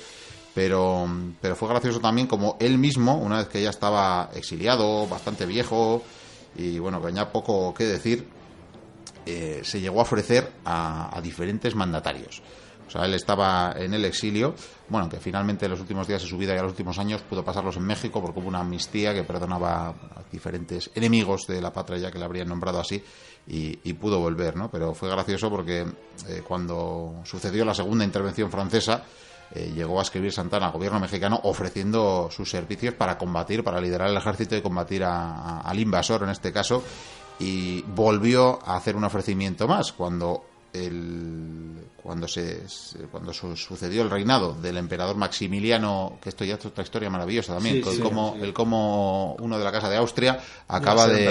pero, 0.53 1.07
pero 1.41 1.55
fue 1.55 1.67
gracioso 1.67 1.99
también 1.99 2.27
como 2.27 2.57
él 2.59 2.77
mismo, 2.77 3.17
una 3.17 3.37
vez 3.37 3.47
que 3.47 3.63
ya 3.63 3.71
estaba 3.71 4.29
exiliado, 4.35 5.07
bastante 5.07 5.47
viejo, 5.47 6.03
y 6.55 6.77
bueno, 6.77 7.03
que 7.03 7.11
ya 7.11 7.31
poco 7.31 7.73
que 7.73 7.85
decir, 7.85 8.27
eh, 9.25 9.61
se 9.63 9.81
llegó 9.81 9.99
a 9.99 10.03
ofrecer 10.03 10.51
a 10.63 11.19
diferentes 11.23 11.73
mandatarios. 11.73 12.43
O 12.87 12.89
sea, 12.89 13.05
él 13.05 13.13
estaba 13.13 13.73
en 13.77 13.93
el 13.93 14.05
exilio, 14.05 14.55
bueno, 14.89 15.09
que 15.09 15.17
finalmente 15.17 15.65
en 15.65 15.71
los 15.71 15.79
últimos 15.79 16.07
días 16.07 16.21
de 16.21 16.27
su 16.27 16.37
vida 16.37 16.53
y 16.53 16.57
en 16.57 16.63
los 16.63 16.71
últimos 16.71 16.99
años 16.99 17.21
pudo 17.21 17.43
pasarlos 17.43 17.77
en 17.77 17.83
México 17.83 18.21
porque 18.21 18.39
hubo 18.39 18.47
una 18.47 18.59
amnistía 18.59 19.13
que 19.13 19.23
perdonaba 19.23 19.89
a 19.89 20.23
diferentes 20.31 20.91
enemigos 20.95 21.47
de 21.47 21.61
la 21.61 21.71
patria 21.71 21.97
ya 21.97 22.11
que 22.11 22.19
le 22.19 22.25
habrían 22.25 22.47
nombrado 22.47 22.79
así 22.79 23.03
y, 23.47 23.93
pudo 23.93 24.19
volver, 24.19 24.55
¿no? 24.55 24.69
Pero 24.71 24.93
fue 24.93 25.09
gracioso 25.09 25.49
porque 25.49 25.85
eh, 26.27 26.43
cuando 26.47 27.21
sucedió 27.23 27.65
la 27.65 27.73
segunda 27.73 28.05
intervención 28.05 28.49
francesa, 28.49 29.03
eh, 29.55 29.71
llegó 29.75 29.99
a 29.99 30.03
escribir 30.03 30.31
Santana 30.31 30.67
al 30.67 30.71
gobierno 30.71 30.99
mexicano 30.99 31.39
ofreciendo 31.43 32.29
sus 32.31 32.49
servicios 32.49 32.95
para 32.95 33.17
combatir, 33.17 33.63
para 33.63 33.79
liderar 33.79 34.09
el 34.09 34.17
ejército 34.17 34.55
y 34.55 34.61
combatir 34.61 35.03
al 35.03 35.79
invasor 35.79 36.23
en 36.23 36.29
este 36.29 36.51
caso. 36.51 36.83
Y 37.39 37.81
volvió 37.81 38.59
a 38.65 38.77
hacer 38.77 38.95
un 38.95 39.03
ofrecimiento 39.03 39.67
más 39.67 39.91
cuando 39.91 40.43
el, 40.73 41.87
cuando 42.01 42.27
se 42.27 42.61
cuando 43.11 43.31
sucedió 43.31 44.01
el 44.01 44.09
reinado 44.09 44.53
del 44.53 44.77
emperador 44.77 45.15
Maximiliano, 45.15 46.17
que 46.21 46.29
esto 46.29 46.43
ya 46.43 46.55
es 46.55 46.65
otra 46.65 46.83
historia 46.83 47.09
maravillosa 47.09 47.53
también, 47.53 47.83
el, 47.87 47.99
como, 47.99 48.35
el 48.41 48.53
como 48.53 49.35
uno 49.35 49.57
de 49.57 49.63
la 49.63 49.71
casa 49.71 49.89
de 49.89 49.97
Austria 49.97 50.39
acaba 50.67 51.07
de, 51.07 51.27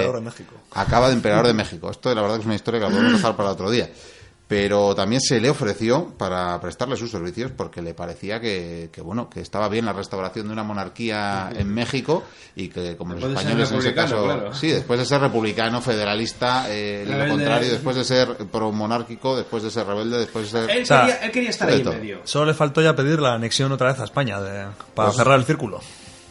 acaba 0.73 1.09
de 1.09 1.15
emperador 1.15 1.49
de 1.49 1.55
México. 1.55 1.91
Esto 1.91 2.15
la 2.15 2.23
verdad 2.23 2.37
que 2.37 2.41
es 2.43 2.47
una 2.47 2.55
historia 2.55 2.81
que 2.81 2.87
la 2.87 2.93
podemos 2.93 3.13
dejar 3.13 3.37
para 3.37 3.51
otro 3.51 3.71
día 3.71 3.91
pero 4.53 4.95
también 4.95 5.23
se 5.23 5.41
le 5.41 5.49
ofreció 5.49 6.09
para 6.19 6.61
prestarle 6.61 6.99
sus 6.99 7.11
servicios 7.11 7.51
porque 7.57 7.81
le 7.81 7.95
parecía 7.95 8.38
que, 8.38 8.91
bueno 9.03 9.31
que 9.31 9.41
estaba 9.41 9.67
bien 9.71 9.87
la 9.87 9.95
restauración 9.95 10.47
de 10.47 10.53
una 10.53 10.62
monarquía 10.62 11.51
en 11.57 11.73
México 11.73 12.23
y 12.55 12.69
que 12.69 12.95
como 12.99 13.15
los 13.15 13.25
españoles 13.25 13.73
en 13.73 13.79
ese 13.79 13.95
caso 13.95 14.53
sí 14.53 14.69
después 14.69 15.01
de 15.01 15.07
ser 15.07 15.23
republicano 15.23 15.81
federalista 15.81 16.67
eh, 16.69 17.07
lo 17.09 17.29
contrario 17.29 17.73
después 17.73 17.97
de 17.97 18.05
ser 18.05 18.29
pro-monárquico 18.53 19.38
después 19.38 19.62
de 19.62 19.71
ser 19.71 19.87
rebelde 19.87 20.19
después 20.19 20.53
de 20.53 20.67
ser 20.67 20.71
él, 20.71 20.87
quería, 21.33 21.49
estar 21.49 21.71
ahí 21.71 21.81
en 21.81 21.88
medio. 21.88 22.21
Solo 22.25 22.45
le 22.45 22.55
faltó 22.55 22.83
ya 22.83 22.95
pedir 22.95 23.21
la 23.21 23.33
anexión 23.33 23.73
otra 23.73 23.91
vez 23.91 24.01
a 24.01 24.05
España 24.05 24.37
para 24.95 25.09
pues 25.09 25.17
cerrar 25.17 25.38
el 25.38 25.47
círculo 25.47 25.81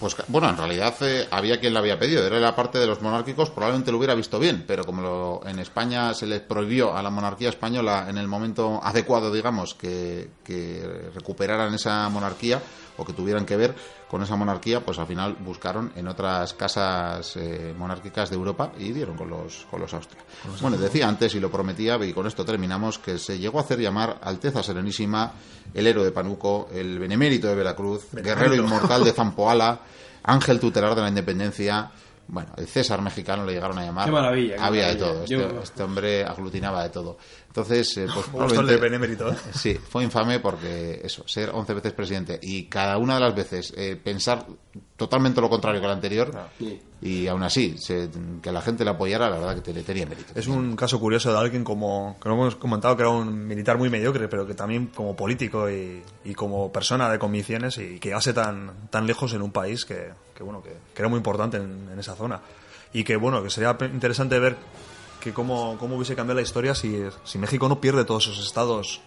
pues 0.02 0.16
bueno, 0.30 0.50
en 0.50 0.58
realidad 0.58 0.96
eh, 1.02 1.28
había 1.30 1.60
quien 1.60 1.76
la 1.76 1.80
había 1.80 2.00
pedido, 2.00 2.26
era 2.26 2.40
la 2.40 2.56
parte 2.56 2.80
de 2.80 2.88
los 2.88 3.04
monárquicos, 3.04 3.52
probablemente 3.52 3.92
lo 3.92 4.00
hubiera 4.00 4.16
visto 4.16 4.40
bien, 4.40 4.64
pero 4.66 4.84
como 4.84 5.42
en 5.46 5.60
España 5.60 6.16
se 6.16 6.26
les 6.26 6.42
prohibió 6.42 6.98
a 6.98 7.04
la 7.04 7.12
monarquía 7.12 7.50
española 7.50 8.08
en 8.10 8.18
el 8.18 8.28
momento 8.28 8.82
adecuado, 8.84 9.32
digamos, 9.32 9.76
que, 9.76 10.28
recuperaran 11.14 11.74
esa 11.76 12.10
monarquía 12.10 12.60
o 12.98 13.06
que 13.06 13.14
tuvieran 13.14 13.46
que 13.46 13.58
ver 13.58 13.76
con 14.10 14.22
esa 14.22 14.36
monarquía, 14.36 14.82
pues 14.82 15.00
al 15.00 15.08
final 15.08 15.38
buscaron 15.40 15.92
en 15.96 16.08
otras 16.08 16.54
casas 16.54 17.36
eh, 17.38 17.74
monárquicas 17.78 18.30
de 18.30 18.36
Europa 18.36 18.72
y 18.78 18.92
dieron 18.92 19.16
con 19.16 19.30
los, 19.30 19.66
con 19.70 19.80
los 19.80 19.94
Austria. 19.94 20.22
Bueno, 20.62 20.78
decía 20.78 21.08
antes 21.08 21.34
y 21.36 21.40
lo 21.40 21.50
prometía, 21.50 21.98
y 22.06 22.14
con 22.14 22.28
esto 22.28 22.44
terminamos, 22.44 23.00
que 23.00 23.18
se 23.18 23.40
llegó 23.40 23.60
a 23.60 23.62
hacer 23.62 23.80
llamar 23.80 24.20
Alteza 24.22 24.64
Serenísima 24.64 25.32
el 25.74 25.88
héroe 25.88 26.06
de 26.06 26.12
Panuco, 26.12 26.70
el 26.74 27.00
benemérito 27.00 27.48
de 27.48 27.56
Veracruz, 27.56 28.08
guerrero 28.12 28.56
inmortal 28.56 29.04
de 29.04 29.12
Zampoala, 29.12 29.80
ángel 30.24 30.60
tutelar 30.60 30.96
de 30.96 31.02
la 31.02 31.10
independencia. 31.10 31.92
Bueno, 32.32 32.54
el 32.56 32.66
César 32.66 33.02
mexicano 33.02 33.46
le 33.46 33.52
llegaron 33.52 33.78
a 33.78 33.84
llamar. 33.84 34.06
Qué 34.06 34.12
maravilla. 34.12 34.66
Había 34.66 34.88
de 34.88 34.96
todo. 34.96 35.24
Este, 35.24 35.60
este, 35.64 35.84
hombre 35.84 36.24
aglutinaba 36.24 36.82
de 36.84 36.90
todo. 36.90 37.18
Entonces, 37.46 37.98
eh, 37.98 38.08
pues 38.12 38.26
probablemente, 38.32 38.72
de 38.72 38.80
benemérito. 38.80 39.30
¿eh? 39.30 39.36
Sí, 39.54 39.74
fue 39.74 40.06
infame 40.06 40.40
porque 40.40 41.02
eso, 41.04 41.28
ser 41.28 41.50
11 41.54 41.74
veces 41.74 41.92
presidente 41.92 42.40
y 42.42 42.64
cada 42.68 42.98
una 42.98 43.16
de 43.16 43.20
las 43.20 43.36
veces 43.36 43.74
eh, 43.76 44.00
pensar 44.02 44.46
totalmente 44.96 45.42
lo 45.42 45.50
contrario 45.50 45.82
que 45.82 45.88
el 45.88 45.92
anterior 45.92 46.32
y 47.02 47.28
aún 47.28 47.44
así 47.44 47.76
que 48.42 48.52
la 48.52 48.62
gente 48.62 48.86
le 48.86 48.92
apoyara, 48.92 49.30
la 49.30 49.38
verdad 49.38 49.62
que 49.62 49.74
tenía 49.84 50.06
mérito. 50.06 50.32
Es 50.34 50.48
un 50.48 50.78
caso 50.78 51.02
curioso 51.02 51.34
de 51.34 51.38
alguien 51.38 51.66
como, 51.66 52.16
que 52.22 52.30
no 52.30 52.36
hemos 52.36 52.56
comentado, 52.56 52.96
que 52.96 53.02
era 53.02 53.10
un 53.10 53.46
militar 53.46 53.78
muy 53.78 53.90
mediocre, 53.90 54.30
pero 54.30 54.48
que 54.48 54.54
también 54.54 54.88
como 54.88 55.18
político 55.18 55.70
y, 55.70 56.02
como 56.36 56.72
persona 56.72 57.10
de 57.10 57.20
convicciones 57.20 57.78
y 57.78 58.00
que 58.00 58.14
hace 58.14 58.32
tan, 58.32 58.88
tan 58.90 59.06
lejos 59.06 59.34
en 59.34 59.42
un 59.42 59.52
país 59.52 59.84
que, 59.84 60.12
bueno, 60.42 60.62
que, 60.62 60.76
era 60.96 61.08
muy 61.08 61.18
importante 61.18 61.58
en, 61.58 61.90
en 61.92 62.00
esa 62.00 62.16
zona. 62.16 62.42
Y 62.94 63.04
que 63.04 63.16
bueno, 63.16 63.42
que 63.42 63.50
sería 63.50 63.78
interesante 63.82 64.38
ver 64.40 64.58
que 65.22 65.32
cómo, 65.32 65.78
cómo 65.80 65.96
hubiese 65.96 66.16
cambiado 66.16 66.36
la 66.36 66.42
historia 66.42 66.76
si, 66.76 67.02
si 67.24 67.38
México 67.38 67.70
no 67.70 67.80
pierde 67.80 68.04
todos 68.04 68.28
esos 68.28 68.46
estados 68.46 69.00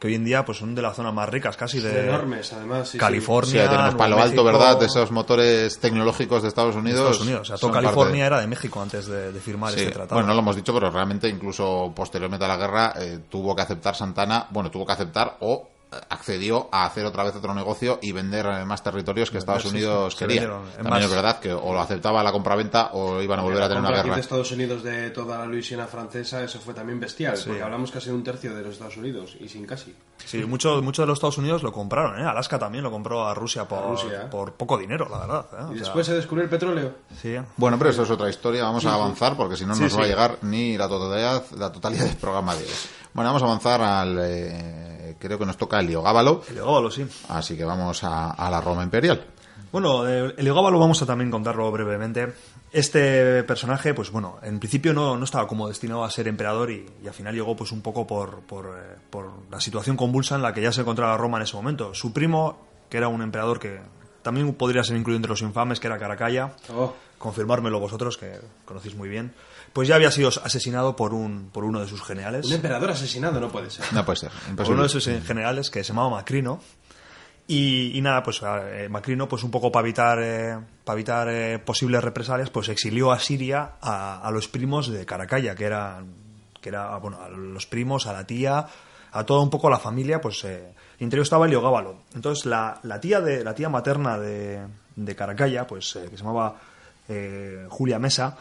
que 0.00 0.08
hoy 0.08 0.16
en 0.16 0.24
día 0.24 0.44
pues 0.44 0.58
son 0.58 0.74
de 0.74 0.82
las 0.82 0.96
zonas 0.96 1.14
más 1.14 1.28
ricas 1.28 1.56
casi 1.56 1.78
de 1.78 2.08
enormes 2.08 2.52
además 2.52 2.96
California 2.98 3.62
sí, 3.62 3.70
tenemos 3.70 3.94
Palo 3.94 4.18
Alto 4.18 4.42
verdad 4.42 4.82
esos 4.82 5.12
motores 5.12 5.78
tecnológicos 5.78 6.42
de 6.42 6.48
Estados 6.48 6.74
Unidos, 6.74 6.98
Estados 6.98 7.20
Unidos. 7.20 7.42
o 7.42 7.44
sea 7.44 7.56
todo 7.56 7.70
California 7.70 8.26
era 8.26 8.40
de 8.40 8.46
México 8.48 8.82
antes 8.82 9.06
de, 9.06 9.32
firmar 9.34 9.72
este 9.74 9.92
tratado 9.92 10.16
bueno 10.16 10.28
no 10.28 10.34
lo 10.34 10.40
hemos 10.40 10.56
dicho 10.56 10.74
pero 10.74 10.90
realmente 10.90 11.28
incluso 11.28 11.92
posteriormente 11.94 12.44
a 12.44 12.48
la 12.48 12.56
guerra 12.56 12.94
eh, 12.96 13.20
tuvo 13.30 13.54
que 13.54 13.62
aceptar 13.62 13.94
Santana 13.94 14.48
bueno 14.50 14.70
tuvo 14.70 14.84
que 14.84 14.92
aceptar 14.92 15.36
o 15.40 15.68
accedió 16.08 16.68
a 16.72 16.86
hacer 16.86 17.04
otra 17.04 17.24
vez 17.24 17.34
otro 17.36 17.54
negocio 17.54 17.98
y 18.02 18.12
vender 18.12 18.46
más 18.66 18.82
territorios 18.82 19.30
que 19.30 19.38
Estados 19.38 19.64
Unidos 19.66 20.14
quería. 20.16 20.48
También 20.76 21.02
es 21.02 21.10
verdad 21.10 21.38
que 21.40 21.52
o 21.52 21.72
lo 21.72 21.80
aceptaba 21.80 22.22
la 22.22 22.32
compraventa 22.32 22.90
o 22.92 23.20
iban 23.20 23.40
a 23.40 23.42
volver 23.42 23.62
a 23.62 23.68
tener 23.68 23.82
una 23.82 23.90
guerra. 23.90 24.14
de 24.14 24.20
Estados 24.20 24.50
Unidos 24.52 24.82
de 24.82 25.10
toda 25.10 25.38
la 25.38 25.46
Luisiana 25.46 25.86
francesa, 25.86 26.42
eso 26.42 26.58
fue 26.60 26.74
también 26.74 27.00
bestial, 27.00 27.38
porque 27.44 27.62
hablamos 27.62 27.90
casi 27.90 28.08
de 28.08 28.14
un 28.14 28.24
tercio 28.24 28.54
de 28.54 28.62
los 28.62 28.74
Estados 28.74 28.96
Unidos 28.96 29.36
y 29.40 29.48
sin 29.48 29.66
casi. 29.66 29.94
Sí, 30.24 30.44
mucho, 30.44 30.80
mucho 30.80 31.02
de 31.02 31.06
los 31.06 31.18
Estados 31.18 31.38
Unidos 31.38 31.62
lo 31.62 31.72
compraron, 31.72 32.18
¿eh? 32.20 32.24
Alaska 32.24 32.58
también 32.58 32.84
lo 32.84 32.90
compró 32.90 33.26
a 33.26 33.34
Rusia 33.34 33.66
por, 33.66 33.98
por 34.30 34.52
poco 34.54 34.78
dinero, 34.78 35.08
la 35.10 35.18
verdad. 35.18 35.46
¿eh? 35.52 35.74
Y 35.74 35.78
después 35.80 36.06
se 36.06 36.14
descubrió 36.14 36.44
el 36.44 36.50
petróleo. 36.50 36.94
Sí. 37.20 37.36
Bueno, 37.56 37.78
pero 37.78 37.90
eso 37.90 38.04
es 38.04 38.10
otra 38.10 38.28
historia, 38.30 38.62
vamos 38.62 38.86
a 38.86 38.94
avanzar 38.94 39.36
porque 39.36 39.56
si 39.56 39.66
no, 39.66 39.74
no 39.74 39.80
nos 39.80 39.98
va 39.98 40.04
a 40.04 40.06
llegar 40.06 40.38
ni 40.42 40.76
la 40.78 40.88
totalidad, 40.88 41.44
la 41.58 41.72
totalidad 41.72 42.04
del 42.04 42.16
programa 42.16 42.54
de 42.54 42.64
hoy. 42.64 42.70
Bueno, 43.12 43.30
vamos 43.30 43.42
a 43.42 43.46
avanzar 43.46 43.82
al... 43.82 44.18
Eh, 44.20 44.93
creo 45.18 45.38
que 45.38 45.46
nos 45.46 45.56
toca 45.56 45.80
el 45.80 45.86
Heliogábalo. 45.86 46.42
Heliogábalo, 46.48 46.90
sí. 46.90 47.06
Así 47.28 47.56
que 47.56 47.64
vamos 47.64 48.02
a, 48.04 48.50
la 48.50 48.60
Roma 48.60 48.82
imperial. 48.82 49.26
Bueno, 49.72 50.06
el 50.06 50.34
Heliogábalo 50.36 50.78
vamos 50.78 51.02
a 51.02 51.06
también 51.06 51.30
contarlo 51.30 51.70
brevemente. 51.72 52.32
Este 52.72 53.42
personaje, 53.44 53.94
pues 53.94 54.10
bueno, 54.10 54.38
en 54.42 54.58
principio 54.58 54.92
no, 54.92 55.16
no 55.16 55.24
estaba 55.24 55.46
como 55.46 55.68
destinado 55.68 56.04
a 56.04 56.10
ser 56.10 56.28
emperador 56.28 56.70
y, 56.70 56.86
al 57.06 57.14
final 57.14 57.34
llegó 57.34 57.54
pues 57.56 57.72
un 57.72 57.82
poco 57.82 58.06
por, 58.06 58.42
eh, 58.50 58.96
por, 59.10 59.30
la 59.50 59.60
situación 59.60 59.96
convulsa 59.96 60.36
en 60.36 60.42
la 60.42 60.52
que 60.52 60.60
ya 60.60 60.72
se 60.72 60.80
encontraba 60.80 61.16
Roma 61.16 61.38
en 61.38 61.44
ese 61.44 61.56
momento. 61.56 61.94
Su 61.94 62.12
primo, 62.12 62.58
que 62.88 62.96
era 62.96 63.08
un 63.08 63.22
emperador 63.22 63.58
que 63.60 63.80
también 64.22 64.54
podría 64.54 64.82
ser 64.82 64.96
incluido 64.96 65.16
entre 65.16 65.30
los 65.30 65.42
infames, 65.42 65.78
que 65.78 65.86
era 65.86 65.98
Caracalla, 65.98 66.56
oh. 66.74 66.94
Confirmármelo 67.18 67.80
vosotros, 67.80 68.16
que 68.16 68.40
conocéis 68.64 68.94
muy 68.94 69.08
bien 69.08 69.34
pues 69.74 69.88
ya 69.88 69.96
había 69.96 70.12
sido 70.12 70.28
asesinado 70.28 70.94
por, 70.94 71.12
un, 71.12 71.50
por 71.52 71.64
uno 71.64 71.80
de 71.80 71.88
sus 71.88 72.00
generales. 72.00 72.46
Un 72.46 72.52
emperador 72.52 72.92
asesinado 72.92 73.40
no 73.40 73.50
puede 73.50 73.70
ser. 73.70 73.84
No 73.92 74.04
puede 74.04 74.16
ser. 74.16 74.30
Por 74.56 74.70
uno 74.70 74.84
de 74.84 74.88
sus 74.88 75.04
generales 75.04 75.68
que 75.68 75.82
se 75.82 75.88
llamaba 75.88 76.10
Macrino. 76.10 76.60
Y, 77.48 77.98
nada, 78.00 78.22
pues 78.22 78.40
eh, 78.44 78.88
Macrino, 78.88 79.28
pues 79.28 79.42
un 79.42 79.50
poco 79.50 79.72
para 79.72 79.84
evitar, 79.84 80.18
eh, 80.22 80.56
para 80.84 80.94
evitar 80.94 81.28
eh, 81.28 81.58
posibles 81.58 82.02
represalias, 82.04 82.50
pues 82.50 82.68
exilió 82.68 83.10
a 83.10 83.18
Siria 83.18 83.72
a, 83.82 84.30
los 84.32 84.46
primos 84.46 84.88
de 84.88 85.04
Caracalla, 85.04 85.56
que 85.56 85.64
eran, 85.64 86.14
que 86.62 86.68
era, 86.68 86.96
bueno, 86.98 87.20
a 87.20 87.28
los 87.28 87.66
primos, 87.66 88.06
a 88.06 88.12
la 88.12 88.24
tía, 88.24 88.66
a 89.10 89.24
toda 89.24 89.42
un 89.42 89.50
poco 89.50 89.68
la 89.68 89.80
familia, 89.80 90.20
pues 90.20 90.44
entre 90.44 91.18
ellos 91.18 91.26
estaba 91.26 91.46
Heliogábalo. 91.46 91.96
Entonces 92.14 92.46
la, 92.46 92.78
la, 92.84 93.00
tía 93.00 93.20
de, 93.20 93.42
la 93.42 93.54
tía 93.56 93.68
materna 93.68 94.18
de, 94.18 94.62
de 94.94 95.16
Caracalla, 95.16 95.66
pues 95.66 95.92
que 95.92 96.16
se 96.16 96.22
llamaba 96.22 96.56
Julia 97.68 97.98
Mesa, 97.98 98.36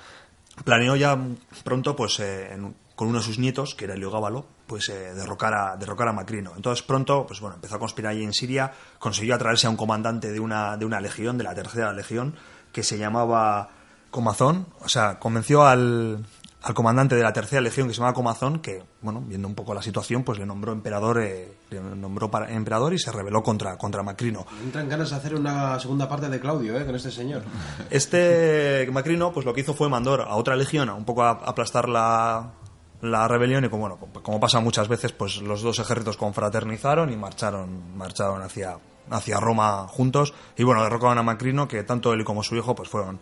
planeó 0.63 0.95
ya 0.95 1.17
pronto, 1.63 1.95
pues, 1.95 2.19
eh, 2.19 2.57
con 2.95 3.07
uno 3.07 3.19
de 3.19 3.25
sus 3.25 3.39
nietos, 3.39 3.75
que 3.75 3.85
era 3.85 3.95
Heliogábalo, 3.95 4.45
pues 4.67 4.89
eh, 4.89 5.13
derrocar, 5.13 5.53
a, 5.53 5.77
derrocar 5.77 6.07
a 6.07 6.13
Macrino. 6.13 6.53
Entonces 6.55 6.85
pronto, 6.85 7.25
pues 7.25 7.39
bueno, 7.39 7.55
empezó 7.55 7.75
a 7.75 7.79
conspirar 7.79 8.11
allí 8.11 8.23
en 8.23 8.33
Siria, 8.33 8.71
consiguió 8.99 9.35
atraerse 9.35 9.67
a 9.67 9.69
un 9.69 9.75
comandante 9.75 10.31
de 10.31 10.39
una, 10.39 10.77
de 10.77 10.85
una 10.85 11.01
legión, 11.01 11.37
de 11.37 11.43
la 11.43 11.55
tercera 11.55 11.91
legión, 11.93 12.35
que 12.71 12.83
se 12.83 12.97
llamaba 12.97 13.69
Comazón, 14.11 14.67
o 14.79 14.89
sea, 14.89 15.17
convenció 15.19 15.65
al, 15.65 16.25
al 16.63 16.73
comandante 16.73 17.15
de 17.15 17.23
la 17.23 17.33
tercera 17.33 17.61
legión 17.61 17.89
que 17.89 17.93
se 17.93 17.99
llama 17.99 18.13
Comazón, 18.13 18.59
que, 18.59 18.81
bueno, 19.01 19.21
viendo 19.25 19.49
un 19.49 19.53
poco 19.53 19.73
la 19.73 19.81
situación, 19.81 20.23
pues 20.23 20.39
le 20.39 20.45
nombró 20.45 20.71
emperador, 20.71 21.21
eh, 21.21 21.57
le 21.69 21.81
nombró 21.81 22.31
para, 22.31 22.49
emperador 22.53 22.93
y 22.93 22.99
se 22.99 23.11
rebeló 23.11 23.43
contra, 23.43 23.77
contra 23.77 24.01
Macrino. 24.01 24.45
Entran 24.63 24.87
ganas 24.87 25.09
de 25.09 25.17
hacer 25.17 25.35
una 25.35 25.77
segunda 25.79 26.07
parte 26.07 26.29
de 26.29 26.39
Claudio, 26.39 26.79
eh, 26.79 26.85
con 26.85 26.95
este 26.95 27.11
señor. 27.11 27.43
Este 27.89 28.87
Macrino, 28.91 29.33
pues 29.33 29.45
lo 29.45 29.53
que 29.53 29.61
hizo 29.61 29.73
fue 29.73 29.89
mandar 29.89 30.21
a 30.21 30.35
otra 30.35 30.55
legión 30.55 30.87
a 30.89 30.93
un 30.93 31.03
poco 31.03 31.23
a 31.23 31.31
aplastar 31.31 31.89
la, 31.89 32.53
la 33.01 33.27
rebelión 33.27 33.65
y 33.65 33.69
como, 33.69 33.89
bueno, 33.89 33.99
como 34.21 34.39
pasa 34.39 34.61
muchas 34.61 34.87
veces, 34.87 35.11
pues 35.11 35.41
los 35.41 35.61
dos 35.61 35.79
ejércitos 35.79 36.15
confraternizaron 36.15 37.11
y 37.11 37.17
marcharon, 37.17 37.97
marcharon 37.97 38.41
hacia, 38.41 38.77
hacia 39.09 39.39
Roma 39.41 39.85
juntos 39.89 40.33
y 40.57 40.63
bueno, 40.63 40.81
derrocaron 40.81 41.17
a 41.17 41.23
Macrino 41.23 41.67
que 41.67 41.83
tanto 41.83 42.13
él 42.13 42.23
como 42.23 42.41
su 42.41 42.55
hijo 42.55 42.73
pues 42.73 42.87
fueron 42.87 43.19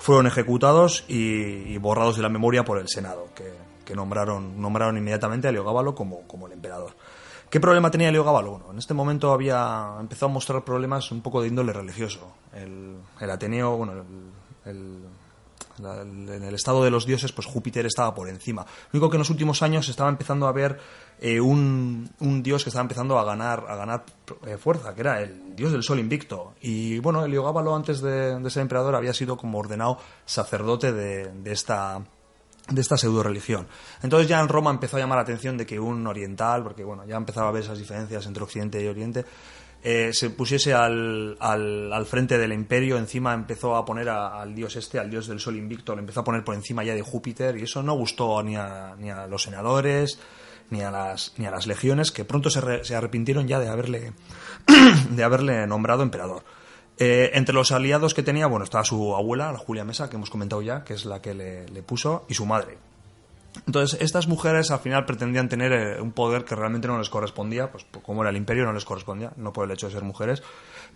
fueron 0.00 0.26
ejecutados 0.26 1.04
y, 1.08 1.76
borrados 1.76 2.16
de 2.16 2.22
la 2.22 2.30
memoria 2.30 2.64
por 2.64 2.78
el 2.78 2.88
Senado, 2.88 3.28
que, 3.34 3.94
nombraron, 3.94 4.60
nombraron 4.60 4.96
inmediatamente 4.96 5.48
a 5.48 5.50
Heliogábalo 5.50 5.96
como, 5.96 6.22
como 6.28 6.46
el 6.46 6.52
emperador. 6.52 6.92
¿Qué 7.50 7.58
problema 7.58 7.90
tenía 7.90 8.08
Heliogábalo? 8.08 8.52
Bueno, 8.52 8.70
en 8.70 8.78
este 8.78 8.94
momento 8.94 9.32
había 9.32 9.96
empezado 9.98 10.30
a 10.30 10.34
mostrar 10.34 10.64
problemas 10.64 11.10
un 11.10 11.20
poco 11.20 11.42
de 11.42 11.48
índole 11.48 11.72
religioso. 11.72 12.32
El, 12.54 12.96
el 13.20 13.30
Ateneo, 13.30 13.76
bueno, 13.76 13.92
el, 14.64 15.02
en 15.84 16.42
el 16.42 16.54
estado 16.54 16.84
de 16.84 16.90
los 16.90 17.06
dioses, 17.06 17.32
pues 17.32 17.46
Júpiter 17.46 17.86
estaba 17.86 18.14
por 18.14 18.28
encima. 18.28 18.62
Lo 18.62 18.98
único 18.98 19.10
que 19.10 19.16
en 19.16 19.20
los 19.20 19.30
últimos 19.30 19.62
años 19.62 19.88
estaba 19.88 20.08
empezando 20.08 20.46
a 20.46 20.52
ver 20.52 20.78
eh, 21.20 21.40
un, 21.40 22.10
un, 22.20 22.42
dios 22.42 22.64
que 22.64 22.70
estaba 22.70 22.82
empezando 22.82 23.18
a 23.18 23.24
ganar, 23.24 23.64
a 23.68 23.76
ganar 23.76 24.04
eh, 24.46 24.56
fuerza, 24.56 24.94
que 24.94 25.00
era 25.00 25.20
el 25.20 25.54
dios 25.56 25.72
del 25.72 25.82
sol 25.82 25.98
invicto. 25.98 26.54
Y 26.60 26.98
bueno, 27.00 27.24
Heliogábalo, 27.24 27.74
antes 27.74 28.00
de, 28.00 28.38
ser 28.50 28.62
emperador, 28.62 28.94
había 28.94 29.12
sido 29.12 29.36
como 29.36 29.58
ordenado 29.58 29.98
sacerdote 30.24 30.92
de, 30.92 31.32
de 31.32 31.52
esta 31.52 32.02
de 32.70 32.80
esta 32.80 32.96
pseudo 32.96 33.22
religión. 33.22 33.66
Entonces 34.02 34.28
ya 34.28 34.40
en 34.40 34.48
Roma 34.48 34.70
empezó 34.70 34.96
a 34.96 35.00
llamar 35.00 35.16
la 35.16 35.22
atención 35.22 35.56
de 35.56 35.66
que 35.66 35.78
un 35.78 36.06
oriental, 36.06 36.62
porque 36.62 36.84
bueno, 36.84 37.04
ya 37.04 37.16
empezaba 37.16 37.48
a 37.48 37.52
ver 37.52 37.64
esas 37.64 37.78
diferencias 37.78 38.26
entre 38.26 38.42
Occidente 38.42 38.82
y 38.82 38.86
Oriente, 38.86 39.24
eh, 39.82 40.10
se 40.12 40.30
pusiese 40.30 40.74
al, 40.74 41.36
al, 41.40 41.92
al, 41.92 42.06
frente 42.06 42.36
del 42.36 42.52
imperio, 42.52 42.98
encima 42.98 43.32
empezó 43.32 43.76
a 43.76 43.84
poner 43.84 44.08
al 44.10 44.54
dios 44.54 44.76
este, 44.76 44.98
al 44.98 45.08
dios 45.10 45.26
del 45.26 45.40
sol 45.40 45.56
invicto, 45.56 45.94
lo 45.94 46.00
empezó 46.00 46.20
a 46.20 46.24
poner 46.24 46.44
por 46.44 46.54
encima 46.54 46.84
ya 46.84 46.94
de 46.94 47.02
Júpiter 47.02 47.56
y 47.56 47.62
eso 47.62 47.82
no 47.82 47.94
gustó 47.94 48.42
ni 48.42 48.56
a, 48.56 48.94
ni 48.98 49.10
a 49.10 49.26
los 49.26 49.42
senadores 49.42 50.18
ni 50.70 50.82
a 50.82 50.90
las, 50.90 51.34
ni 51.36 51.46
a 51.46 51.50
las 51.50 51.66
legiones 51.66 52.12
que 52.12 52.24
pronto 52.24 52.50
se, 52.50 52.60
re, 52.60 52.84
se 52.84 52.94
arrepintieron 52.94 53.48
ya 53.48 53.58
de 53.58 53.68
haberle, 53.68 54.12
de 55.10 55.24
haberle 55.24 55.66
nombrado 55.66 56.02
emperador. 56.02 56.44
Eh, 56.96 57.30
entre 57.34 57.54
los 57.54 57.72
aliados 57.72 58.14
que 58.14 58.22
tenía, 58.22 58.46
bueno, 58.46 58.64
estaba 58.64 58.84
su 58.84 59.16
abuela, 59.16 59.50
la 59.52 59.58
Julia 59.58 59.84
Mesa, 59.84 60.10
que 60.10 60.16
hemos 60.16 60.30
comentado 60.30 60.62
ya, 60.62 60.84
que 60.84 60.94
es 60.94 61.06
la 61.06 61.20
que 61.22 61.34
le, 61.34 61.66
le 61.68 61.82
puso, 61.82 62.24
y 62.28 62.34
su 62.34 62.46
madre. 62.46 62.78
Entonces, 63.66 64.00
estas 64.00 64.26
mujeres 64.28 64.70
al 64.70 64.78
final 64.80 65.04
pretendían 65.04 65.48
tener 65.48 65.72
eh, 65.72 66.00
un 66.00 66.12
poder 66.12 66.44
que 66.44 66.54
realmente 66.54 66.88
no 66.88 66.98
les 66.98 67.10
correspondía, 67.10 67.70
pues 67.70 67.84
como 68.02 68.22
era 68.22 68.30
el 68.30 68.36
imperio 68.36 68.64
no 68.64 68.72
les 68.72 68.84
correspondía, 68.84 69.32
no 69.36 69.52
por 69.52 69.64
el 69.64 69.70
hecho 69.72 69.86
de 69.86 69.92
ser 69.92 70.02
mujeres. 70.04 70.42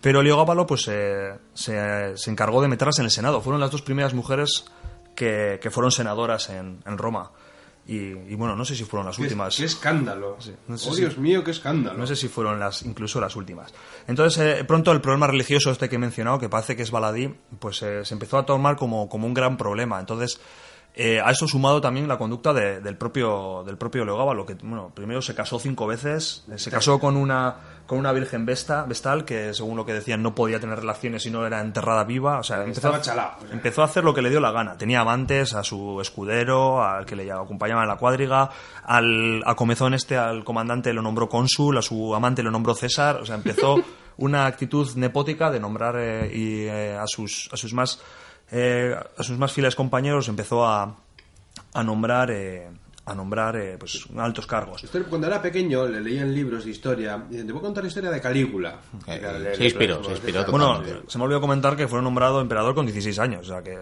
Pero 0.01 0.21
Heliogábalo 0.21 0.65
pues 0.65 0.87
eh, 0.89 1.35
se, 1.53 2.17
se, 2.17 2.31
encargó 2.31 2.61
de 2.61 2.67
meterlas 2.67 2.99
en 2.99 3.05
el 3.05 3.11
Senado. 3.11 3.41
Fueron 3.41 3.59
las 3.61 3.71
dos 3.71 3.81
primeras 3.81 4.13
mujeres 4.13 4.65
que, 5.15 5.59
que 5.61 5.69
fueron 5.71 5.91
senadoras 5.91 6.49
en, 6.49 6.79
en 6.85 6.97
Roma. 6.97 7.31
Y, 7.87 7.97
y, 7.97 8.33
bueno, 8.35 8.55
no 8.55 8.65
sé 8.65 8.75
si 8.75 8.83
fueron 8.83 9.05
las 9.05 9.15
¿Qué, 9.15 9.21
últimas. 9.23 9.57
¡Qué 9.57 9.65
escándalo! 9.65 10.37
Sí, 10.39 10.55
no 10.67 10.75
sé 10.75 10.89
¡Oh, 10.89 10.93
si- 10.93 11.01
Dios 11.01 11.19
mío, 11.19 11.43
qué 11.43 11.51
escándalo! 11.51 11.97
No 11.99 12.07
sé 12.07 12.15
si 12.15 12.27
fueron 12.27 12.59
las, 12.59 12.81
incluso 12.81 13.21
las 13.21 13.35
últimas. 13.35 13.71
Entonces, 14.07 14.41
eh, 14.59 14.63
pronto 14.63 14.91
el 14.91 15.01
problema 15.01 15.27
religioso 15.27 15.69
este 15.69 15.87
que 15.87 15.97
he 15.97 15.99
mencionado, 15.99 16.39
que 16.39 16.49
parece 16.49 16.75
que 16.75 16.81
es 16.81 16.89
baladí, 16.89 17.35
pues 17.59 17.83
eh, 17.83 18.03
se 18.03 18.15
empezó 18.15 18.39
a 18.39 18.45
tomar 18.45 18.75
como, 18.75 19.07
como 19.07 19.27
un 19.27 19.35
gran 19.35 19.55
problema. 19.55 19.99
Entonces, 19.99 20.41
eh, 20.95 21.19
a 21.21 21.31
eso 21.31 21.47
sumado 21.47 21.81
también 21.81 22.07
la 22.07 22.17
conducta 22.17 22.53
de- 22.53 22.79
del 22.79 22.95
propio 22.97 23.63
del 23.65 23.77
propio 23.77 24.05
Leogábalo, 24.05 24.45
que 24.45 24.53
bueno, 24.55 24.91
primero 24.95 25.21
se 25.21 25.35
casó 25.35 25.59
cinco 25.59 25.87
veces, 25.87 26.45
eh, 26.51 26.57
se 26.57 26.71
casó 26.71 26.99
con 26.99 27.17
una 27.17 27.55
con 27.85 27.99
una 27.99 28.11
virgen 28.13 28.45
vesta, 28.47 28.83
vestal 28.83 29.25
que 29.25 29.53
según 29.53 29.77
lo 29.77 29.85
que 29.85 29.93
decían 29.93 30.23
no 30.23 30.33
podía 30.33 30.59
tener 30.59 30.79
relaciones 30.79 31.21
si 31.21 31.29
no 31.29 31.45
era 31.45 31.61
enterrada 31.61 32.03
viva, 32.03 32.39
o 32.39 32.43
sea, 32.43 32.63
empezó, 32.63 32.89
o 32.89 33.03
sea. 33.03 33.37
empezó 33.51 33.81
a 33.83 33.85
hacer 33.85 34.03
lo 34.03 34.13
que 34.15 34.23
le 34.23 34.31
dio 34.31 34.39
la 34.39 34.51
gana. 34.51 34.75
Tenía 34.75 35.01
amantes, 35.01 35.53
a 35.53 35.63
su 35.63 36.01
escudero, 36.01 36.83
al 36.83 37.05
que 37.05 37.15
le 37.15 37.31
acompañaba 37.31 37.83
en 37.83 37.89
la 37.89 37.97
cuadriga, 37.97 38.49
al 38.83 39.43
a 39.45 39.53
Comezón 39.55 39.93
este, 39.93 40.17
al 40.17 40.43
comandante 40.43 40.93
lo 40.93 41.01
nombró 41.03 41.29
cónsul, 41.29 41.77
a 41.77 41.81
su 41.83 42.15
amante 42.15 42.41
lo 42.41 42.49
nombró 42.49 42.73
César, 42.73 43.17
o 43.17 43.25
sea, 43.25 43.35
empezó 43.35 43.75
una 44.17 44.45
actitud 44.47 44.89
nepótica 44.95 45.51
de 45.51 45.59
nombrar 45.59 45.95
eh, 45.99 46.31
y, 46.33 46.61
eh, 46.63 46.97
a 46.97 47.05
sus 47.05 47.49
a 47.51 47.57
sus 47.57 47.73
más 47.73 48.01
eh, 48.51 48.95
a 49.17 49.23
sus 49.23 49.37
más 49.37 49.51
fieles 49.51 49.75
compañeros 49.75 50.27
empezó 50.27 50.65
a, 50.65 50.95
a 51.73 51.83
nombrar 51.83 52.31
eh, 52.31 52.67
a 53.07 53.13
nombrar 53.13 53.55
eh, 53.55 53.75
pues 53.77 54.07
altos 54.17 54.47
cargos. 54.47 54.83
Cuando 55.07 55.27
era 55.27 55.39
pequeño 55.39 55.85
le 55.87 56.01
leían 56.01 56.33
libros 56.33 56.65
de 56.65 56.71
historia 56.71 57.23
y 57.29 57.35
te 57.37 57.43
voy 57.51 57.59
a 57.59 57.61
contar 57.61 57.83
la 57.83 57.87
historia 57.89 58.09
de 58.09 58.19
Calígula. 58.19 58.79
Eh, 59.05 59.21
el- 59.23 59.55
se 59.55 59.63
inspiró, 59.65 60.03
se 60.03 60.09
inspiró 60.09 60.43
Bueno, 60.49 60.81
se 61.07 61.17
me 61.19 61.23
olvidó 61.25 61.39
comentar 61.39 61.75
que 61.77 61.87
fue 61.87 62.01
nombrado 62.01 62.41
emperador 62.41 62.73
con 62.73 62.87
16 62.87 63.19
años, 63.19 63.41
o 63.47 63.53
sea 63.53 63.61
que, 63.61 63.77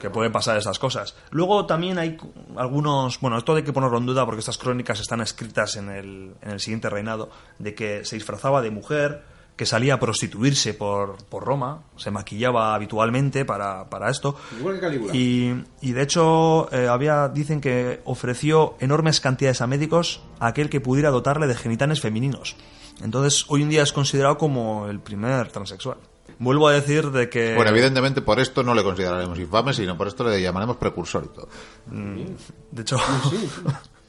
que 0.00 0.08
pueden 0.10 0.30
pasar 0.30 0.56
estas 0.56 0.78
cosas. 0.78 1.16
Luego 1.32 1.66
también 1.66 1.98
hay 1.98 2.16
algunos, 2.56 3.18
bueno, 3.20 3.38
esto 3.38 3.56
hay 3.56 3.64
que 3.64 3.72
ponerlo 3.72 3.98
en 3.98 4.06
duda 4.06 4.24
porque 4.24 4.38
estas 4.38 4.56
crónicas 4.56 5.00
están 5.00 5.20
escritas 5.20 5.74
en 5.74 5.88
el, 5.90 6.34
en 6.40 6.50
el 6.52 6.60
siguiente 6.60 6.88
reinado, 6.90 7.28
de 7.58 7.74
que 7.74 8.04
se 8.04 8.14
disfrazaba 8.14 8.62
de 8.62 8.70
mujer, 8.70 9.24
que 9.60 9.66
salía 9.66 9.92
a 9.92 10.00
prostituirse 10.00 10.72
por, 10.72 11.22
por 11.24 11.44
Roma, 11.44 11.82
se 11.98 12.10
maquillaba 12.10 12.74
habitualmente 12.74 13.44
para, 13.44 13.90
para 13.90 14.08
esto. 14.08 14.34
Igual 14.58 14.76
que 14.76 14.80
Calígula. 14.80 15.14
Y, 15.14 15.54
y 15.82 15.92
de 15.92 16.00
hecho, 16.00 16.72
eh, 16.72 16.88
había, 16.88 17.28
dicen 17.28 17.60
que 17.60 18.00
ofreció 18.06 18.76
enormes 18.80 19.20
cantidades 19.20 19.60
a 19.60 19.66
médicos 19.66 20.22
a 20.38 20.46
aquel 20.46 20.70
que 20.70 20.80
pudiera 20.80 21.10
dotarle 21.10 21.46
de 21.46 21.54
genitales 21.54 22.00
femeninos. 22.00 22.56
Entonces, 23.02 23.44
hoy 23.48 23.60
en 23.60 23.68
día 23.68 23.82
es 23.82 23.92
considerado 23.92 24.38
como 24.38 24.86
el 24.88 24.98
primer 24.98 25.48
transexual. 25.48 25.98
Vuelvo 26.38 26.66
a 26.66 26.72
decir 26.72 27.10
de 27.10 27.28
que... 27.28 27.54
Bueno, 27.54 27.70
evidentemente 27.70 28.22
por 28.22 28.40
esto 28.40 28.62
no 28.62 28.74
le 28.74 28.82
consideraremos 28.82 29.38
infame, 29.38 29.74
sino 29.74 29.94
por 29.94 30.08
esto 30.08 30.24
le 30.24 30.40
llamaremos 30.40 30.78
precursor 30.78 31.24
y 31.30 31.34
todo. 31.34 31.48
De 32.70 32.80
hecho... 32.80 32.96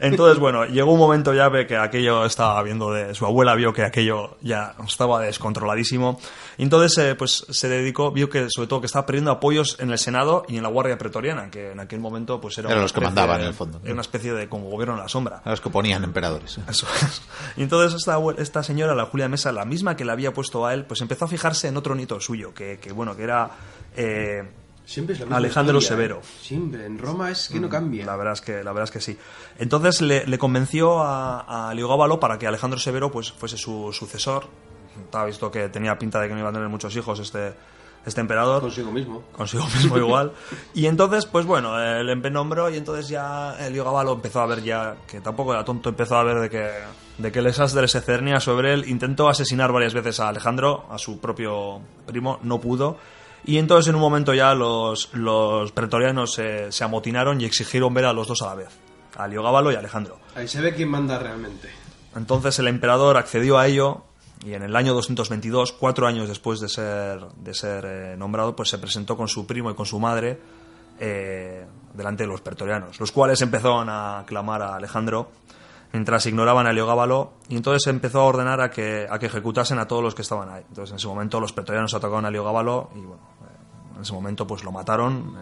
Entonces, 0.00 0.38
bueno, 0.38 0.66
llegó 0.66 0.92
un 0.92 0.98
momento 0.98 1.32
ya 1.32 1.50
que 1.66 1.76
aquello 1.76 2.24
estaba 2.24 2.62
viendo 2.62 2.92
de... 2.92 3.14
Su 3.14 3.26
abuela 3.26 3.54
vio 3.54 3.72
que 3.72 3.82
aquello 3.82 4.36
ya 4.40 4.74
estaba 4.86 5.20
descontroladísimo. 5.20 6.18
Entonces, 6.58 6.98
eh, 6.98 7.14
pues 7.14 7.46
se 7.48 7.68
dedicó, 7.68 8.10
vio 8.10 8.28
que 8.28 8.46
sobre 8.50 8.68
todo 8.68 8.80
que 8.80 8.86
estaba 8.86 9.06
perdiendo 9.06 9.30
apoyos 9.30 9.76
en 9.80 9.90
el 9.90 9.98
Senado 9.98 10.44
y 10.48 10.56
en 10.56 10.62
la 10.62 10.68
Guardia 10.68 10.98
Pretoriana, 10.98 11.50
que 11.50 11.72
en 11.72 11.80
aquel 11.80 12.00
momento 12.00 12.40
pues 12.40 12.58
era... 12.58 12.70
Eran 12.70 12.82
los 12.82 12.92
que 12.92 13.00
mandaban, 13.00 13.40
en 13.40 13.46
el 13.48 13.54
fondo. 13.54 13.80
Era 13.82 13.92
una 13.92 14.02
especie 14.02 14.32
de 14.32 14.48
como 14.48 14.68
gobierno 14.68 14.94
en 14.94 15.00
la 15.00 15.08
sombra. 15.08 15.42
Los 15.44 15.60
que 15.60 15.70
ponían 15.70 16.04
emperadores. 16.04 16.58
Eso 16.68 16.86
es. 17.02 17.22
Y 17.56 17.62
entonces 17.62 18.06
esta, 18.38 18.62
señora, 18.62 18.94
la 18.94 19.06
Julia 19.06 19.28
Mesa, 19.28 19.52
la 19.52 19.64
misma 19.64 19.96
que 19.96 20.04
le 20.04 20.12
había 20.12 20.32
puesto 20.32 20.66
a 20.66 20.74
él, 20.74 20.84
pues 20.84 21.00
empezó 21.00 21.24
a 21.24 21.28
fijarse 21.28 21.68
en 21.68 21.76
otro 21.76 21.94
nieto 21.94 22.20
suyo, 22.20 22.52
que, 22.52 22.78
que, 22.78 22.92
bueno, 22.92 23.16
que 23.16 23.22
era... 23.22 23.50
eh, 23.96 24.44
Siempre 24.86 25.14
es 25.14 25.20
la 25.20 25.26
misma 25.26 25.36
Alejandro 25.38 25.78
historia, 25.78 25.96
Severo. 25.96 26.18
¿eh? 26.22 26.38
Siempre. 26.42 26.84
En 26.86 26.98
Roma 26.98 27.30
es 27.30 27.48
que 27.48 27.58
no 27.58 27.68
cambia. 27.68 28.04
La 28.04 28.16
verdad 28.16 28.34
es 28.34 28.40
que, 28.42 28.62
la 28.62 28.72
verdad 28.72 28.84
es 28.84 28.90
que 28.90 29.00
sí. 29.00 29.18
Entonces 29.58 30.02
le, 30.02 30.26
le 30.26 30.38
convenció 30.38 31.02
a, 31.02 31.70
a 31.70 31.74
Liogábalo 31.74 32.20
para 32.20 32.38
que 32.38 32.46
Alejandro 32.46 32.78
Severo 32.78 33.10
pues, 33.10 33.32
fuese 33.32 33.56
su 33.56 33.92
sucesor. 33.92 34.46
Estaba 35.04 35.24
visto 35.24 35.50
que 35.50 35.68
tenía 35.70 35.98
pinta 35.98 36.20
de 36.20 36.28
que 36.28 36.34
no 36.34 36.40
iba 36.40 36.50
a 36.50 36.52
tener 36.52 36.68
muchos 36.68 36.94
hijos 36.94 37.18
este, 37.18 37.54
este 38.04 38.20
emperador. 38.20 38.60
Consigo 38.60 38.92
mismo. 38.92 39.24
Consigo 39.32 39.64
mismo 39.74 39.96
igual. 39.96 40.32
Y 40.74 40.86
entonces, 40.86 41.24
pues 41.26 41.46
bueno, 41.46 41.80
él 41.82 42.08
empe- 42.10 42.30
nombró 42.30 42.68
y 42.68 42.76
entonces 42.76 43.08
ya 43.08 43.56
el 43.66 43.74
Gabalo 43.74 44.12
empezó 44.12 44.40
a 44.42 44.46
ver 44.46 44.62
ya, 44.62 44.96
que 45.08 45.20
tampoco 45.20 45.54
era 45.54 45.64
tonto, 45.64 45.88
empezó 45.88 46.16
a 46.16 46.22
ver 46.24 46.38
de 46.40 46.50
que, 46.50 46.70
de 47.18 47.32
que 47.32 47.38
el 47.38 47.46
desastre 47.46 47.88
se 47.88 48.02
cernía 48.02 48.38
sobre 48.38 48.74
él. 48.74 48.84
Intentó 48.86 49.28
asesinar 49.30 49.72
varias 49.72 49.94
veces 49.94 50.20
a 50.20 50.28
Alejandro, 50.28 50.84
a 50.90 50.98
su 50.98 51.18
propio 51.20 51.80
primo, 52.06 52.38
no 52.42 52.60
pudo. 52.60 52.98
Y 53.46 53.58
entonces 53.58 53.90
en 53.90 53.96
un 53.96 54.00
momento 54.00 54.32
ya 54.32 54.54
los, 54.54 55.12
los 55.12 55.72
pretorianos 55.72 56.32
se, 56.32 56.72
se 56.72 56.84
amotinaron 56.84 57.40
y 57.40 57.44
exigieron 57.44 57.92
ver 57.92 58.06
a 58.06 58.12
los 58.12 58.26
dos 58.26 58.42
a 58.42 58.46
la 58.46 58.54
vez, 58.54 58.68
a 59.16 59.28
Liogábalo 59.28 59.70
y 59.70 59.74
a 59.74 59.80
Alejandro. 59.80 60.18
Ahí 60.34 60.48
se 60.48 60.60
ve 60.60 60.74
quién 60.74 60.88
manda 60.88 61.18
realmente. 61.18 61.68
Entonces 62.16 62.58
el 62.58 62.68
emperador 62.68 63.16
accedió 63.16 63.58
a 63.58 63.66
ello 63.66 64.02
y 64.44 64.54
en 64.54 64.62
el 64.62 64.76
año 64.76 64.94
222, 64.94 65.72
cuatro 65.72 66.06
años 66.06 66.28
después 66.28 66.60
de 66.60 66.68
ser, 66.68 67.20
de 67.36 67.54
ser 67.54 67.84
eh, 67.86 68.16
nombrado, 68.16 68.54
pues 68.54 68.68
se 68.68 68.78
presentó 68.78 69.16
con 69.16 69.28
su 69.28 69.46
primo 69.46 69.70
y 69.70 69.74
con 69.74 69.86
su 69.86 69.98
madre 69.98 70.38
eh, 71.00 71.64
delante 71.94 72.24
de 72.24 72.28
los 72.28 72.40
pretorianos, 72.40 73.00
los 73.00 73.10
cuales 73.10 73.40
empezaron 73.42 73.88
a 73.88 74.24
clamar 74.26 74.62
a 74.62 74.76
Alejandro 74.76 75.28
mientras 75.92 76.26
ignoraban 76.26 76.66
a 76.66 76.70
Heliogábalo 76.70 77.32
y 77.48 77.56
entonces 77.56 77.86
empezó 77.86 78.20
a 78.20 78.24
ordenar 78.24 78.60
a 78.60 78.70
que, 78.70 79.06
a 79.08 79.18
que 79.18 79.26
ejecutasen 79.26 79.78
a 79.78 79.86
todos 79.86 80.02
los 80.02 80.14
que 80.14 80.22
estaban 80.22 80.50
ahí. 80.50 80.64
Entonces 80.68 80.90
en 80.90 80.96
ese 80.96 81.06
momento 81.06 81.40
los 81.40 81.52
pretorianos 81.52 81.94
atacaron 81.94 82.24
a 82.24 82.28
Heliogábalo 82.28 82.90
y 82.96 83.00
bueno, 83.00 83.22
en 83.96 84.02
ese 84.02 84.12
momento 84.12 84.46
pues 84.46 84.64
lo 84.64 84.72
mataron 84.72 85.34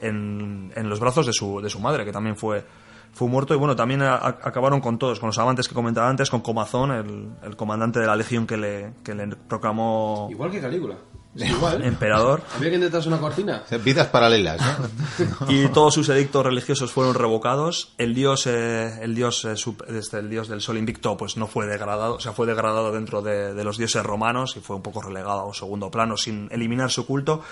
en, 0.00 0.72
en, 0.74 0.88
los 0.88 1.00
brazos 1.00 1.26
de 1.26 1.32
su, 1.32 1.60
de 1.60 1.70
su 1.70 1.80
madre, 1.80 2.04
que 2.04 2.12
también 2.12 2.36
fue, 2.36 2.64
fue 3.12 3.28
muerto. 3.28 3.54
Y 3.54 3.56
bueno, 3.56 3.74
también 3.76 4.02
a- 4.02 4.14
acabaron 4.16 4.80
con 4.80 4.98
todos, 4.98 5.18
con 5.20 5.28
los 5.28 5.38
amantes 5.38 5.68
que 5.68 5.74
comentaba 5.74 6.08
antes, 6.08 6.30
con 6.30 6.40
Comazón, 6.40 6.90
el, 6.90 7.28
el 7.42 7.56
comandante 7.56 8.00
de 8.00 8.06
la 8.06 8.16
legión 8.16 8.46
que 8.46 8.56
le, 8.56 8.92
que 9.02 9.14
le 9.14 9.28
proclamó 9.36 10.28
Igual 10.30 10.50
que 10.50 10.60
Calígula. 10.60 10.96
Es 11.38 11.50
igual. 11.50 11.84
emperador. 11.84 12.42
Había 12.56 12.70
que 12.70 12.76
intentarse 12.76 13.08
una 13.08 13.18
cortina. 13.18 13.62
Vidas 13.84 14.06
paralelas, 14.08 14.60
¿no? 14.60 15.46
y 15.50 15.68
todos 15.68 15.94
sus 15.94 16.08
edictos 16.08 16.44
religiosos 16.44 16.90
fueron 16.92 17.14
revocados. 17.14 17.92
El 17.98 18.14
dios, 18.14 18.46
eh, 18.46 18.98
el 19.02 19.14
dios, 19.14 19.44
eh, 19.44 19.52
sup- 19.54 19.84
este, 19.88 20.18
el 20.18 20.30
dios 20.30 20.48
del 20.48 20.60
sol 20.60 20.78
invicto, 20.78 21.16
pues 21.16 21.36
no 21.36 21.46
fue 21.46 21.66
degradado, 21.66 22.14
o 22.14 22.20
sea, 22.20 22.32
fue 22.32 22.46
degradado 22.46 22.92
dentro 22.92 23.22
de, 23.22 23.54
de 23.54 23.64
los 23.64 23.76
dioses 23.78 24.02
romanos 24.04 24.56
y 24.56 24.60
fue 24.60 24.76
un 24.76 24.82
poco 24.82 25.02
relegado 25.02 25.40
a 25.40 25.44
un 25.46 25.54
segundo 25.54 25.90
plano 25.90 26.16
sin 26.16 26.48
eliminar 26.50 26.90
su 26.90 27.06
culto. 27.06 27.42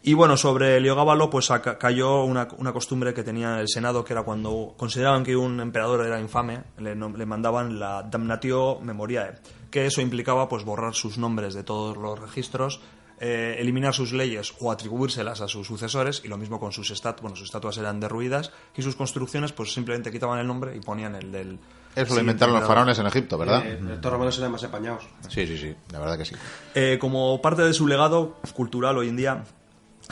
Y 0.00 0.14
bueno, 0.14 0.36
sobre 0.36 0.76
Heliogábalo, 0.76 1.28
pues 1.28 1.48
cayó 1.80 2.22
una, 2.22 2.46
una 2.58 2.72
costumbre 2.72 3.12
que 3.14 3.24
tenía 3.24 3.60
el 3.60 3.68
Senado, 3.68 4.04
que 4.04 4.12
era 4.12 4.22
cuando 4.22 4.74
consideraban 4.76 5.24
que 5.24 5.34
un 5.36 5.58
emperador 5.60 6.06
era 6.06 6.20
infame, 6.20 6.62
le, 6.78 6.94
le 6.94 7.26
mandaban 7.26 7.80
la 7.80 8.04
damnatio 8.04 8.78
memoriae, 8.80 9.34
que 9.72 9.86
eso 9.86 10.00
implicaba 10.00 10.48
pues 10.48 10.64
borrar 10.64 10.94
sus 10.94 11.18
nombres 11.18 11.52
de 11.54 11.64
todos 11.64 11.96
los 11.96 12.16
registros 12.16 12.80
eh, 13.20 13.56
eliminar 13.58 13.94
sus 13.94 14.12
leyes 14.12 14.54
o 14.60 14.70
atribuírselas 14.70 15.40
a 15.40 15.48
sus 15.48 15.66
sucesores 15.66 16.22
y 16.24 16.28
lo 16.28 16.36
mismo 16.36 16.60
con 16.60 16.72
sus 16.72 16.90
estatuas, 16.90 17.22
bueno, 17.22 17.36
sus 17.36 17.46
estatuas 17.46 17.76
eran 17.78 17.98
derruidas 17.98 18.52
y 18.76 18.82
sus 18.82 18.94
construcciones 18.94 19.52
pues 19.52 19.72
simplemente 19.72 20.12
quitaban 20.12 20.38
el 20.38 20.46
nombre 20.46 20.76
y 20.76 20.80
ponían 20.80 21.16
el 21.16 21.32
del 21.32 21.58
Eso 21.96 22.14
lo 22.14 22.20
inventaron 22.20 22.54
los 22.54 22.66
faraones 22.66 22.98
en 22.98 23.06
Egipto, 23.06 23.36
¿verdad? 23.36 23.66
Eh, 23.66 23.80
estos 23.92 24.12
romanos 24.12 24.38
eran 24.38 24.52
más 24.52 24.62
apañados. 24.62 25.04
Sí, 25.28 25.46
sí, 25.46 25.58
sí, 25.58 25.74
la 25.90 25.98
verdad 25.98 26.16
que 26.16 26.24
sí. 26.24 26.36
Eh, 26.74 26.98
como 27.00 27.42
parte 27.42 27.62
de 27.62 27.74
su 27.74 27.88
legado 27.88 28.36
cultural 28.54 28.96
hoy 28.98 29.08
en 29.08 29.16
día 29.16 29.44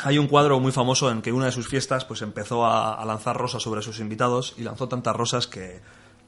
hay 0.02 0.18
un 0.18 0.26
cuadro 0.26 0.58
muy 0.58 0.72
famoso 0.72 1.10
en 1.10 1.22
que 1.22 1.32
una 1.32 1.46
de 1.46 1.52
sus 1.52 1.68
fiestas 1.68 2.04
pues 2.04 2.22
empezó 2.22 2.66
a, 2.66 2.94
a 2.94 3.04
lanzar 3.04 3.36
rosas 3.36 3.62
sobre 3.62 3.82
sus 3.82 4.00
invitados 4.00 4.54
y 4.58 4.62
lanzó 4.62 4.88
tantas 4.88 5.14
rosas 5.14 5.46
que, 5.46 5.80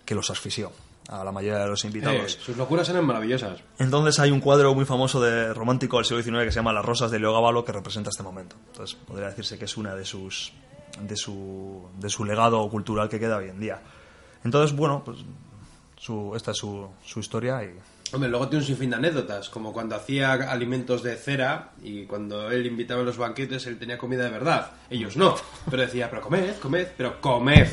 que 0.05 0.15
los 0.15 0.31
asfixió 0.31 0.71
a 1.09 1.25
la 1.25 1.33
mayoría 1.33 1.61
de 1.61 1.69
los 1.69 1.83
Eh, 1.85 1.89
invitados. 1.89 2.33
sus 2.41 2.57
locuras 2.57 2.89
eran 2.91 3.05
maravillosas. 3.07 3.61
Entonces 3.79 4.19
hay 4.21 4.31
un 4.31 4.41
cuadro 4.41 4.75
muy 4.75 4.85
famoso 4.85 5.21
de 5.21 5.53
romántico 5.55 5.97
del 5.97 6.05
siglo 6.07 6.23
XIX 6.23 6.45
que 6.45 6.53
se 6.53 6.57
llama 6.57 6.73
Las 6.73 6.85
rosas 6.85 7.11
de 7.11 7.19
Leogábalo 7.19 7.65
que 7.65 7.73
representa 7.73 8.11
este 8.11 8.23
momento. 8.23 8.57
Entonces 8.69 8.95
podría 9.07 9.29
decirse 9.29 9.59
que 9.59 9.65
es 9.65 9.77
una 9.77 9.95
de 9.95 10.05
sus 10.05 10.53
de 11.01 11.17
su 11.17 11.89
de 11.99 12.09
su 12.11 12.25
legado 12.25 12.69
cultural 12.69 13.09
que 13.09 13.19
queda 13.19 13.39
hoy 13.39 13.49
en 13.49 13.59
día. 13.61 13.81
Entonces 14.45 14.77
bueno 14.77 15.03
pues 15.05 15.19
su, 15.97 16.35
esta 16.37 16.51
es 16.53 16.57
su, 16.59 16.89
su 17.05 17.21
historia 17.21 17.63
y 17.65 17.75
Hombre, 18.11 18.31
luego 18.31 18.49
tiene 18.49 18.63
un 18.63 18.67
sinfín 18.67 18.89
de 18.89 18.97
anécdotas, 18.97 19.51
como 19.51 19.71
cuando 19.71 19.95
hacía 19.95 20.33
alimentos 20.33 21.03
de 21.03 21.15
cera 21.17 21.73
y 21.83 22.05
cuando 22.07 22.51
él 22.51 22.65
invitaba 22.65 23.03
a 23.03 23.05
los 23.05 23.19
banquetes, 23.19 23.67
él 23.67 23.79
tenía 23.79 23.99
comida 23.99 24.25
de 24.25 24.31
verdad. 24.31 24.71
Ellos 24.89 25.15
no. 25.19 25.35
Pero 25.69 25.83
decía, 25.83 26.09
pero 26.09 26.23
comed, 26.23 26.57
comed, 26.57 26.89
pero 26.97 27.21
comed. 27.21 27.69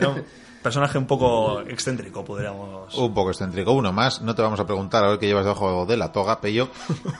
Un 0.00 0.24
personaje 0.64 0.96
un 0.96 1.06
poco 1.06 1.60
excéntrico, 1.60 2.24
podríamos. 2.24 2.94
Un 2.94 3.12
poco 3.12 3.30
excéntrico. 3.30 3.72
Uno 3.72 3.92
más. 3.92 4.22
No 4.22 4.34
te 4.34 4.40
vamos 4.40 4.58
a 4.58 4.66
preguntar 4.66 5.04
a 5.04 5.10
ver 5.10 5.18
qué 5.18 5.26
llevas 5.26 5.44
debajo 5.44 5.84
de 5.84 5.98
la 5.98 6.10
toga, 6.10 6.40
Pello. 6.40 6.70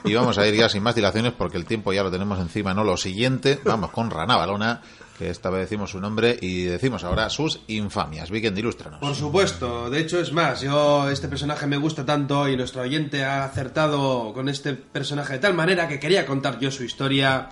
Y 0.03 0.15
vamos 0.15 0.39
a 0.39 0.47
ir 0.47 0.55
ya 0.55 0.67
sin 0.67 0.81
más 0.81 0.95
dilaciones 0.95 1.31
porque 1.31 1.57
el 1.57 1.65
tiempo 1.65 1.93
ya 1.93 2.01
lo 2.01 2.09
tenemos 2.09 2.39
encima. 2.39 2.73
No 2.73 2.83
lo 2.83 2.97
siguiente. 2.97 3.59
Vamos 3.63 3.91
con 3.91 4.09
Rana 4.09 4.35
Balona, 4.35 4.81
que 5.19 5.29
esta 5.29 5.51
vez 5.51 5.61
decimos 5.61 5.91
su 5.91 5.99
nombre 5.99 6.35
y 6.41 6.63
decimos 6.63 7.03
ahora 7.03 7.29
sus 7.29 7.61
infamias. 7.67 8.31
Weekend, 8.31 8.57
ilústranos. 8.57 8.99
Por 8.99 9.13
supuesto, 9.13 9.91
de 9.91 9.99
hecho 9.99 10.19
es 10.19 10.33
más, 10.33 10.61
yo 10.61 11.07
este 11.11 11.27
personaje 11.27 11.67
me 11.67 11.77
gusta 11.77 12.03
tanto 12.03 12.49
y 12.49 12.57
nuestro 12.57 12.81
oyente 12.81 13.23
ha 13.23 13.45
acertado 13.45 14.33
con 14.33 14.49
este 14.49 14.73
personaje 14.73 15.33
de 15.33 15.39
tal 15.39 15.53
manera 15.53 15.87
que 15.87 15.99
quería 15.99 16.25
contar 16.25 16.59
yo 16.59 16.71
su 16.71 16.83
historia. 16.83 17.49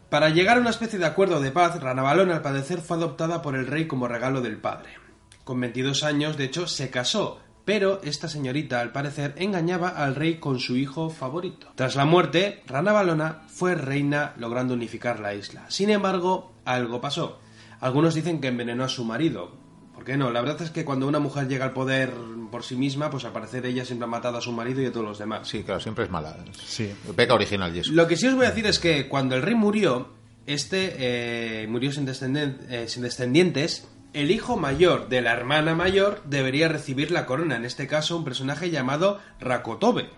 Para 0.09 0.29
llegar 0.29 0.55
a 0.55 0.61
una 0.61 0.69
especie 0.69 0.99
de 0.99 1.05
acuerdo 1.05 1.41
de 1.41 1.51
paz, 1.51 1.81
Ranabalón 1.81 2.31
al 2.31 2.41
parecer 2.41 2.79
fue 2.79 2.95
adoptada 2.95 3.41
por 3.41 3.57
el 3.57 3.67
rey 3.67 3.87
como 3.87 4.07
regalo 4.07 4.39
del 4.39 4.55
padre. 4.55 5.00
Con 5.43 5.59
22 5.59 6.03
años, 6.03 6.37
de 6.37 6.45
hecho, 6.45 6.67
se 6.67 6.89
casó, 6.89 7.39
pero 7.65 8.01
esta 8.03 8.27
señorita, 8.27 8.79
al 8.79 8.91
parecer, 8.91 9.33
engañaba 9.37 9.89
al 9.89 10.15
rey 10.15 10.35
con 10.35 10.59
su 10.59 10.77
hijo 10.77 11.09
favorito. 11.09 11.67
Tras 11.75 11.95
la 11.95 12.05
muerte, 12.05 12.63
Ranabalona 12.67 13.41
fue 13.47 13.75
reina 13.75 14.33
logrando 14.37 14.73
unificar 14.73 15.19
la 15.19 15.33
isla. 15.33 15.65
Sin 15.69 15.89
embargo, 15.89 16.51
algo 16.65 17.01
pasó. 17.01 17.39
Algunos 17.79 18.13
dicen 18.13 18.39
que 18.41 18.47
envenenó 18.49 18.83
a 18.83 18.89
su 18.89 19.03
marido. 19.03 19.51
¿Por 19.93 20.03
qué 20.05 20.17
no? 20.17 20.31
La 20.31 20.41
verdad 20.41 20.61
es 20.61 20.71
que 20.71 20.85
cuando 20.85 21.07
una 21.07 21.19
mujer 21.19 21.47
llega 21.47 21.65
al 21.65 21.73
poder 21.73 22.11
por 22.51 22.63
sí 22.63 22.75
misma, 22.75 23.09
pues 23.09 23.23
al 23.25 23.31
parecer 23.33 23.65
ella 23.65 23.85
siempre 23.85 24.05
ha 24.05 24.09
matado 24.09 24.37
a 24.37 24.41
su 24.41 24.51
marido 24.51 24.81
y 24.81 24.85
a 24.87 24.91
todos 24.91 25.05
los 25.05 25.19
demás. 25.19 25.47
Sí, 25.47 25.63
claro, 25.63 25.79
siempre 25.79 26.05
es 26.05 26.09
mala. 26.11 26.35
Sí. 26.65 26.91
Peca 27.15 27.33
original 27.35 27.75
y 27.75 27.79
eso. 27.79 27.91
Lo 27.93 28.07
que 28.07 28.17
sí 28.17 28.27
os 28.27 28.35
voy 28.35 28.45
a 28.45 28.49
decir 28.49 28.65
es 28.65 28.79
que 28.79 29.07
cuando 29.07 29.35
el 29.35 29.41
rey 29.43 29.53
murió, 29.55 30.09
este 30.47 30.95
eh, 30.97 31.67
murió 31.67 31.91
sin, 31.91 32.05
descenden- 32.07 32.57
eh, 32.69 32.87
sin 32.87 33.03
descendientes. 33.03 33.87
El 34.13 34.29
hijo 34.31 34.57
mayor 34.57 35.07
de 35.07 35.21
la 35.21 35.31
hermana 35.31 35.73
mayor 35.73 36.21
debería 36.25 36.67
recibir 36.67 37.11
la 37.11 37.25
corona, 37.25 37.55
en 37.55 37.63
este 37.65 37.87
caso 37.87 38.17
un 38.17 38.25
personaje 38.25 38.69
llamado 38.69 39.19
Rakotobe. 39.39 40.09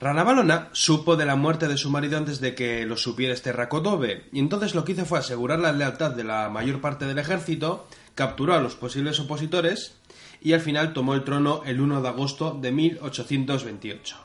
Ranabalona 0.00 0.68
supo 0.72 1.16
de 1.16 1.26
la 1.26 1.34
muerte 1.36 1.66
de 1.68 1.76
su 1.76 1.90
marido 1.90 2.18
antes 2.18 2.40
de 2.40 2.54
que 2.54 2.86
lo 2.86 2.96
supiera 2.96 3.34
este 3.34 3.52
Rakotobe, 3.52 4.26
y 4.32 4.38
entonces 4.38 4.74
lo 4.74 4.84
que 4.84 4.92
hizo 4.92 5.04
fue 5.04 5.18
asegurar 5.18 5.58
la 5.58 5.72
lealtad 5.72 6.12
de 6.12 6.24
la 6.24 6.48
mayor 6.48 6.80
parte 6.80 7.04
del 7.06 7.18
ejército, 7.18 7.86
capturó 8.14 8.54
a 8.54 8.60
los 8.60 8.74
posibles 8.76 9.18
opositores 9.20 9.96
y 10.40 10.52
al 10.52 10.60
final 10.60 10.92
tomó 10.92 11.14
el 11.14 11.24
trono 11.24 11.62
el 11.66 11.80
1 11.80 12.00
de 12.02 12.08
agosto 12.08 12.56
de 12.60 12.70
1828. 12.72 14.16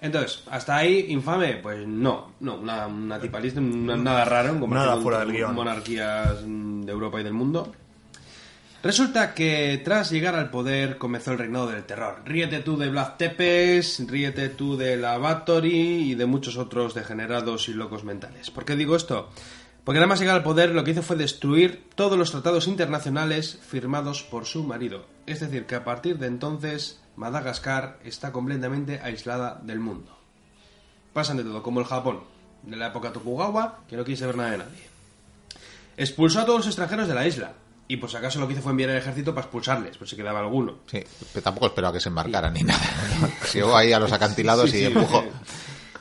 Entonces, 0.00 0.42
hasta 0.50 0.76
ahí, 0.76 1.06
infame, 1.10 1.54
pues 1.56 1.86
no, 1.86 2.32
no, 2.40 2.56
una, 2.56 2.86
una 2.88 3.20
tipa 3.20 3.38
lista, 3.38 3.60
una- 3.60 3.96
nada 3.96 4.24
raro 4.24 4.58
comparación 4.58 4.90
Nada 4.94 5.02
fuera 5.02 5.18
del 5.20 5.32
guion. 5.32 5.54
monarquías 5.54 6.42
de 6.44 6.90
Europa 6.90 7.20
y 7.20 7.24
del 7.24 7.34
mundo. 7.34 7.72
Resulta 8.82 9.32
que 9.32 9.80
tras 9.84 10.10
llegar 10.10 10.34
al 10.34 10.50
poder 10.50 10.98
comenzó 10.98 11.30
el 11.30 11.38
reinado 11.38 11.68
del 11.68 11.84
terror. 11.84 12.22
Ríete 12.24 12.58
tú 12.58 12.76
de 12.76 12.90
Vlad 12.90 13.12
Tepes, 13.16 14.04
ríete 14.08 14.48
tú 14.48 14.76
de 14.76 14.96
la 14.96 15.44
y 15.62 16.14
de 16.16 16.26
muchos 16.26 16.56
otros 16.56 16.92
degenerados 16.92 17.68
y 17.68 17.74
locos 17.74 18.02
mentales. 18.02 18.50
¿Por 18.50 18.64
qué 18.64 18.74
digo 18.74 18.96
esto? 18.96 19.30
Porque 19.84 19.98
nada 19.98 20.08
más 20.08 20.18
llegar 20.18 20.34
al 20.34 20.42
poder 20.42 20.70
lo 20.70 20.82
que 20.82 20.90
hizo 20.90 21.02
fue 21.02 21.14
destruir 21.14 21.90
todos 21.94 22.18
los 22.18 22.32
tratados 22.32 22.66
internacionales 22.66 23.60
firmados 23.64 24.24
por 24.24 24.46
su 24.46 24.64
marido. 24.64 25.06
Es 25.26 25.38
decir, 25.38 25.66
que 25.66 25.76
a 25.76 25.84
partir 25.84 26.18
de 26.18 26.26
entonces 26.26 27.00
Madagascar 27.14 28.00
está 28.02 28.32
completamente 28.32 28.98
aislada 29.00 29.60
del 29.62 29.78
mundo. 29.78 30.18
Pasan 31.12 31.36
de 31.36 31.44
todo, 31.44 31.62
como 31.62 31.78
el 31.78 31.86
Japón, 31.86 32.24
de 32.64 32.76
la 32.76 32.88
época 32.88 33.12
Tokugawa, 33.12 33.78
que 33.88 33.96
no 33.96 34.02
quiere 34.02 34.18
saber 34.18 34.36
nada 34.36 34.50
de 34.50 34.58
nadie. 34.58 34.88
Expulsó 35.96 36.40
a 36.40 36.46
todos 36.46 36.60
los 36.60 36.66
extranjeros 36.66 37.06
de 37.06 37.14
la 37.14 37.28
isla. 37.28 37.52
Y 37.92 37.98
por 37.98 38.10
si 38.10 38.16
acaso 38.16 38.40
lo 38.40 38.46
que 38.46 38.54
hizo 38.54 38.62
fue 38.62 38.70
enviar 38.70 38.88
al 38.88 38.96
ejército 38.96 39.34
para 39.34 39.44
expulsarles, 39.44 39.98
por 39.98 40.08
si 40.08 40.16
quedaba 40.16 40.40
alguno. 40.40 40.78
Sí, 40.86 41.04
pero 41.30 41.42
tampoco 41.42 41.66
esperaba 41.66 41.92
que 41.92 42.00
se 42.00 42.08
embarcaran 42.08 42.54
ni 42.54 42.62
nada. 42.62 42.80
Llegó 43.52 43.76
ahí 43.76 43.92
a 43.92 43.98
los 43.98 44.10
acantilados 44.10 44.70
Sí, 44.70 44.78
y 44.78 44.84
empujó. 44.84 45.22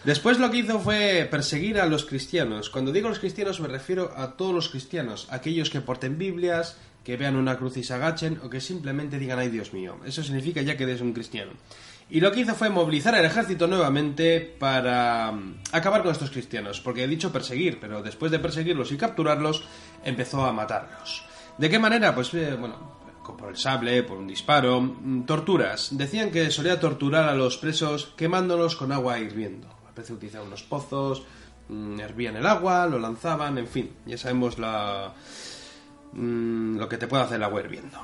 Después 0.06 0.40
lo 0.40 0.50
que 0.50 0.60
hizo 0.60 0.80
fue 0.80 1.28
perseguir 1.30 1.82
a 1.82 1.86
los 1.88 2.06
cristianos. 2.06 2.70
Cuando 2.70 2.94
digo 2.94 3.10
los 3.10 3.20
cristianos 3.20 3.60
me 3.60 3.68
refiero 3.68 4.14
a 4.16 4.38
todos 4.38 4.56
los 4.56 4.70
cristianos, 4.70 5.28
aquellos 5.32 5.70
que 5.70 5.82
porten 5.82 6.18
Biblias, 6.18 6.78
que 7.04 7.18
vean 7.18 7.36
una 7.36 7.58
cruz 7.58 7.76
y 7.76 7.84
se 7.84 7.94
agachen 7.94 8.40
o 8.42 8.50
que 8.50 8.62
simplemente 8.62 9.20
digan 9.20 9.40
ay 9.40 9.50
Dios 9.50 9.74
mío. 9.74 9.98
Eso 10.06 10.24
significa 10.24 10.62
ya 10.62 10.78
que 10.78 10.86
eres 10.86 11.02
un 11.02 11.12
cristiano. 11.12 11.52
Y 12.10 12.22
lo 12.22 12.32
que 12.32 12.40
hizo 12.40 12.56
fue 12.56 12.70
movilizar 12.70 13.16
el 13.16 13.26
ejército 13.26 13.68
nuevamente 13.68 14.40
para 14.40 15.34
mm, 15.34 15.56
acabar 15.74 16.04
con 16.04 16.14
estos 16.14 16.32
cristianos, 16.32 16.80
porque 16.80 17.04
he 17.04 17.08
dicho 17.08 17.34
perseguir, 17.34 17.80
pero 17.82 18.02
después 18.02 18.32
de 18.32 18.40
perseguirlos 18.40 18.94
y 18.94 18.98
capturarlos, 18.98 19.66
empezó 20.06 20.46
a 20.46 20.54
matarlos. 20.54 21.26
¿De 21.62 21.70
qué 21.70 21.78
manera? 21.78 22.16
Pues 22.16 22.34
eh, 22.34 22.56
bueno, 22.60 22.76
por 23.38 23.50
el 23.50 23.56
sable, 23.56 24.02
por 24.02 24.18
un 24.18 24.26
disparo, 24.26 24.82
mm, 24.82 25.28
torturas. 25.28 25.90
Decían 25.92 26.32
que 26.32 26.50
solía 26.50 26.80
torturar 26.80 27.30
a 27.30 27.36
los 27.36 27.58
presos 27.58 28.16
quemándolos 28.18 28.76
con 28.76 28.92
agua 28.92 29.20
hirviendo. 29.20 29.68
A 29.88 29.92
veces 29.92 30.10
utilizaban 30.10 30.48
unos 30.48 30.64
pozos, 30.64 31.22
mm, 31.70 32.00
hervían 32.00 32.36
el 32.36 32.48
agua, 32.48 32.88
lo 32.88 32.98
lanzaban, 32.98 33.60
en 33.60 33.68
fin, 33.68 33.92
ya 34.08 34.18
sabemos 34.18 34.58
la, 34.58 35.14
mm, 36.14 36.78
lo 36.78 36.90
que 36.90 36.98
te 36.98 37.06
puede 37.06 37.26
hacer 37.26 37.38
el 37.38 37.44
agua 37.44 37.62
hirviendo. 37.62 38.00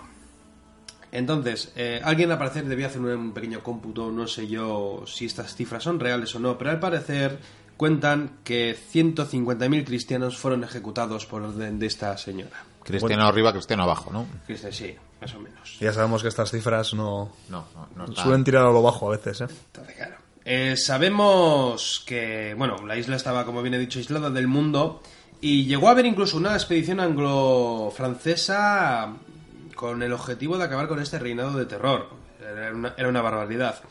Entonces, 1.12 1.74
eh, 1.76 2.00
alguien 2.04 2.32
al 2.32 2.38
parecer 2.38 2.66
debía 2.66 2.86
hacer 2.86 3.02
un, 3.02 3.32
pequeño 3.32 3.64
cómputo, 3.64 4.12
no 4.12 4.28
sé 4.28 4.48
yo 4.48 5.04
si 5.08 5.26
estas 5.26 5.56
cifras 5.56 5.82
son 5.82 6.00
reales 6.00 6.36
o 6.36 6.40
no, 6.40 6.60
pero 6.60 6.70
al 6.70 6.80
parecer 6.80 7.40
cuentan 7.76 8.38
que 8.44 8.76
150.000 8.76 9.84
cristianos 9.84 10.38
fueron 10.38 10.64
ejecutados 10.64 11.26
por 11.26 11.42
orden 11.42 11.80
de 11.80 11.88
esta 11.88 12.16
señora. 12.20 12.64
Cristiano 12.88 13.28
arriba, 13.28 13.52
cristiano 13.52 13.84
abajo, 13.84 14.10
¿no? 14.14 14.26
Cristian, 14.46 14.72
sí, 14.72 14.96
más 15.20 15.36
o 15.36 15.40
menos. 15.40 15.78
Ya 15.80 15.92
sabemos 15.92 16.22
que 16.22 16.30
estas 16.30 16.50
cifras 16.50 16.94
no, 16.94 17.34
No, 17.50 17.68
no, 17.96 18.08
suelen 18.16 18.46
tirar 18.46 18.66
a 18.66 18.72
lo 18.72 18.82
bajo 18.82 19.08
a 19.08 19.10
veces, 19.18 19.42
¿eh? 19.42 19.48
Entonces, 19.50 19.96
claro. 19.96 20.16
Eh, 20.46 20.78
sabemos 20.78 22.02
que, 22.06 22.56
bueno, 22.58 22.78
la 22.88 22.96
isla 22.96 23.18
estaba, 23.18 23.44
como 23.46 23.62
bien 23.62 23.74
he 23.74 23.80
dicho, 23.80 24.00
aislada 24.00 24.30
del 24.30 24.48
mundo 24.48 25.02
y 25.42 25.66
llegó 25.66 25.90
a 25.90 25.92
haber 25.92 26.06
incluso 26.06 26.38
una 26.38 26.54
expedición 26.54 27.02
anglo-francesa 27.02 29.14
con 29.76 30.02
el 30.02 30.14
objetivo 30.14 30.58
de 30.58 30.64
acabar 30.64 30.88
con 30.88 31.02
este 31.02 31.20
reinado 31.20 31.58
de 31.58 31.66
terror. 31.66 32.08
Era 32.40 32.74
una, 32.74 32.94
era 32.98 33.10
una 33.10 33.22
barbaridad. 33.22 33.82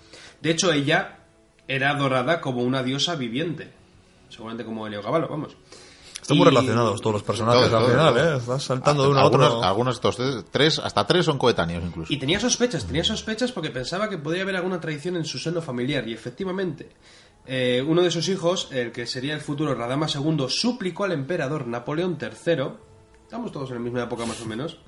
De 0.41 0.49
hecho, 0.51 0.73
ella 0.73 1.19
era 1.69 1.91
adorada 1.91 2.41
como 2.41 2.63
una 2.63 2.83
diosa 2.83 3.15
viviente. 3.17 3.71
Seguramente 4.31 4.65
como 4.65 4.87
Heliogábalo, 4.87 5.29
vamos. 5.29 5.55
Están 6.27 6.39
muy 6.39 6.47
relacionados 6.47 7.01
todos 7.01 7.14
los 7.14 7.22
personajes 7.22 7.68
Todo, 7.70 7.79
al 7.79 7.87
final, 7.91 8.14
todo. 8.14 8.35
¿eh? 8.35 8.37
Estás 8.39 8.62
saltando 8.64 9.03
de 9.05 9.09
uno 9.11 9.20
a 9.20 9.24
otro. 9.27 9.62
Algunos 9.62 9.95
de 9.95 9.97
estos 10.09 10.16
tres- 10.16 10.45
tres, 10.51 10.79
hasta 10.81 11.07
tres 11.07 11.24
son 11.24 11.39
coetáneos 11.39 11.85
incluso. 11.87 12.12
Y 12.12 12.16
tenía 12.18 12.41
sospechas, 12.41 12.85
tenía 12.85 13.05
sospechas 13.05 13.53
porque 13.53 13.70
pensaba 13.70 14.09
que 14.09 14.18
podría 14.18 14.43
haber 14.43 14.57
alguna 14.57 14.81
traición 14.81 15.16
en 15.16 15.24
su 15.24 15.39
seno 15.39 15.62
familiar. 15.62 16.07
Y 16.09 16.12
efectivamente, 16.14 16.91
eh, 17.47 17.85
uno 17.87 18.03
de 18.03 18.11
sus 18.11 18.29
hijos, 18.29 18.68
el 18.72 18.91
que 18.93 19.07
sería 19.07 19.35
el 19.35 19.41
futuro 19.41 19.74
Radama 19.74 20.07
II, 20.12 20.47
suplicó 20.49 21.05
al 21.05 21.12
emperador 21.12 21.66
Napoleón 21.68 22.18
III, 22.20 22.64
estamos 23.22 23.53
todos 23.53 23.70
en 23.70 23.77
la 23.77 23.81
misma 23.83 24.03
época 24.03 24.27
más 24.27 24.41
o 24.41 24.47
menos, 24.47 24.79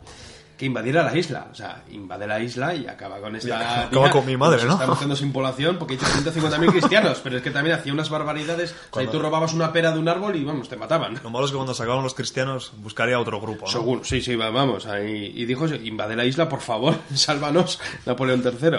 que 0.59 0.67
invadiera 0.67 1.05
la 1.05 1.17
isla. 1.17 1.47
O 1.51 1.55
sea, 1.55 1.85
invade 1.91 2.27
la 2.27 2.41
isla 2.41 2.75
y 2.75 2.87
acaba 2.87 3.21
con 3.21 3.37
esta... 3.37 3.83
acaba 3.87 4.11
con 4.11 4.27
mi 4.27 4.37
madre, 4.37 4.65
¿no? 4.65 4.73
Estamos 4.73 4.97
haciendo 4.97 5.15
sin 5.17 5.33
población 5.33 5.77
porque 5.79 5.95
hay 5.95 6.01
150.000 6.01 6.71
cristianos, 6.73 7.21
pero 7.23 7.37
es 7.37 7.43
que 7.43 7.51
también 7.53 7.77
hacía 7.77 7.93
unas 7.93 8.11
barbaridades. 8.11 8.73
O 8.73 8.75
sea, 8.75 8.83
y 8.83 8.89
Cuando- 8.91 9.13
tú 9.13 9.19
robabas 9.21 9.55
una 9.55 9.73
pera 9.73 9.93
de 9.93 10.01
un 10.01 10.09
árbol 10.09 10.35
y, 10.37 10.45
vamos, 10.45 10.69
te 10.69 10.77
mataban. 10.77 11.19
Lo 11.23 11.31
malo 11.31 11.47
es 11.47 11.53
que 11.53 11.57
cuando 11.57 11.73
se 11.75 11.83
acaban 11.85 12.03
los 12.03 12.15
cristianos 12.15 12.73
buscaría 12.79 13.19
otro 13.21 13.41
grupo, 13.41 13.67
¿no? 13.67 13.73
Según, 13.73 14.05
sí, 14.05 14.21
sí, 14.21 14.35
va- 14.37 14.51
vamos. 14.51 14.85
ahí- 14.87 15.33
y 15.35 15.45
dijo, 15.47 15.67
invade 15.69 16.17
la 16.17 16.25
isla, 16.25 16.49
por 16.49 16.61
favor, 16.61 16.97
sálvanos, 17.15 17.81
Napoleón 18.05 18.43
III. 18.45 18.79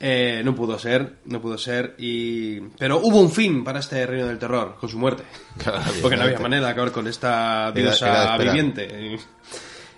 Eh, 0.00 0.42
no 0.44 0.54
pudo 0.54 0.78
ser, 0.78 1.14
no 1.24 1.40
pudo 1.40 1.56
ser, 1.56 1.94
y... 1.98 2.60
pero 2.78 2.98
hubo 2.98 3.20
un 3.20 3.30
fin 3.30 3.64
para 3.64 3.78
este 3.78 4.04
reino 4.04 4.26
del 4.26 4.38
terror, 4.38 4.76
con 4.78 4.88
su 4.88 4.98
muerte. 4.98 5.22
Claro, 5.56 5.80
Porque 6.02 6.16
no 6.16 6.24
había 6.24 6.38
manera 6.40 6.66
de 6.66 6.72
acabar 6.72 6.90
con 6.92 7.06
esta 7.06 7.70
diosa 7.72 8.34
era 8.34 8.36
viviente. 8.38 9.18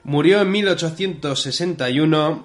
Murió 0.07 0.41
en 0.41 0.51
1861 0.53 2.45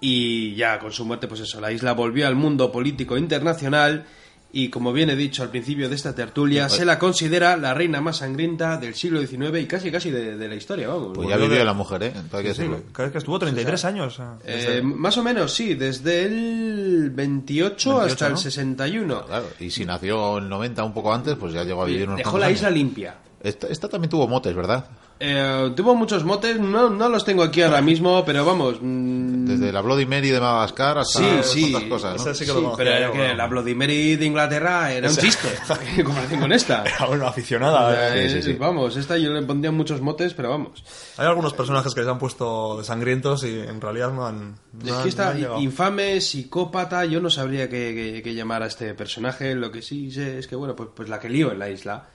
y 0.00 0.54
ya 0.54 0.78
con 0.78 0.92
su 0.92 1.04
muerte, 1.04 1.26
pues 1.26 1.40
eso, 1.40 1.60
la 1.60 1.72
isla 1.72 1.92
volvió 1.92 2.26
al 2.28 2.36
mundo 2.36 2.70
político 2.70 3.16
internacional 3.18 4.06
y 4.52 4.68
como 4.70 4.92
bien 4.94 5.10
he 5.10 5.16
dicho 5.16 5.42
al 5.42 5.50
principio 5.50 5.88
de 5.90 5.94
esta 5.96 6.14
tertulia, 6.14 6.68
se 6.70 6.84
la 6.86 6.98
considera 6.98 7.56
la 7.58 7.74
reina 7.74 8.00
más 8.00 8.18
sangrienta 8.18 8.78
del 8.78 8.94
siglo 8.94 9.20
XIX 9.20 9.58
y 9.60 9.66
casi 9.66 9.90
casi 9.90 10.10
de, 10.10 10.36
de 10.38 10.48
la 10.48 10.54
historia, 10.54 10.88
vamos. 10.88 11.10
Pues 11.14 11.28
ya 11.28 11.36
vivió 11.36 11.58
de- 11.58 11.64
la 11.64 11.74
mujer, 11.74 12.02
¿eh? 12.04 12.12
Entonces 12.14 12.34
hay 12.34 12.42
que 12.44 12.54
Sí, 12.54 12.62
decirlo. 12.62 12.82
creo 12.92 13.12
que 13.12 13.18
estuvo 13.18 13.38
33 13.38 13.84
años. 13.84 14.18
eh, 14.18 14.22
desde- 14.46 14.78
Eh, 14.78 14.82
más 14.82 15.18
o 15.18 15.22
menos, 15.24 15.52
sí, 15.52 15.74
desde 15.74 16.22
el 16.24 17.10
28, 17.10 17.90
28, 17.90 18.00
hasta 18.00 18.26
el 18.28 18.32
¿no? 18.34 18.38
61. 18.38 19.26
Claro, 19.26 19.46
y 19.60 19.70
si 19.70 19.84
nació 19.84 20.38
el 20.38 20.48
90 20.48 20.82
un 20.84 20.94
poco 20.94 21.12
antes, 21.12 21.34
pues 21.36 21.52
ya 21.52 21.64
llegó 21.64 21.82
a 21.82 21.86
vivir 21.86 22.06
unos 22.06 22.18
Dejó 22.18 22.38
la 22.38 22.46
años. 22.46 22.58
isla 22.60 22.70
limpia. 22.70 23.16
Esta, 23.42 23.66
esta 23.66 23.88
también 23.88 24.08
tuvo 24.10 24.26
motes, 24.28 24.54
¿verdad? 24.54 24.86
Eh, 25.20 25.72
tuvo 25.74 25.96
muchos 25.96 26.22
motes, 26.24 26.60
no, 26.60 26.90
no 26.90 27.08
los 27.08 27.24
tengo 27.24 27.42
aquí 27.42 27.60
ahora 27.62 27.82
mismo, 27.82 28.24
pero 28.24 28.44
vamos. 28.44 28.76
mm, 28.80 29.46
Desde 29.46 29.72
la 29.72 29.80
Bloody 29.80 30.06
Mary 30.06 30.28
de 30.30 30.38
Madagascar 30.40 30.98
hasta 30.98 31.18
Sí, 31.42 31.64
sí. 31.64 31.74
otras 31.74 31.88
cosas, 31.90 32.10
¿no? 32.16 32.22
Esa 32.22 32.34
sí 32.34 32.44
que 32.44 32.52
lo 32.52 32.58
Sí, 32.58 32.64
conocía 32.66 32.84
pero 32.84 33.12
que 33.12 33.34
la 33.34 33.46
Bloody 33.48 33.74
Mary 33.74 34.14
de 34.16 34.26
Inglaterra 34.26 34.92
era 34.92 35.08
un 35.10 35.16
chiste 35.16 35.48
en 35.96 36.04
comparación 36.04 36.40
con 36.40 36.52
esta. 36.52 36.84
Era 36.84 37.08
una 37.08 37.28
aficionada. 37.28 38.14
eh. 38.16 38.26
Eh, 38.26 38.30
sí, 38.30 38.42
sí. 38.42 38.52
Vamos, 38.52 38.96
esta 38.96 39.18
yo 39.18 39.32
le 39.32 39.42
pondría 39.42 39.72
muchos 39.72 40.00
motes, 40.00 40.34
pero 40.34 40.50
vamos. 40.50 40.84
Hay 41.16 41.26
algunos 41.26 41.52
personajes 41.52 41.94
que 41.94 42.04
se 42.04 42.10
han 42.10 42.18
puesto 42.18 42.78
de 42.78 42.84
sangrientos 42.84 43.42
y 43.42 43.58
en 43.58 43.80
realidad 43.80 44.12
no 44.12 44.24
han. 44.24 44.54
no 44.84 44.96
Es 44.98 45.02
que 45.02 45.08
está 45.08 45.34
no 45.34 45.60
infame, 45.60 46.20
psicópata, 46.20 47.04
yo 47.06 47.20
no 47.20 47.28
sabría 47.30 47.68
qué, 47.68 48.12
qué- 48.14 48.22
qué 48.22 48.34
llamar 48.34 48.62
a 48.62 48.66
este 48.66 48.94
personaje. 48.94 49.56
Lo 49.56 49.72
que 49.72 49.82
sí 49.82 50.12
sé 50.12 50.38
es 50.38 50.46
que, 50.46 50.54
bueno, 50.54 50.76
pues, 50.76 50.90
pues 50.94 51.08
la 51.08 51.18
que 51.18 51.28
lío 51.28 51.50
en 51.50 51.58
la 51.58 51.68
isla. 51.70 52.06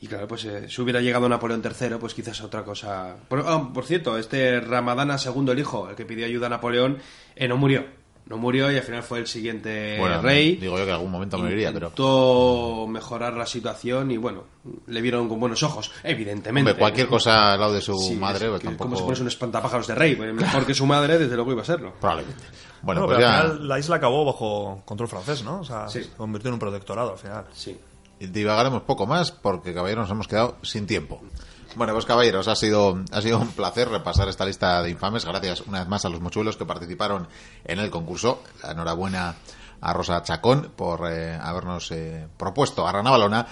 Y 0.00 0.08
claro, 0.08 0.28
pues 0.28 0.44
eh, 0.44 0.68
si 0.68 0.80
hubiera 0.82 1.00
llegado 1.00 1.28
Napoleón 1.28 1.62
III, 1.64 1.96
pues 1.98 2.12
quizás 2.12 2.40
otra 2.42 2.62
cosa. 2.64 3.16
Por, 3.28 3.42
ah, 3.46 3.70
por 3.72 3.84
cierto, 3.86 4.18
este 4.18 4.60
Ramadana 4.60 5.16
II, 5.24 5.50
el 5.50 5.58
hijo, 5.58 5.88
el 5.88 5.96
que 5.96 6.04
pidió 6.04 6.26
ayuda 6.26 6.46
a 6.46 6.50
Napoleón, 6.50 6.98
eh, 7.34 7.48
no 7.48 7.56
murió. 7.56 7.84
No 8.26 8.36
murió 8.38 8.70
y 8.72 8.76
al 8.76 8.82
final 8.82 9.04
fue 9.04 9.20
el 9.20 9.28
siguiente 9.28 9.96
Bueno, 10.00 10.20
rey. 10.20 10.56
digo 10.56 10.76
yo 10.76 10.82
que 10.84 10.90
en 10.90 10.96
algún 10.96 11.12
momento 11.12 11.38
me 11.38 11.52
iría, 11.52 11.72
pero... 11.72 11.86
Intentó 11.86 12.86
mejorar 12.88 13.34
la 13.34 13.46
situación 13.46 14.10
y 14.10 14.16
bueno, 14.16 14.42
le 14.88 15.00
vieron 15.00 15.28
con 15.28 15.38
buenos 15.38 15.62
ojos, 15.62 15.92
evidentemente. 16.02 16.72
Hombre, 16.72 16.80
cualquier 16.80 17.06
cosa 17.06 17.52
al 17.52 17.60
lado 17.60 17.72
de 17.74 17.80
su 17.80 17.96
Sí, 17.96 18.16
madre, 18.16 18.46
es 18.46 18.50
pues 18.50 18.60
que 18.62 18.66
tampoco... 18.66 18.88
Como 18.90 18.96
si 19.00 19.04
fuese 19.04 19.22
un 19.22 19.28
espantapájaros 19.28 19.86
de 19.86 19.94
rey, 19.94 20.16
pues 20.16 20.34
mejor 20.34 20.66
que 20.66 20.74
su 20.74 20.86
madre, 20.86 21.18
desde 21.18 21.36
luego 21.36 21.52
iba 21.52 21.62
a 21.62 21.64
serlo. 21.64 21.92
Probablemente. 22.00 22.42
Bueno, 22.82 23.02
No, 23.02 23.06
pues 23.06 23.18
pero 23.18 23.28
ya 23.28 23.38
al 23.38 23.46
final 23.52 23.68
la 23.68 23.78
isla 23.78 23.96
acabó 23.96 24.24
bajo 24.24 24.82
control 24.84 25.08
francés, 25.08 25.44
¿no? 25.44 25.60
O 25.60 25.64
sea, 25.64 25.88
Sí. 25.88 26.02
se 26.02 26.10
convirtió 26.10 26.48
en 26.48 26.54
un 26.54 26.60
protectorado 26.60 27.12
al 27.12 27.18
final. 27.18 27.44
Sí. 27.52 27.78
Divagaremos 28.20 28.82
poco 28.82 29.06
más 29.06 29.30
porque, 29.30 29.74
caballeros, 29.74 30.04
nos 30.04 30.10
hemos 30.10 30.28
quedado 30.28 30.56
sin 30.62 30.86
tiempo. 30.86 31.20
Bueno, 31.76 31.92
pues 31.92 32.06
caballeros, 32.06 32.48
ha 32.48 32.56
sido, 32.56 33.04
ha 33.12 33.20
sido 33.20 33.38
un 33.38 33.48
placer 33.48 33.88
repasar 33.90 34.28
esta 34.28 34.46
lista 34.46 34.82
de 34.82 34.90
infames. 34.90 35.26
Gracias 35.26 35.60
una 35.60 35.80
vez 35.80 35.88
más 35.88 36.04
a 36.06 36.08
los 36.08 36.20
mochuelos 36.20 36.56
que 36.56 36.64
participaron 36.64 37.28
en 37.64 37.78
el 37.78 37.90
concurso. 37.90 38.42
Enhorabuena 38.64 39.34
a 39.80 39.92
Rosa 39.92 40.22
Chacón 40.22 40.72
por 40.74 41.06
eh, 41.10 41.34
habernos 41.34 41.90
eh, 41.92 42.28
propuesto 42.38 42.86
a 42.86 42.92
Rana 42.92 43.10
Balona. 43.10 43.46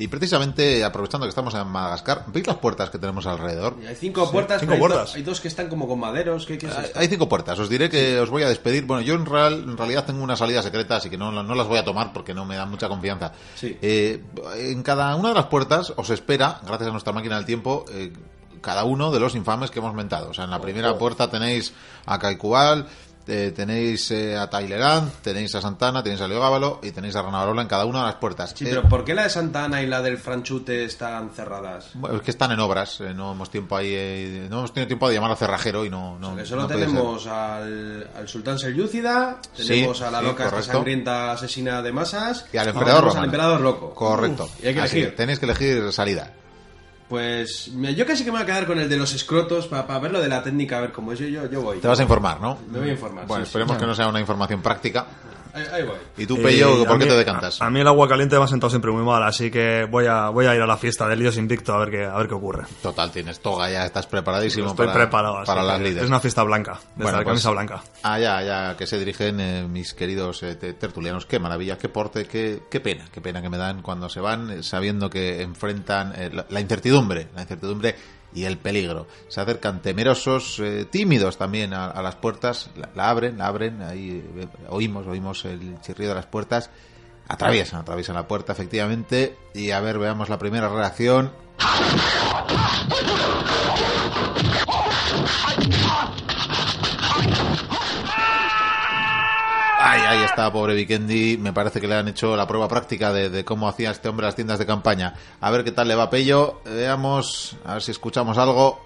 Y 0.00 0.08
precisamente, 0.08 0.82
aprovechando 0.82 1.26
que 1.26 1.28
estamos 1.28 1.52
en 1.54 1.66
Madagascar, 1.66 2.24
¿veis 2.28 2.46
las 2.46 2.56
puertas 2.56 2.88
que 2.88 2.98
tenemos 2.98 3.26
alrededor? 3.26 3.76
Y 3.82 3.86
hay 3.86 3.94
cinco 3.94 4.30
puertas, 4.30 4.60
cinco 4.60 4.72
pero 4.72 4.84
hay, 4.84 4.88
puertas. 4.88 5.12
do- 5.12 5.16
hay 5.18 5.22
dos 5.22 5.40
que 5.40 5.48
están 5.48 5.68
como 5.68 5.86
con 5.86 6.00
maderos. 6.00 6.46
¿Qué, 6.46 6.56
qué 6.56 6.66
es 6.68 6.74
Hay- 6.76 6.84
esto? 6.86 6.98
Hay 6.98 7.08
cinco 7.08 7.28
puertas. 7.28 7.58
Os 7.58 7.68
diré 7.68 7.90
que 7.90 8.18
os 8.18 8.30
voy 8.30 8.42
a 8.42 8.48
despedir. 8.48 8.84
Bueno, 8.86 9.02
yo 9.02 9.14
en, 9.14 9.26
real, 9.26 9.52
en 9.68 9.76
realidad 9.76 10.06
tengo 10.06 10.22
una 10.24 10.36
salida 10.36 10.62
secreta, 10.62 10.96
así 10.96 11.10
que 11.10 11.18
no, 11.18 11.30
no 11.42 11.54
las 11.54 11.66
voy 11.66 11.76
a 11.78 11.84
tomar 11.84 12.12
porque 12.14 12.32
no 12.32 12.46
me 12.46 12.56
dan 12.56 12.70
mucha 12.70 12.88
confianza. 12.88 13.32
Sí. 13.54 13.76
Eh, 13.82 14.22
en 14.56 14.82
cada 14.82 15.14
una 15.16 15.28
de 15.28 15.34
las 15.34 15.46
puertas 15.46 15.92
os 15.94 16.08
espera, 16.10 16.60
gracias 16.66 16.88
a 16.88 16.92
nuestra 16.92 17.12
máquina 17.12 17.36
del 17.36 17.44
tiempo, 17.44 17.84
eh, 17.92 18.10
cada 18.62 18.84
uno 18.84 19.10
de 19.10 19.20
los 19.20 19.34
infames 19.34 19.70
que 19.70 19.80
hemos 19.80 19.94
mentado. 19.94 20.30
O 20.30 20.34
sea, 20.34 20.44
en 20.44 20.50
la 20.50 20.60
primera 20.62 20.96
puerta 20.96 21.30
tenéis 21.30 21.74
a 22.06 22.18
Caicubal, 22.18 22.86
eh, 23.30 23.52
tenéis 23.52 24.10
eh, 24.10 24.36
a 24.36 24.50
Tailerán, 24.50 25.10
tenéis 25.22 25.54
a 25.54 25.60
Santana, 25.60 26.02
tenéis 26.02 26.20
a 26.20 26.28
Leogábalo 26.28 26.80
y 26.82 26.90
tenéis 26.90 27.14
a 27.16 27.22
Ranabarola 27.22 27.62
en 27.62 27.68
cada 27.68 27.84
una 27.86 28.00
de 28.00 28.06
las 28.06 28.14
puertas. 28.16 28.52
Sí, 28.56 28.64
Eh, 28.66 28.68
pero 28.70 28.82
¿por 28.88 29.04
qué 29.04 29.14
la 29.14 29.22
de 29.22 29.30
Santa 29.30 29.64
Ana 29.64 29.80
y 29.82 29.86
la 29.86 30.02
del 30.02 30.18
Franchute 30.18 30.84
están 30.84 31.30
cerradas? 31.30 31.90
bueno, 31.94 32.16
es 32.16 32.22
que 32.22 32.30
están 32.32 32.52
en 32.52 32.60
obras, 32.60 33.00
eh, 33.00 33.14
no 33.14 33.32
hemos 33.32 33.50
tiempo 33.50 33.76
ahí, 33.76 33.92
eh, 33.94 34.46
no 34.50 34.58
hemos 34.58 34.74
tenido 34.74 34.88
tiempo 34.88 35.08
de 35.08 35.14
llamar 35.14 35.30
al 35.30 35.36
cerrajero 35.36 35.84
y 35.84 35.90
no, 35.90 36.18
no, 36.18 36.34
Que 36.36 36.44
solo 36.44 36.62
no 36.62 36.68
tenemos 36.68 37.26
al, 37.26 38.08
al 38.16 38.28
sultán 38.28 38.58
Selyúcida, 38.58 39.38
Sí, 39.54 39.66
tenemos 39.68 40.02
a 40.02 40.10
la 40.10 40.18
sí, 40.20 40.24
loca 40.24 40.44
esta 40.44 40.56
correcto. 40.56 40.72
sangrienta 40.72 41.32
asesina 41.32 41.82
de 41.82 41.92
masas 41.92 42.46
Y 42.52 42.56
al 42.56 42.68
emperador 42.68 43.16
al 43.16 43.62
loco. 43.62 43.94
Correcto. 43.94 44.44
Uf, 44.44 44.64
y 44.64 44.68
hay 44.68 44.74
que 44.74 44.80
Así 44.80 44.96
elegir. 44.96 45.10
que 45.12 45.16
tenéis 45.16 45.38
que 45.38 45.46
elegir 45.46 45.92
salida. 45.92 46.32
Pues 47.10 47.68
yo 47.96 48.06
casi 48.06 48.22
que 48.24 48.30
me 48.30 48.36
voy 48.38 48.44
a 48.44 48.46
quedar 48.46 48.68
con 48.68 48.78
el 48.78 48.88
de 48.88 48.96
los 48.96 49.12
escrotos 49.12 49.66
para 49.66 49.98
ver 49.98 50.12
lo 50.12 50.20
de 50.20 50.28
la 50.28 50.44
técnica, 50.44 50.78
a 50.78 50.80
ver 50.82 50.92
cómo 50.92 51.10
es. 51.12 51.18
Yo, 51.18 51.26
yo, 51.26 51.50
yo 51.50 51.60
voy. 51.60 51.78
Te 51.80 51.88
vas 51.88 51.98
a 51.98 52.02
informar, 52.02 52.40
¿no? 52.40 52.56
Me 52.70 52.78
voy 52.78 52.90
a 52.90 52.92
informar, 52.92 53.26
Bueno, 53.26 53.44
sí, 53.44 53.48
esperemos 53.48 53.74
sí. 53.74 53.80
que 53.80 53.86
no 53.86 53.96
sea 53.96 54.06
una 54.06 54.20
información 54.20 54.62
práctica. 54.62 55.06
Ahí, 55.52 55.64
ahí 55.72 55.82
voy. 55.84 55.96
Y 56.16 56.26
tú, 56.26 56.36
Eh, 56.36 56.42
Pello, 56.42 56.82
a 56.82 56.86
¿por 56.86 56.98
qué 56.98 57.04
mí- 57.04 57.10
te 57.10 57.16
decantas? 57.16 57.60
A, 57.60 57.66
a 57.66 57.70
mí 57.70 57.80
el 57.80 57.86
agua 57.86 58.08
caliente 58.08 58.36
me 58.38 58.44
ha 58.44 58.46
sentado 58.46 58.70
siempre 58.70 58.90
muy 58.92 59.02
mal, 59.02 59.22
así 59.22 59.50
que 59.50 59.86
voy 59.90 60.06
a, 60.06 60.28
voy 60.28 60.46
a 60.46 60.54
ir 60.54 60.60
a 60.62 60.66
la 60.66 60.76
fiesta 60.76 61.08
del 61.08 61.18
Dios 61.20 61.36
Invicto 61.36 61.72
a 61.74 61.78
ver 61.78 61.90
qué, 61.90 62.04
a 62.04 62.16
ver 62.16 62.28
qué 62.28 62.34
ocurre. 62.34 62.64
Total, 62.82 63.10
tienes 63.10 63.40
toga 63.40 63.70
ya, 63.70 63.84
estás 63.84 64.06
preparadísimo 64.06 64.68
Estoy 64.70 64.86
para, 64.86 64.98
preparado. 64.98 65.38
así 65.38 65.46
para 65.46 65.62
las 65.62 65.78
líderes. 65.80 66.02
Es 66.04 66.08
una 66.08 66.20
fiesta 66.20 66.42
blanca, 66.42 66.72
desde 66.74 66.94
Bueno, 67.02 67.18
la 67.18 67.24
pues, 67.24 67.26
camisa 67.42 67.50
blanca. 67.50 67.82
Allá, 68.02 68.36
allá 68.38 68.76
que 68.76 68.86
se 68.86 68.98
dirigen 68.98 69.40
eh, 69.40 69.66
mis 69.68 69.94
queridos 69.94 70.42
eh, 70.42 70.54
te- 70.56 70.74
tertulianos. 70.74 71.26
Qué 71.26 71.38
maravilla, 71.38 71.76
qué 71.78 71.88
porte, 71.88 72.26
qué, 72.26 72.62
qué 72.70 72.80
pena, 72.80 73.06
qué 73.12 73.20
pena 73.20 73.42
que 73.42 73.48
me 73.48 73.58
dan 73.58 73.82
cuando 73.82 74.08
se 74.08 74.20
van 74.20 74.50
eh, 74.50 74.62
sabiendo 74.62 75.10
que 75.10 75.42
enfrentan 75.42 76.12
eh, 76.16 76.30
la, 76.32 76.46
la 76.48 76.60
incertidumbre, 76.60 77.28
la 77.34 77.42
incertidumbre 77.42 77.94
y 78.34 78.44
el 78.44 78.58
peligro. 78.58 79.06
Se 79.28 79.40
acercan 79.40 79.82
temerosos, 79.82 80.58
eh, 80.60 80.86
tímidos 80.90 81.36
también 81.36 81.74
a, 81.74 82.00
las 82.02 82.16
puertas, 82.16 82.70
la, 82.76 82.90
la 82.94 83.10
abren, 83.10 83.38
la 83.38 83.46
abren, 83.46 83.82
ahí 83.82 84.24
eh, 84.36 84.46
oímos, 84.68 85.06
oímos 85.06 85.44
el 85.44 85.80
chirrido 85.80 86.10
de 86.10 86.16
las 86.16 86.26
puertas, 86.26 86.70
atraviesan, 87.28 87.80
atraviesan 87.80 88.14
la 88.16 88.26
puerta 88.26 88.52
efectivamente 88.52 89.36
y 89.54 89.70
a 89.70 89.80
ver, 89.80 89.98
veamos 89.98 90.28
la 90.28 90.38
primera 90.38 90.68
reacción. 90.68 91.32
Ay, 99.82 99.99
ahí 100.10 100.24
está, 100.24 100.52
pobre 100.52 100.74
Vikendi. 100.74 101.38
Me 101.38 101.52
parece 101.52 101.80
que 101.80 101.86
le 101.86 101.94
han 101.94 102.08
hecho 102.08 102.36
la 102.36 102.46
prueba 102.46 102.68
práctica 102.68 103.12
de, 103.12 103.44
cómo 103.44 103.68
hacía 103.68 103.90
este 103.90 104.08
hombre 104.08 104.26
las 104.26 104.34
tiendas 104.34 104.58
de 104.58 104.66
campaña. 104.66 105.14
A 105.40 105.50
ver 105.50 105.64
qué 105.64 105.72
tal 105.72 105.88
le 105.88 105.94
va 105.94 106.10
Pello. 106.10 106.60
Veamos, 106.64 107.56
a 107.64 107.74
ver 107.74 107.82
si 107.82 107.92
escuchamos 107.92 108.36
algo. 108.36 108.80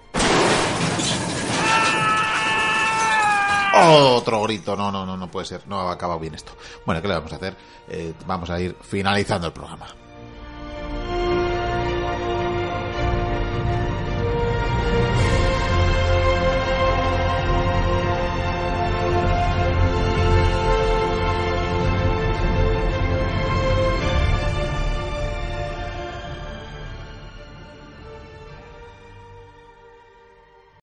Otro 3.77 4.41
grito. 4.43 4.75
No, 4.75 4.91
no, 4.91 5.05
no, 5.05 5.17
no 5.17 5.27
puede 5.29 5.45
ser. 5.45 5.67
No 5.67 5.81
ha 5.81 5.91
acabado 5.91 6.19
bien 6.19 6.35
esto. 6.35 6.53
Bueno, 6.85 7.01
¿qué 7.01 7.07
le 7.07 7.15
vamos 7.15 7.33
a 7.33 7.35
hacer? 7.35 7.55
Eh, 7.89 8.13
vamos 8.25 8.49
a 8.49 8.59
ir 8.59 8.75
finalizando 8.81 9.47
el 9.47 9.53
programa. 9.53 9.87